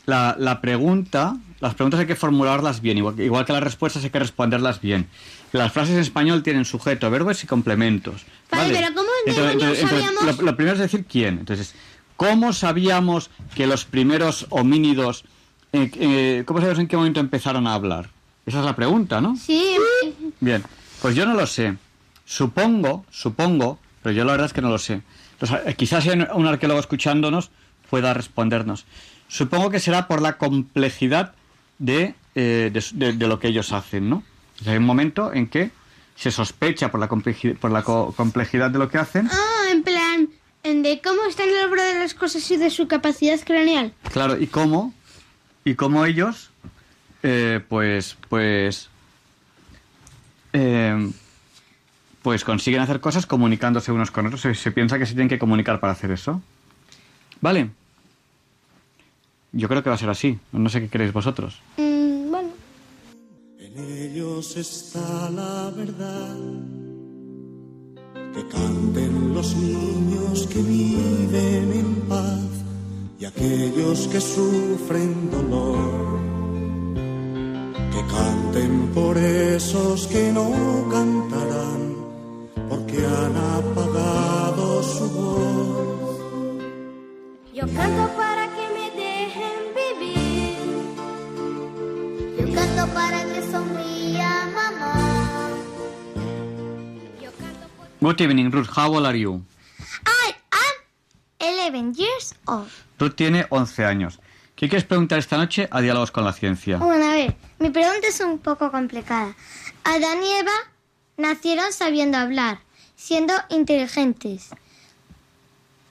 [0.05, 4.09] la, la pregunta, las preguntas hay que formularlas bien, igual, igual que las respuestas hay
[4.11, 5.07] que responderlas bien.
[5.53, 8.21] Las frases en español tienen sujeto, verbos y complementos.
[8.51, 10.37] Vale, pero ¿cómo demonios sabíamos?
[10.37, 11.39] lo, lo primero es decir quién.
[11.39, 11.73] Entonces,
[12.17, 15.23] ¿cómo sabíamos que los primeros homínidos,
[15.71, 18.09] eh, eh, cómo sabíamos en qué momento empezaron a hablar?
[18.45, 19.35] Esa es la pregunta, ¿no?
[19.37, 19.75] Sí.
[20.41, 20.63] Bien,
[21.01, 21.77] pues yo no lo sé.
[22.25, 25.01] Supongo, supongo, pero yo la verdad es que no lo sé.
[25.39, 27.51] Entonces, eh, quizás un arqueólogo escuchándonos
[27.89, 28.85] pueda respondernos.
[29.29, 31.33] Supongo que será por la complejidad
[31.79, 34.23] de, eh, de, de- de lo que ellos hacen, ¿no?
[34.59, 35.71] O sea, hay un momento en que
[36.15, 39.29] se sospecha por la, complejidad, por la co- complejidad de lo que hacen.
[39.31, 39.56] Ah,
[40.73, 43.93] de cómo está en el obra de las cosas y de su capacidad craneal.
[44.11, 44.93] Claro, y cómo,
[45.63, 46.49] y cómo ellos,
[47.23, 48.89] eh, pues, pues,
[50.53, 51.11] eh,
[52.21, 54.41] pues consiguen hacer cosas comunicándose unos con otros.
[54.41, 56.41] Se, se piensa que se tienen que comunicar para hacer eso.
[57.41, 57.69] ¿Vale?
[59.51, 60.37] Yo creo que va a ser así.
[60.51, 61.61] No sé qué queréis vosotros.
[61.77, 62.49] Mm, bueno.
[63.59, 66.86] En ellos está la verdad.
[68.37, 72.45] Que canten los niños que viven en paz
[73.19, 76.19] y aquellos que sufren dolor.
[77.91, 80.51] Que canten por esos que no
[80.91, 81.95] cantarán
[82.69, 86.19] porque han apagado su voz.
[87.55, 90.57] Yo canto para que me dejen vivir.
[92.37, 95.06] Yo canto para que sonría mamá.
[97.99, 98.69] Good evening, Ruth.
[98.75, 99.43] How old are you?
[100.05, 102.69] I am 11 years old.
[102.99, 104.19] Ruth tiene 11 años.
[104.55, 106.77] ¿Qué quieres preguntar esta noche a Diálogos con la Ciencia?
[106.77, 109.35] Bueno, a ver, mi pregunta es un poco complicada.
[109.83, 110.51] Adán y Eva
[111.17, 112.59] nacieron sabiendo hablar,
[112.95, 114.49] siendo inteligentes.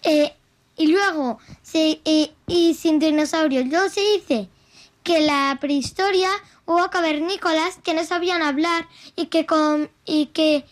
[0.05, 0.33] Eh,
[0.77, 3.66] y luego, se, eh, y sin dinosaurios.
[3.66, 4.49] Luego se dice
[5.03, 6.31] que en la prehistoria
[6.66, 10.65] hubo cavernícolas que no sabían hablar y que, con, y que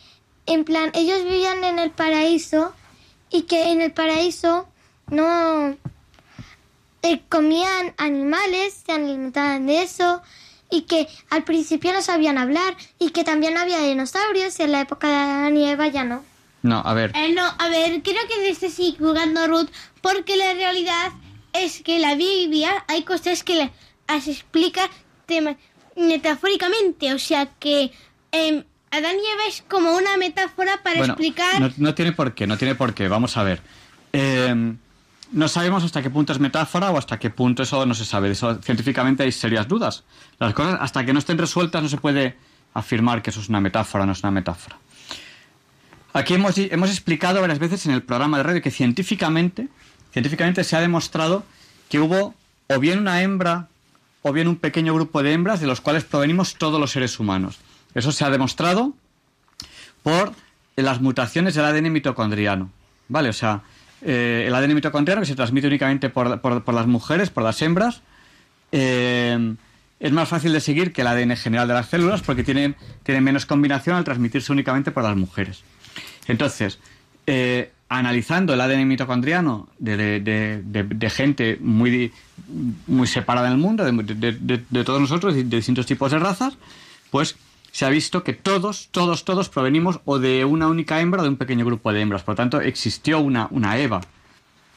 [0.47, 2.75] en plan, ellos vivían en el paraíso
[3.31, 4.69] y que en el paraíso
[5.11, 5.77] no
[7.03, 10.23] eh, comían animales, se alimentaban de eso
[10.71, 14.81] y que al principio no sabían hablar y que también había dinosaurios y en la
[14.81, 16.25] época de Adán y Eva ya no.
[16.63, 17.13] No, a ver.
[17.15, 19.69] Eh, no, a ver, creo que te estás equivocando, Ruth,
[20.01, 21.13] porque la realidad
[21.53, 23.71] es que la Biblia hay cosas que
[24.09, 24.89] las explica
[25.27, 25.57] tema-
[25.95, 27.93] metafóricamente, o sea que
[28.33, 28.65] em,
[28.97, 31.61] Adán y Eva es como una metáfora para Bueno, explicar...
[31.61, 33.09] no, no tiene por qué, no tiene por qué.
[33.09, 33.61] Vamos a ver.
[34.13, 34.75] Eh,
[35.33, 38.31] no sabemos hasta qué punto es metáfora o hasta qué punto eso no se sabe.
[38.31, 40.05] Eso, científicamente hay serias dudas.
[40.39, 42.37] Las cosas, hasta que no estén resueltas, no se puede
[42.73, 44.79] afirmar que eso es una metáfora o no es una metáfora.
[46.13, 49.69] Aquí hemos, hemos explicado varias veces en el programa de radio que científicamente,
[50.13, 51.45] científicamente se ha demostrado
[51.89, 52.35] que hubo
[52.69, 53.69] o bien una hembra
[54.23, 57.59] o bien un pequeño grupo de hembras de los cuales provenimos todos los seres humanos.
[57.95, 58.95] Eso se ha demostrado
[60.03, 60.33] por
[60.77, 62.71] las mutaciones del ADN mitocondriano.
[63.09, 63.29] ¿Vale?
[63.29, 63.63] O sea,
[64.03, 68.03] eh, el ADN mitocondriano que se transmite únicamente por, por- las mujeres, por las hembras,
[68.73, 69.55] eh,
[70.01, 73.21] es más fácil de seguir que el ADN general de las células porque tiene, tiene
[73.21, 75.63] menos combinación al transmitirse únicamente por las mujeres.
[76.27, 76.79] Entonces,
[77.27, 82.13] eh, analizando el ADN mitocondriano de, gente muy,
[82.87, 86.59] muy separada en el mundo, de todos nosotros, de distintos tipos de razas,
[87.11, 87.37] pues
[87.75, 91.31] se ha visto que todos, todos, todos provenimos o de una única hembra o de
[91.31, 92.23] un pequeño grupo de hembras.
[92.23, 94.01] Por lo tanto, existió una, una Eva.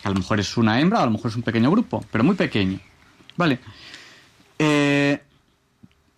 [0.02, 2.24] Que a lo mejor es una hembra, a lo mejor es un pequeño grupo, pero
[2.24, 2.80] muy pequeño.
[3.36, 3.60] Vale.
[4.58, 5.22] Eh,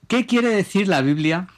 [0.07, 1.49] ¿Qué quiere decir la Biblia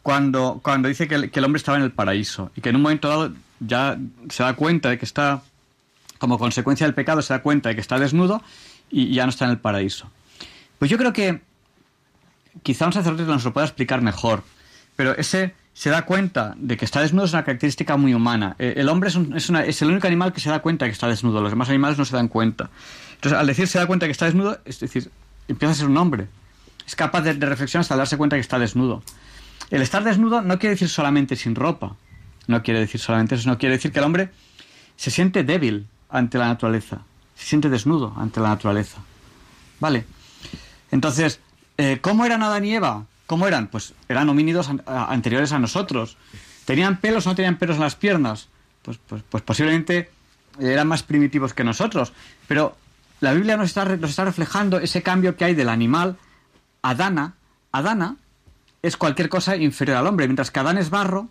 [0.00, 2.76] cuando, cuando dice que el, que el hombre estaba en el paraíso y que en
[2.76, 3.98] un momento dado ya
[4.30, 5.42] se da cuenta de que está,
[6.16, 8.42] como consecuencia del pecado, se da cuenta de que está desnudo
[8.88, 10.10] y ya no está en el paraíso?
[10.78, 11.42] Pues yo creo que
[12.62, 14.42] quizá un sacerdote nos lo pueda explicar mejor,
[14.96, 18.56] pero ese se da cuenta de que está desnudo es una característica muy humana.
[18.58, 21.40] Eh, El hombre es, el único animal que se da cuenta de que está desnudo,
[21.40, 22.70] los demás animales no se dan cuenta.
[23.14, 25.10] Entonces, al decir se da cuenta de que está desnudo, es decir,
[25.46, 26.26] empieza a ser un hombre.
[26.86, 29.02] Es capaz de, de reflexión hasta darse cuenta de que está desnudo.
[29.70, 31.94] El estar desnudo no quiere decir solamente sin ropa.
[32.46, 34.30] No quiere decir solamente eso, no quiere decir que el hombre
[34.96, 37.02] se siente débil ante la naturaleza.
[37.36, 38.98] Se siente desnudo ante la naturaleza.
[39.78, 40.06] ¿Vale?
[40.90, 41.40] Entonces,
[41.78, 43.06] eh, ¿cómo eran Adán y Eva?
[43.26, 43.68] ¿Cómo eran?
[43.68, 46.16] Pues eran homínidos an- a- anteriores a nosotros.
[46.64, 48.48] ¿Tenían pelos o no tenían pelos en las piernas?
[48.82, 50.10] Pues, pues, pues posiblemente
[50.60, 52.12] eran más primitivos que nosotros.
[52.46, 52.76] Pero
[53.20, 56.16] la Biblia nos está, nos está reflejando ese cambio que hay del animal.
[56.82, 57.34] Adana,
[57.72, 58.16] Adana
[58.82, 61.28] es cualquier cosa inferior al hombre, mientras que Adán es barro,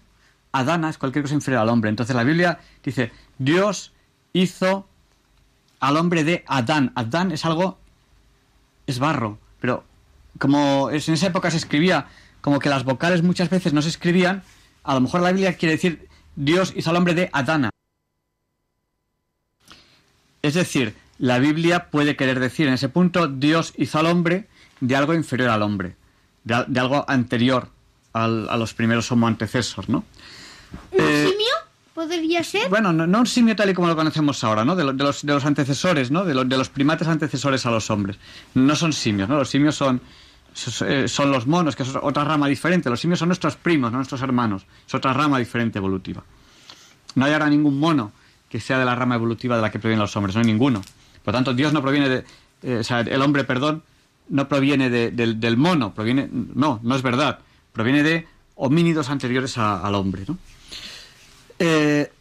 [0.52, 1.90] Adana es cualquier cosa inferior al hombre.
[1.90, 3.94] Entonces la Biblia dice, Dios
[4.34, 4.88] hizo
[5.80, 6.92] al hombre de Adán.
[6.96, 7.80] Adán es algo,
[8.86, 9.84] es barro, pero
[10.40, 12.08] como en esa época se escribía
[12.42, 14.44] como que las vocales muchas veces no se escribían,
[14.84, 17.70] a lo mejor la Biblia quiere decir Dios hizo al hombre de Adana.
[20.42, 24.48] Es decir, la Biblia puede querer decir en ese punto Dios hizo al hombre
[24.80, 25.96] de algo inferior al hombre,
[26.44, 27.70] de, al- de algo anterior
[28.14, 30.04] al- a los primeros homo antecesos, ¿no?
[30.92, 31.54] ¿Un Eh, simio?
[31.94, 32.70] ¿Podría ser?
[32.70, 34.76] bueno, no, no un simio tal y como lo conocemos ahora, ¿no?
[34.76, 36.24] De, lo- de los, de los antecesores, ¿no?
[36.24, 38.18] Lo- de los primates antecesores a los hombres.
[38.54, 39.38] No son simios, ¿no?
[39.38, 40.00] Los simios son,
[40.58, 42.90] son, eh, son los monos, que es otra rama diferente.
[42.90, 44.66] Los simios son nuestros primos, no nuestros hermanos.
[44.88, 46.24] Es otra rama diferente evolutiva.
[47.16, 48.12] No hay ahora ningún mono
[48.50, 50.82] que sea de la rama evolutiva de la que provienen los hombres, no hay ninguno.
[51.24, 52.24] Por lo tanto, Dios no proviene de...
[52.64, 53.84] eh, o sea, el hombre, perdón,
[54.30, 56.30] no proviene de- del, mono, proviene...
[56.32, 57.40] No, no es verdad.
[57.74, 60.26] Proviene de homínidos anteriores al hombre.
[61.60, 62.12] Eh,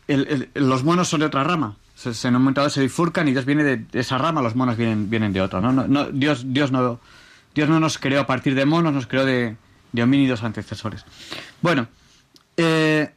[0.55, 1.77] los monos son de otra rama.
[1.95, 4.55] Se, en un momento dado se bifurcan y Dios viene de, de esa rama, los
[4.55, 5.61] monos vienen, vienen de otra.
[5.61, 5.73] ¿no?
[5.73, 7.01] No, no, Dios, Dios, no,
[7.57, 9.57] Dios no nos creó a partir de monos, nos creó de,
[9.91, 11.05] de homínidos antecesores.
[11.62, 11.89] Bueno,
[12.59, 13.11] eh,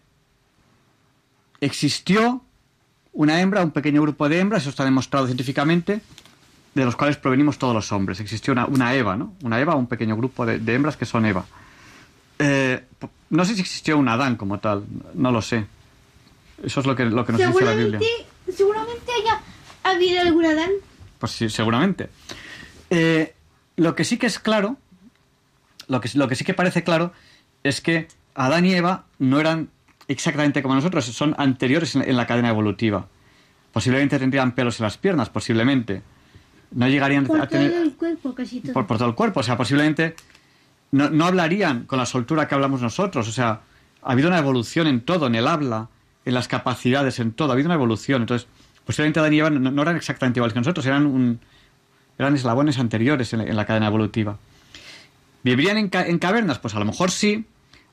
[1.60, 2.42] existió
[3.12, 6.02] una hembra, un pequeño grupo de hembras, eso está demostrado científicamente,
[6.74, 8.22] de los cuales provenimos todos los hombres.
[8.22, 9.36] Existió una, una Eva, ¿no?
[9.44, 11.46] Una Eva, un pequeño grupo de, de hembras que son Eva.
[12.40, 12.82] Eh,
[13.32, 14.86] no sé si existió un Adán como tal,
[15.16, 15.66] no lo sé.
[16.64, 18.00] Eso es lo que, lo que nos dice la Biblia.
[18.00, 19.42] Seguramente, seguramente haya
[19.84, 20.72] habido algún Adán.
[21.20, 22.10] Pues sí, seguramente.
[22.90, 23.36] Eh,
[23.80, 24.78] lo que sí que es claro,
[25.88, 27.14] lo que, lo que sí que parece claro,
[27.64, 29.70] es que Adán y Eva no eran
[30.08, 33.08] exactamente como nosotros, son anteriores en, en la cadena evolutiva.
[33.72, 36.02] Posiblemente tendrían pelos en las piernas, posiblemente.
[36.72, 38.74] No llegarían Por a todo tener el cuerpo, casi todo.
[38.74, 39.40] por, por todo el cuerpo.
[39.40, 40.16] O sea, posiblemente
[40.92, 43.28] no, no hablarían con la soltura que hablamos nosotros.
[43.28, 43.62] O sea,
[44.02, 45.90] ha habido una evolución en todo, en el habla,
[46.26, 47.52] en las capacidades, en todo.
[47.52, 48.24] Ha habido una evolución.
[48.24, 48.48] Entonces,
[48.86, 51.40] posiblemente Adán y Eva no, no eran exactamente iguales que nosotros, eran, un,
[52.20, 54.38] eran eslabones anteriores en, la- en la cadena evolutiva.
[55.44, 56.60] ¿Vivirían en, ca- en cavernas?
[56.60, 57.46] Pues a lo mejor sí,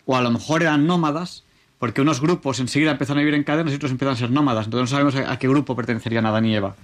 [0.05, 1.44] o a lo mejor eran nómadas,
[1.78, 4.66] porque unos grupos enseguida empezaron a vivir en cavernas y otros empezaron a ser nómadas.
[4.66, 6.74] Entonces no sabemos a, qué grupo pertenecerían Adán y Eva.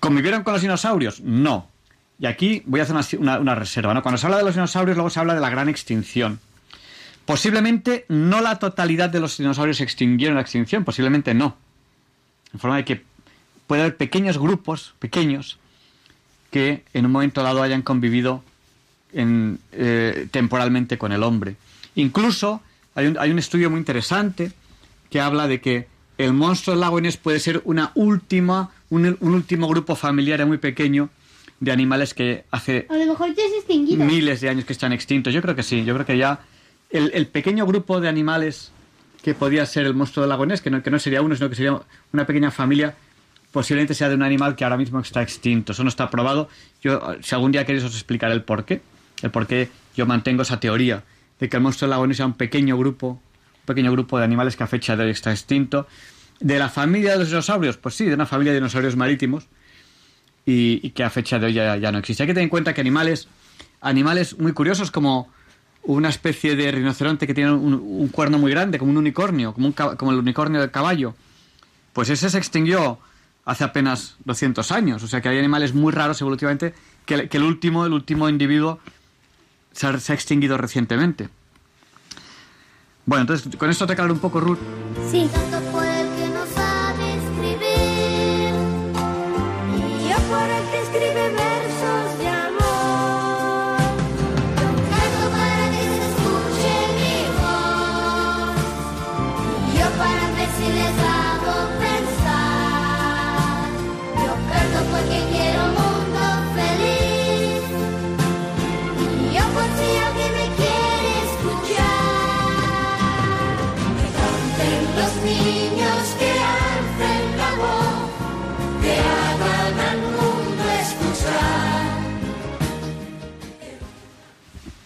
[0.00, 1.20] ¿Convivieron con los dinosaurios?
[1.20, 1.68] No.
[2.18, 4.00] Y aquí voy a hacer una, reserva.
[4.02, 6.38] Cuando se habla de los dinosaurios, luego se habla de la gran extinción.
[7.24, 11.56] Posiblemente no la totalidad de los dinosaurios se extinguieron en la extinción, posiblemente no.
[12.52, 13.02] En forma de que
[13.66, 15.58] puede haber pequeños grupos, pequeños,
[16.52, 18.44] que en un momento dado hayan convivido
[19.12, 21.56] en, eh, temporalmente con el hombre.
[21.96, 22.62] Incluso
[22.94, 24.52] hay un, hay un estudio muy interesante
[25.10, 25.88] que habla de que
[26.18, 30.58] el monstruo del lago Ness puede ser una última, un, un último grupo familiar muy
[30.58, 31.08] pequeño
[31.58, 34.04] de animales que hace A lo mejor ya se extinguido.
[34.04, 35.32] miles de años que están extintos.
[35.32, 36.40] Yo creo que sí, yo creo que ya
[36.90, 38.72] el, el pequeño grupo de animales
[39.22, 41.48] que podía ser el monstruo del lago Ness, que no, que no sería uno, sino
[41.48, 41.80] que sería
[42.12, 42.94] una pequeña familia,
[43.52, 45.72] posiblemente sea de un animal que ahora mismo está extinto.
[45.72, 46.48] Eso no está probado.
[46.82, 48.80] Yo, si algún día queréis, os explicaré el por qué.
[49.22, 51.04] El por qué yo mantengo esa teoría
[51.38, 53.20] de que el monstruo del lago Ness sea un pequeño grupo,
[53.66, 55.86] pequeño grupo de animales que a fecha de hoy está extinto.
[56.40, 59.46] De la familia de los dinosaurios, pues sí, de una familia de dinosaurios marítimos
[60.44, 62.22] y, que a fecha de hoy ya, ya no existe.
[62.22, 63.28] Hay que tener en cuenta que animales,
[63.80, 65.30] animales muy curiosos como
[65.84, 70.18] una especie de rinoceronte que tiene un, cuerno muy grande, como un unicornio, como el
[70.18, 71.14] unicornio del caballo,
[71.92, 72.98] pues ese se extinguió
[73.44, 75.02] hace apenas 200 años.
[75.02, 76.74] O sea que hay animales muy raros evolutivamente
[77.06, 78.78] que, el- último, el último individuo
[79.72, 81.28] se ha, se ha extinguido recientemente.
[83.04, 84.58] Bueno, entonces con esto te aclaro un poco, Ruth.
[85.10, 85.28] Sí.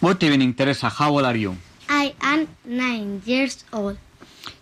[0.07, 0.87] Good evening, Teresa.
[0.87, 1.57] How old are you?
[1.89, 3.97] I am nine years old.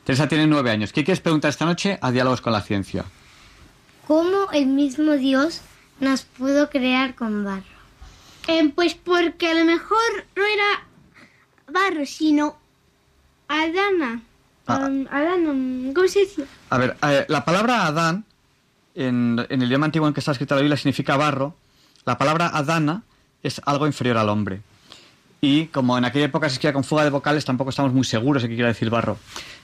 [0.03, 0.91] Teresa tiene nueve años.
[0.91, 3.05] ¿Qué quieres preguntar esta noche a Diálogos con la Ciencia?
[4.07, 5.61] ¿Cómo el mismo Dios
[5.99, 7.61] nos pudo crear con barro?
[8.47, 10.87] Eh, pues porque a lo mejor no era
[11.71, 12.57] barro, sino
[13.47, 14.23] Adana.
[14.65, 14.87] Ah.
[14.87, 16.45] Um, Adana, ¿cómo se dice?
[16.71, 18.25] A ver, eh, la palabra Adán,
[18.95, 21.53] en, en el idioma antiguo en que está escrita la Biblia, significa barro.
[22.03, 23.03] La palabra Adana
[23.43, 24.63] es algo inferior al hombre.
[25.41, 28.41] Y como en aquella época se escribía con fuga de vocales, tampoco estamos muy seguros
[28.43, 29.17] de qué quiere decir barro.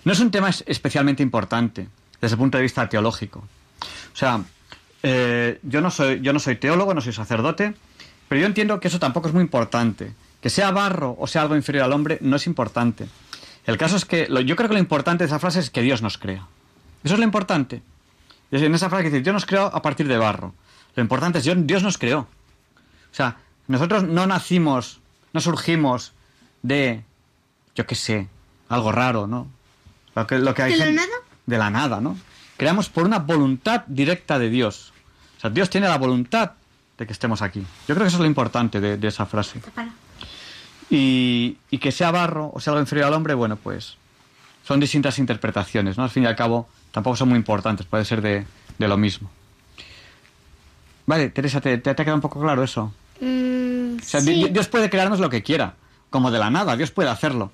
[0.06, 1.88] No es un tema es- especialmente importante
[2.22, 3.39] desde el punto de vista teológico.
[3.39, 4.41] O sea,
[5.02, 7.73] eh, yo, no soy, yo no soy teólogo, no soy sacerdote,
[8.27, 10.14] pero yo entiendo que eso tampoco es muy importante.
[10.39, 13.07] Que sea barro o sea algo inferior al hombre no es importante.
[13.65, 16.02] El caso es que yo creo que lo importante de esa frase es que Dios
[16.02, 16.48] nos crea.
[17.03, 17.81] Eso es lo importante.
[18.52, 20.53] En esa frase que dice, Dios nos creó a partir de barro.
[20.95, 22.19] Lo importante es, Dios, Dios nos creó.
[22.22, 22.27] O
[23.15, 23.38] sea,
[23.68, 24.99] nosotros no nacimos,
[25.33, 26.13] no surgimos
[26.61, 27.03] de,
[27.75, 28.27] yo qué sé,
[28.69, 29.47] algo raro, ¿no?
[30.15, 31.13] Lo que, lo que hay ¿De la nada?
[31.45, 32.17] De la nada, ¿no?
[32.57, 34.93] Creamos por una voluntad directa de Dios.
[35.37, 36.51] O sea, Dios tiene la voluntad
[36.97, 37.61] de que estemos aquí.
[37.87, 39.61] Yo creo que eso es lo importante de, de esa frase.
[40.89, 43.97] Y, y que sea barro o sea algo inferior al hombre, bueno, pues
[44.63, 46.03] son distintas interpretaciones, ¿no?
[46.03, 48.45] Al fin y al cabo, tampoco son muy importantes, puede ser de,
[48.77, 49.31] de lo mismo.
[51.05, 52.93] Vale, Teresa, ¿te, te, ha quedado un poco claro eso?
[53.19, 54.34] Mm, O sea, sí.
[54.34, 55.76] Di- Dios puede crearnos lo que quiera,
[56.10, 57.52] como de la nada, Dios puede hacerlo.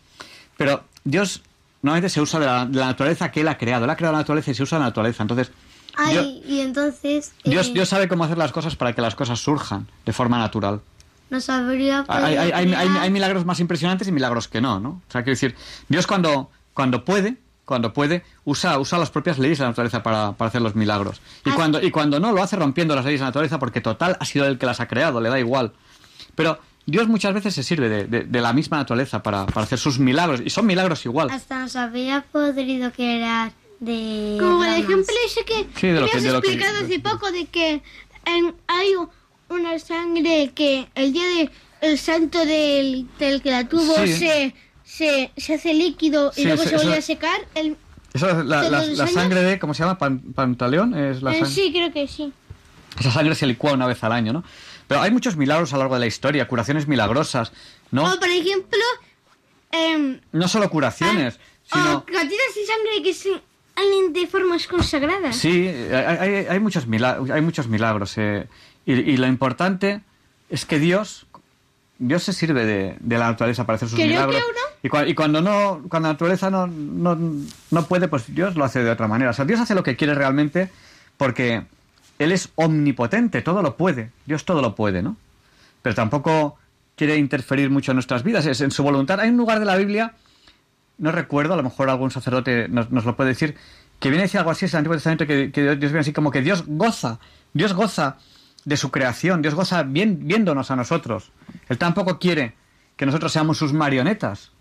[0.58, 1.42] Pero Dios
[1.82, 3.86] normalmente se usa de la, de la naturaleza que Él ha creado.
[3.86, 5.24] Él ha creado la naturaleza y se usa la naturaleza.
[5.24, 5.52] Entonces,
[5.96, 9.40] Ay, Dios, y entonces eh, Dios sabe cómo hacer las cosas para que las cosas
[9.40, 10.82] surjan de forma natural.
[11.30, 14.90] nos habría Hay, milagros más impresionantes y milagros que no, ¿no?
[14.90, 15.56] O sea, quiero decir,
[15.90, 20.34] Dios cuando, cuando puede, cuando puede, usa, usa las propias leyes de la naturaleza para,
[20.34, 21.20] para hacer los milagros.
[21.46, 24.18] Y cuando, y cuando no, lo hace rompiendo las leyes de la naturaleza porque total
[24.20, 25.74] ha sido el que las ha creado, le da igual.
[26.38, 29.80] Pero Dios muchas veces se sirve de, de- de la misma naturaleza para, para hacer
[29.80, 31.30] sus milagros, y son milagros igual.
[31.32, 33.52] hasta nos habría podido crear
[33.82, 36.48] de Como el ejemplo ese que Sí, de lo me que- has de lo que-
[36.54, 37.82] explicado hace poco de que
[38.26, 38.90] en- hay
[39.50, 41.50] una sangre que el día de
[41.82, 44.14] el santo del, del que la tuvo Sí.
[44.14, 47.40] se, se, se hace líquido y Sí, luego eso- se vuelve eso- a secar.
[47.56, 47.76] El,
[48.14, 49.98] Eso es la, sangre de, ¿cómo se llama?
[49.98, 50.96] Pan- Pantaleón.
[50.98, 52.32] Es la eh, sí, creo que sí.
[53.00, 54.44] Esa sangre se licúa una vez al año, ¿no?
[54.88, 57.52] Pero hay muchos milagros a lo largo de la historia, curaciones milagrosas,
[57.92, 58.04] ¿no?
[58.14, 58.80] O por ejemplo,
[59.72, 61.40] em, No solo curaciones,
[61.72, 61.98] sino...
[61.98, 65.36] o gatitas de sangre que salen de formas consagradas.
[65.36, 68.48] Sí, hay, hay- hay muchos milagros, hay muchos milagros eh,
[68.86, 70.02] y, y lo importante
[70.50, 71.26] es que Dios,
[72.00, 74.36] Dios se sirve de, de la naturaleza para hacer sus Creo milagros.
[74.38, 77.18] que uno- Y, cua- y cuando no, cuando la naturaleza no, no,
[77.72, 79.32] no puede, pues Dios lo hace de otra manera.
[79.32, 80.70] O sea, Dios hace lo que quiere realmente
[81.18, 81.64] porque
[82.20, 84.12] Él es omnipotente, todo lo puede.
[84.26, 85.18] Dios todo lo puede, ¿no?
[85.82, 86.58] Pero tampoco
[86.96, 89.20] quiere interferir mucho en nuestras vidas, es en su voluntad.
[89.20, 90.14] Hay un lugar de la Biblia
[90.98, 93.56] no recuerdo, a lo mejor algún sacerdote nos, nos lo puede decir,
[94.00, 96.32] que viene a decir algo así, es el Antiguo Testamento, que, Dios viene así como
[96.32, 97.20] que Dios goza,
[97.54, 98.18] Dios goza
[98.66, 101.32] de su creación, Dios goza viéndonos a nosotros.
[101.70, 102.56] Él tampoco quiere
[102.96, 104.52] que nosotros seamos sus marionetas,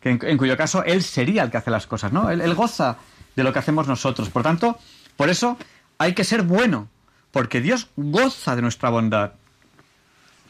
[0.00, 2.30] que en, en cuyo caso Él sería el que hace las cosas, ¿no?
[2.30, 2.98] Él, él goza
[3.34, 4.28] de lo que hacemos nosotros.
[4.30, 4.78] Por tanto,
[5.16, 5.58] por eso
[5.98, 6.88] hay que ser bueno,
[7.32, 9.32] porque Dios goza de nuestra bondad.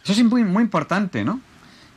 [0.05, 1.41] Eso es muy, muy importante, ¿no?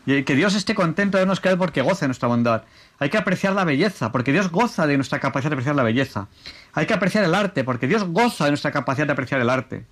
[0.06, 2.64] Y que Dios esté contento de nos creer porque goza de nuestra bondad.
[2.98, 6.28] Hay que apreciar la belleza, porque Dios goza de nuestra capacidad de apreciar la belleza.
[6.74, 9.86] Hay que apreciar el arte, porque Dios goza de nuestra capacidad de apreciar el arte.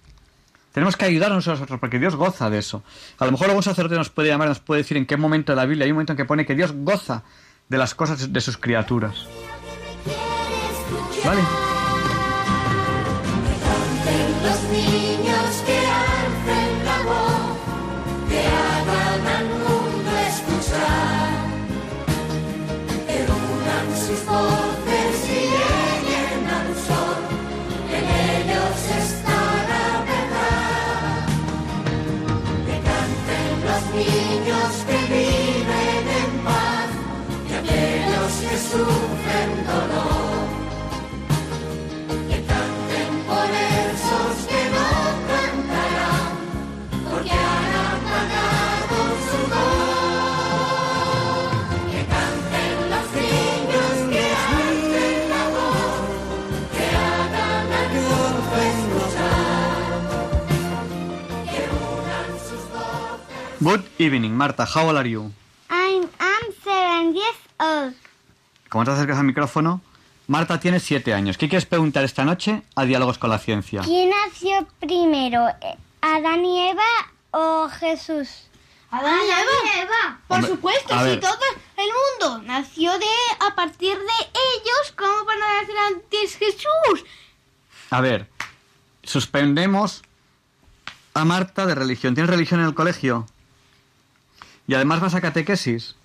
[0.71, 2.83] Tenemos que ayudarnos a nosotros, porque Dios goza de eso.
[3.19, 5.57] A lo mejor algún sacerdote nos puede llamar, nos puede decir en qué momento de
[5.57, 7.23] la Biblia hay un momento en que pone que Dios goza
[7.67, 9.27] de las cosas de sus criaturas.
[11.25, 11.68] ¿Vale?
[14.43, 17.57] Los niños que alcen la voz,
[18.29, 21.29] que hagan al mundo escuchar,
[23.07, 24.68] que unan sus voces
[63.61, 64.65] Good evening, Marta.
[64.65, 65.33] How old are you?
[65.69, 67.93] I'm, I'm seven years old.
[68.69, 69.81] Como te acercas al micrófono,
[70.27, 71.37] Marta tiene siete años.
[71.37, 73.81] ¿Qué quieres preguntar esta noche a Diálogos con la Ciencia?
[73.81, 75.45] ¿Quién nació primero,
[76.01, 76.83] Adán y Eva
[77.31, 78.45] o Jesús?
[78.91, 80.19] Adán y Eva.
[80.27, 81.19] Por Hombre, supuesto, si ver.
[81.19, 81.37] todo
[81.77, 81.89] el
[82.31, 83.05] mundo nació de
[83.45, 87.05] a partir de ellos, ¿cómo van a nacer antes Jesús?
[87.89, 88.29] A ver,
[89.03, 90.03] suspendemos
[91.13, 92.13] a Marta de religión.
[92.15, 93.27] ¿Tienes religión en el colegio?
[94.69, 95.95] Y además vas a catequesis.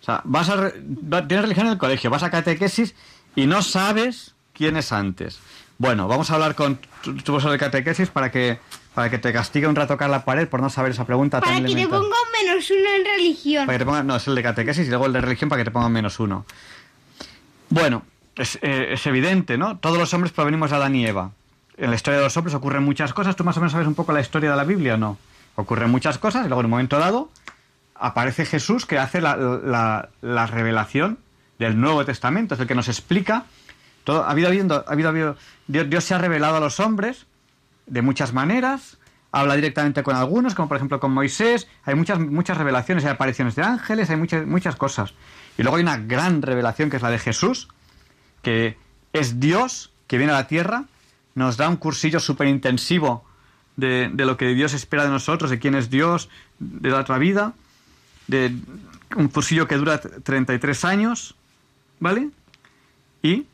[0.00, 2.94] O sea, vas a tienes religión en el colegio, vas a catequesis
[3.34, 5.40] y no sabes quién es antes.
[5.76, 8.60] Bueno, vamos a hablar con tu, tu profesor de catequesis para que,
[8.94, 11.54] para que te castigue un rato a la pared por no saber esa pregunta Para
[11.54, 13.66] tan que te ponga un menos uno en religión.
[13.66, 15.62] Para que te pongan, no, es el de catequesis y luego el de religión para
[15.62, 16.46] que te pongan menos uno.
[17.70, 18.04] Bueno,
[18.36, 19.78] es, eh, es evidente, ¿no?
[19.78, 21.32] Todos los hombres provenimos de Adán y Eva.
[21.76, 23.34] En la historia de los hombres ocurren muchas cosas.
[23.34, 25.18] ¿Tú más o menos sabes un poco la historia de la Biblia o no?
[25.56, 27.28] Ocurren muchas cosas y luego en un momento dado
[28.00, 31.18] aparece Jesús que hace la, la- la revelación
[31.58, 33.44] del Nuevo Testamento, es el que nos explica.
[34.04, 35.36] Todo, ha habido, ha habido-
[35.66, 37.26] Dios, Dios se ha revelado a los hombres
[37.86, 38.98] de muchas maneras,
[39.32, 43.54] habla directamente con algunos, como por ejemplo con Moisés, hay muchas, muchas revelaciones, hay apariciones
[43.56, 45.14] de ángeles, hay muchas, muchas cosas.
[45.58, 47.68] Y luego hay una gran revelación que es la de Jesús,
[48.42, 48.76] que
[49.12, 50.84] es Dios que viene a la tierra,
[51.34, 53.24] nos da un cursillo súper intensivo
[53.76, 56.28] de, de lo que Dios espera de nosotros, de quién es Dios,
[56.58, 57.54] de la otra vida,
[58.26, 58.56] de
[59.16, 61.34] un cursillo que dura 33 años,
[62.00, 62.30] ¿vale?
[63.22, 63.46] Y,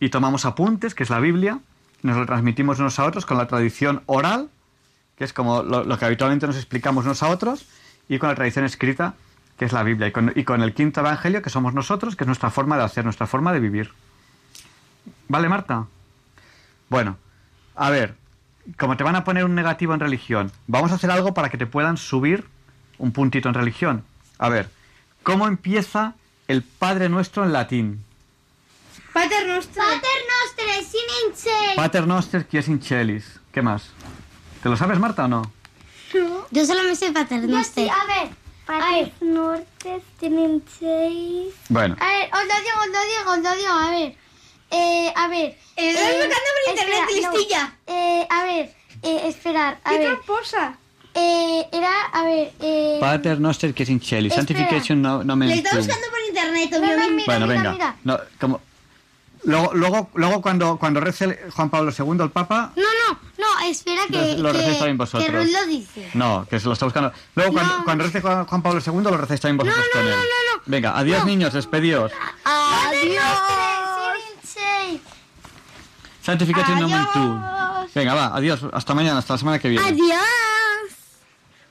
[0.00, 1.60] y tomamos apuntes, que es la Biblia,
[2.02, 4.50] nos lo transmitimos unos a otros con la tradición oral,
[5.16, 7.66] que es como lo, lo que habitualmente nos explicamos unos a otros,
[8.08, 9.14] y con la tradición escrita,
[9.58, 12.24] que es la Biblia, y con, y con el quinto evangelio, que somos nosotros, que
[12.24, 13.90] es nuestra forma de hacer, nuestra forma de vivir.
[15.28, 15.86] ¿Vale, Marta?
[16.88, 17.16] Bueno,
[17.74, 18.14] a ver,
[18.78, 21.58] como te van a poner un negativo en religión, vamos a hacer algo para que
[21.58, 22.44] te puedan subir
[22.98, 24.04] un puntito en religión.
[24.38, 24.68] A ver,
[25.22, 26.14] ¿cómo empieza
[26.48, 28.04] el Padre Nuestro en latín?
[29.12, 29.82] Pater Noster.
[29.82, 31.74] Pater Noster, sin inche.
[31.76, 33.40] Pater Noster quies in celis.
[33.52, 33.90] ¿Qué más?
[34.62, 35.52] ¿Te lo sabes, Marta, o no?
[36.50, 37.90] Yo solo me sé Pater Noster.
[37.90, 38.28] a ver.
[38.66, 41.50] Pater Noster, sin inche.
[41.68, 44.16] Bueno, A ver, os lo digo, os lo digo, os lo digo, a ver.
[44.70, 45.58] Eh, a ver.
[45.76, 47.72] Estás buscando por internet, espera, listilla.
[47.86, 50.08] Eh, a ver, eh, esperar, a ¡Qué ver.
[50.08, 50.76] tramposa!
[51.20, 52.98] Eh, era, a ver, eh...
[53.00, 54.32] Pater Noster in celis.
[54.32, 54.46] Espera.
[54.46, 55.80] Sanctification no, no Le está tuum.
[55.80, 57.14] buscando por internet, No, no, obviamente.
[57.14, 57.72] mira, Bueno, mira, venga.
[57.72, 57.96] mira.
[58.04, 58.60] No, como...
[59.44, 64.02] Luego, luego, luego cuando, cuando rece Juan Pablo II, el Papa, No, no, no, espera
[64.10, 65.24] que, Lo recéis que, también vosotros.
[65.24, 66.10] que Ruth lo dice.
[66.14, 67.12] No, que se lo está buscando.
[67.36, 67.84] Luego, cuando, No.
[67.84, 70.18] cuando rece Juan Pablo II, lo recéis también vosotros No, no, con él.
[70.18, 70.62] no, no, no.
[70.66, 71.26] Venga, adiós, No.
[71.26, 72.12] niños, despedíos.
[72.44, 73.24] Adiós.
[76.90, 77.08] Adiós.
[77.12, 77.42] tuum.
[77.94, 78.60] Venga, va, adiós.
[78.72, 79.86] Hasta mañana, hasta la semana que viene.
[79.86, 80.20] Adiós.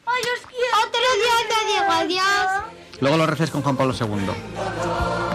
[0.05, 0.77] Ay, os quiero.
[0.87, 1.01] Otro
[2.99, 5.26] Luego lo recéis con Juan Pablo II.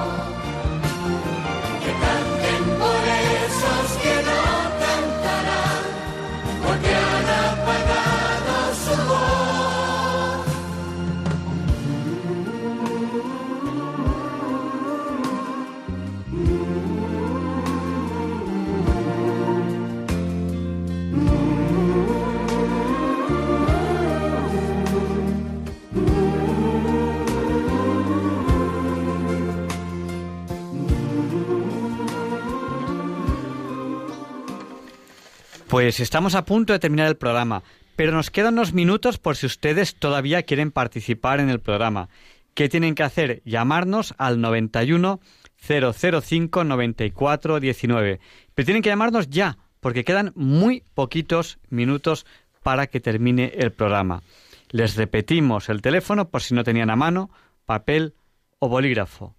[35.72, 37.62] Pues estamos a punto de terminar el programa,
[37.96, 42.10] pero nos quedan unos minutos por si ustedes todavía quieren participar en el programa.
[42.52, 43.40] ¿Qué tienen que hacer?
[43.46, 45.18] Llamarnos al 91
[45.56, 48.20] 005 94 19.
[48.54, 52.26] Pero tienen que llamarnos ya, porque quedan muy poquitos minutos
[52.62, 54.22] para que termine el programa.
[54.68, 57.30] Les repetimos el teléfono por si no tenían a mano
[57.64, 58.12] papel
[58.58, 59.34] o bolígrafo.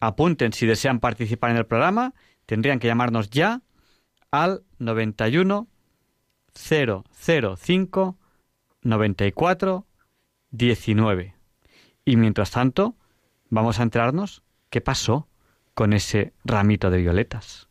[0.00, 2.14] Apunten si desean participar en el programa,
[2.46, 3.62] tendrían que llamarnos ya
[4.30, 5.68] al 91
[6.54, 8.16] 005
[8.82, 9.86] 94
[10.50, 11.34] 19.
[12.04, 12.96] Y mientras tanto,
[13.50, 15.28] vamos a enterarnos qué pasó
[15.74, 17.67] con ese ramito de violetas.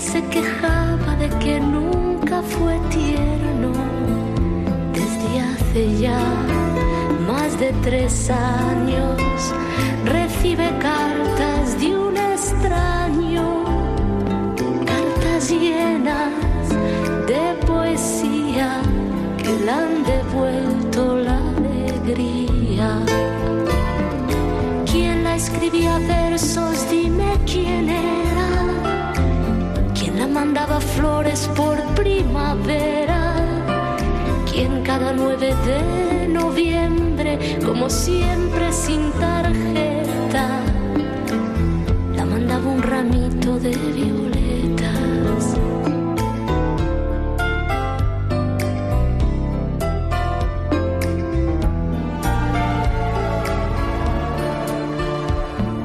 [0.00, 3.70] Se quejaba de que nunca fue tierno
[4.94, 6.18] desde hace ya
[7.28, 9.52] más de tres años.
[10.06, 13.64] Recibe cartas de un extraño,
[14.86, 16.68] cartas llenas
[17.28, 18.80] de poesía
[19.36, 22.98] que le han devuelto la alegría.
[24.90, 26.88] ¿Quién la escribía versos?
[26.90, 28.19] Dime quién es
[30.30, 33.34] ¿Quién la mandaba flores por primavera?
[34.48, 40.46] ¿Quién cada 9 de noviembre, como siempre sin tarjeta,
[42.14, 45.56] la mandaba un ramito de violetas?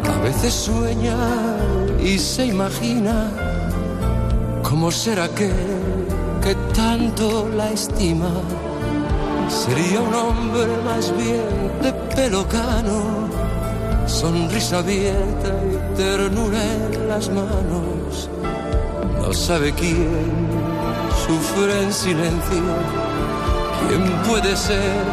[0.04, 1.18] A veces sueña
[2.00, 3.45] y se imagina
[4.76, 5.56] cómo será aquel
[6.44, 8.30] que tanto la estima.
[9.48, 11.48] Sería un hombre más bien
[11.82, 13.30] de pelo cano,
[14.06, 16.62] sonrisa abierta y ternura
[16.92, 18.30] en las manos.
[19.22, 20.50] No sabe quién
[21.26, 22.66] sufre en silencio,
[23.80, 25.06] quién puede ser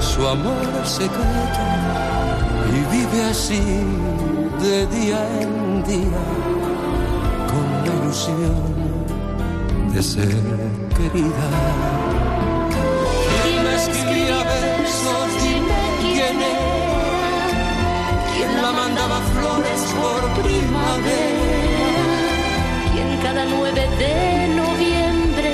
[0.00, 1.64] su amor secreto
[2.74, 3.62] y vive así
[4.62, 6.24] de día en día
[7.50, 8.85] con la ilusión
[9.96, 10.28] de ser
[10.94, 11.48] querida.
[13.42, 15.28] ¿Quién escribía versos?
[15.42, 17.28] Dime quién era.
[18.30, 21.46] ¿Quién la mandaba flores por primavera?
[22.92, 25.50] quien cada 9 de noviembre,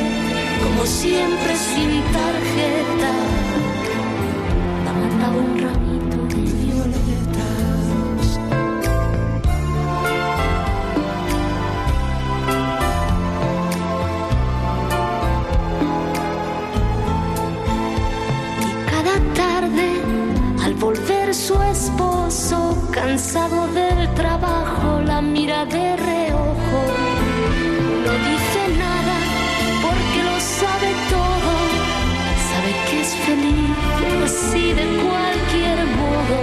[0.64, 3.12] como siempre sin tarjeta,
[23.12, 26.80] cansado del trabajo, la mira de reojo.
[28.06, 29.16] No dice nada
[29.84, 31.52] porque lo sabe todo.
[32.51, 33.76] Sabe que es feliz
[34.24, 36.39] así de cualquier modo.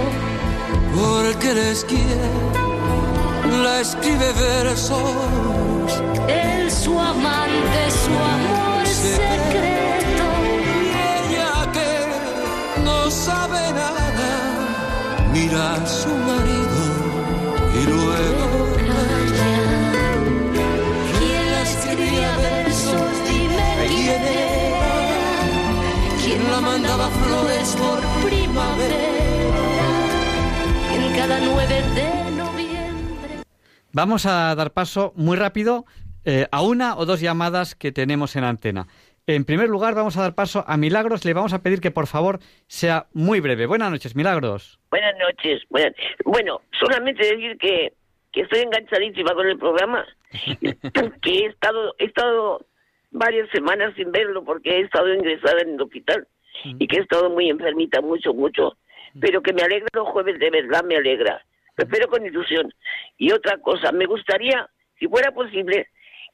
[0.94, 2.30] Porque les quiere,
[3.64, 5.90] la escribe versos.
[6.28, 9.70] Él su amante, su amor secreto.
[9.76, 9.79] Y
[15.50, 16.80] mira a su marido
[17.74, 18.74] y luego
[21.18, 23.10] ¿Quién la escribía versos?
[23.28, 24.90] Dime quién era.
[26.24, 28.96] ¿Quién la mandaba flores por primavera?
[30.94, 33.42] En cada 9 de noviembre.
[33.92, 35.84] Vamos a dar paso muy rápido
[36.24, 38.86] eh, a una o dos llamadas que tenemos en antena.
[39.34, 41.24] En primer lugar, vamos a dar paso a Milagros.
[41.24, 43.66] Le vamos a pedir que por favor sea muy breve.
[43.66, 44.80] Buenas noches, Milagros.
[44.90, 45.62] Buenas noches.
[45.68, 45.94] buenas-
[46.24, 47.92] Bueno, solamente decir que,
[48.32, 50.04] que estoy enganchadísima con el programa,
[51.22, 52.66] que he estado, he estado
[53.12, 56.26] varias semanas sin verlo porque he estado ingresada en el hospital
[56.64, 58.76] y que he estado muy enfermita, mucho, mucho,
[59.20, 61.44] pero que me alegra los jueves, de verdad me alegra.
[61.76, 62.72] Lo espero con ilusión.
[63.16, 65.86] Y otra cosa, me gustaría, si fuera posible,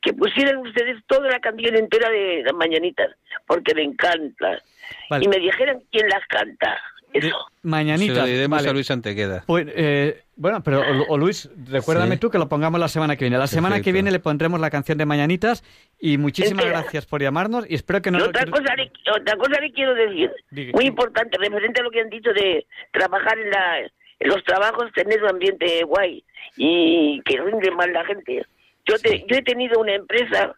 [0.07, 3.11] que pusieran ustedes toda la canción entera de las mañanitas,
[3.45, 4.63] porque me encanta.
[5.11, 5.25] Vale.
[5.25, 6.79] Y me dijeran quién las canta.
[7.13, 7.35] Eso.
[7.63, 8.15] Mañanita.
[8.15, 8.69] Se lo diremos vale.
[8.69, 9.43] a Luis Antequeda.
[9.47, 12.21] Pues, eh, bueno, pero o, o Luis, recuérdame Sí.
[12.21, 13.37] tú que lo pongamos la semana que viene.
[13.39, 15.65] La semana que viene le pondremos la canción de Mañanitas
[15.99, 18.23] y muchísimas gracias por llamarnos y espero que no...
[18.23, 20.73] Otra cosa, le, otra cosa le quiero decir, Diga.
[20.75, 24.93] muy importante, referente a lo que han dicho de trabajar en, la, en los trabajos,
[24.95, 26.23] tener un ambiente guay
[26.57, 28.47] y que rinde más la gente.
[28.87, 30.55] Yo, te- yo he tenido una empresa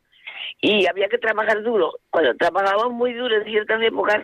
[0.60, 1.92] y había que trabajar duro.
[2.10, 4.22] Cuando trabajábamos muy duro en ciertas épocas,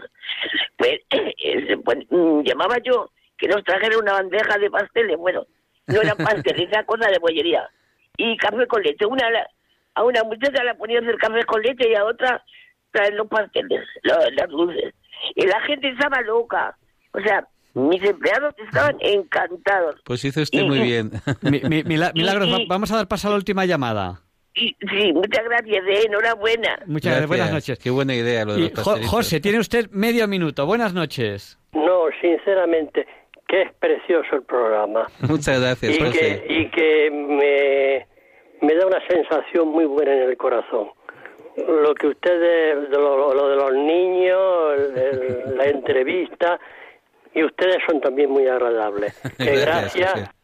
[0.76, 5.16] pues, eh, pues, mm, llamaba yo que nos trajera una bandeja de pasteles.
[5.16, 5.46] Bueno,
[5.86, 7.68] no eran pasteles, era cosa de bollería.
[8.16, 9.06] Y café con leche.
[9.06, 9.26] Una,
[9.94, 12.44] a una muchacha la ponía hacer café con leche y a otra
[12.92, 14.94] traer los pasteles, las dulces.
[15.34, 16.76] Y la gente estaba loca.
[17.12, 19.96] O sea, mis empleados estaban encantados.
[20.04, 21.10] Pues hizo usted muy bien.
[21.42, 24.20] Mi- mi- Mila- Milagros, y- vamos a dar paso a la última llamada.
[24.56, 26.78] Y, sí, muchas gracias, eh, enhorabuena.
[26.86, 27.78] Muchas gracias, buenas noches.
[27.80, 28.96] Qué buena idea lo de Y los Jo-.
[29.06, 30.64] José, tiene usted medio minuto.
[30.64, 31.58] Buenas noches.
[31.72, 33.04] No, sinceramente,
[33.48, 35.08] que es precioso el programa.
[35.28, 36.44] Muchas gracias, y José.
[36.46, 38.06] que, y que me,
[38.68, 40.90] me da una sensación muy buena en el corazón.
[41.56, 46.60] Lo que ustedes, lo, lo de los niños, el- la entrevista,
[47.34, 49.14] y ustedes son también muy agradables.
[49.38, 50.34] Que Gracias, gracias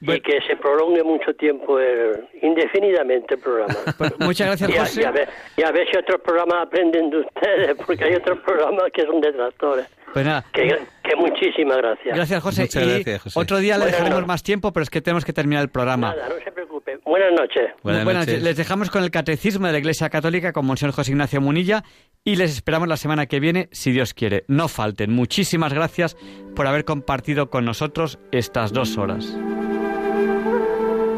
[0.00, 3.74] y que se prolongue mucho tiempo, el, indefinidamente el programa.
[4.20, 5.00] Muchas gracias, y, a, José.
[5.00, 8.38] y a ver, y a ver si otros programas aprenden de ustedes, porque hay otros
[8.40, 9.86] programas que son detractores.
[10.12, 12.14] Pues nada, Que, que muchísimas gracias.
[12.16, 12.62] gracias, José.
[12.62, 13.38] Muchas y gracias, José.
[13.38, 14.26] otro día le dejaremos noches.
[14.26, 16.14] más tiempo, pero es que tenemos que terminar el programa.
[16.14, 16.98] Nada, no se preocupe.
[17.04, 17.70] Buenas noches.
[17.82, 18.42] Buenas Buenas noches.
[18.42, 21.84] Les dejamos con el Catecismo de la Iglesia Católica con Monseñor José Ignacio Munilla
[22.24, 24.44] y les esperamos la semana que viene, si Dios quiere.
[24.48, 25.12] No falten.
[25.12, 26.16] Muchísimas gracias
[26.56, 29.36] por haber compartido con nosotros estas dos horas.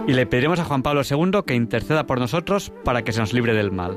[0.06, 3.32] Y le pediremos a Juan Pablo II que interceda por nosotros para que se nos
[3.32, 3.96] libre del mal.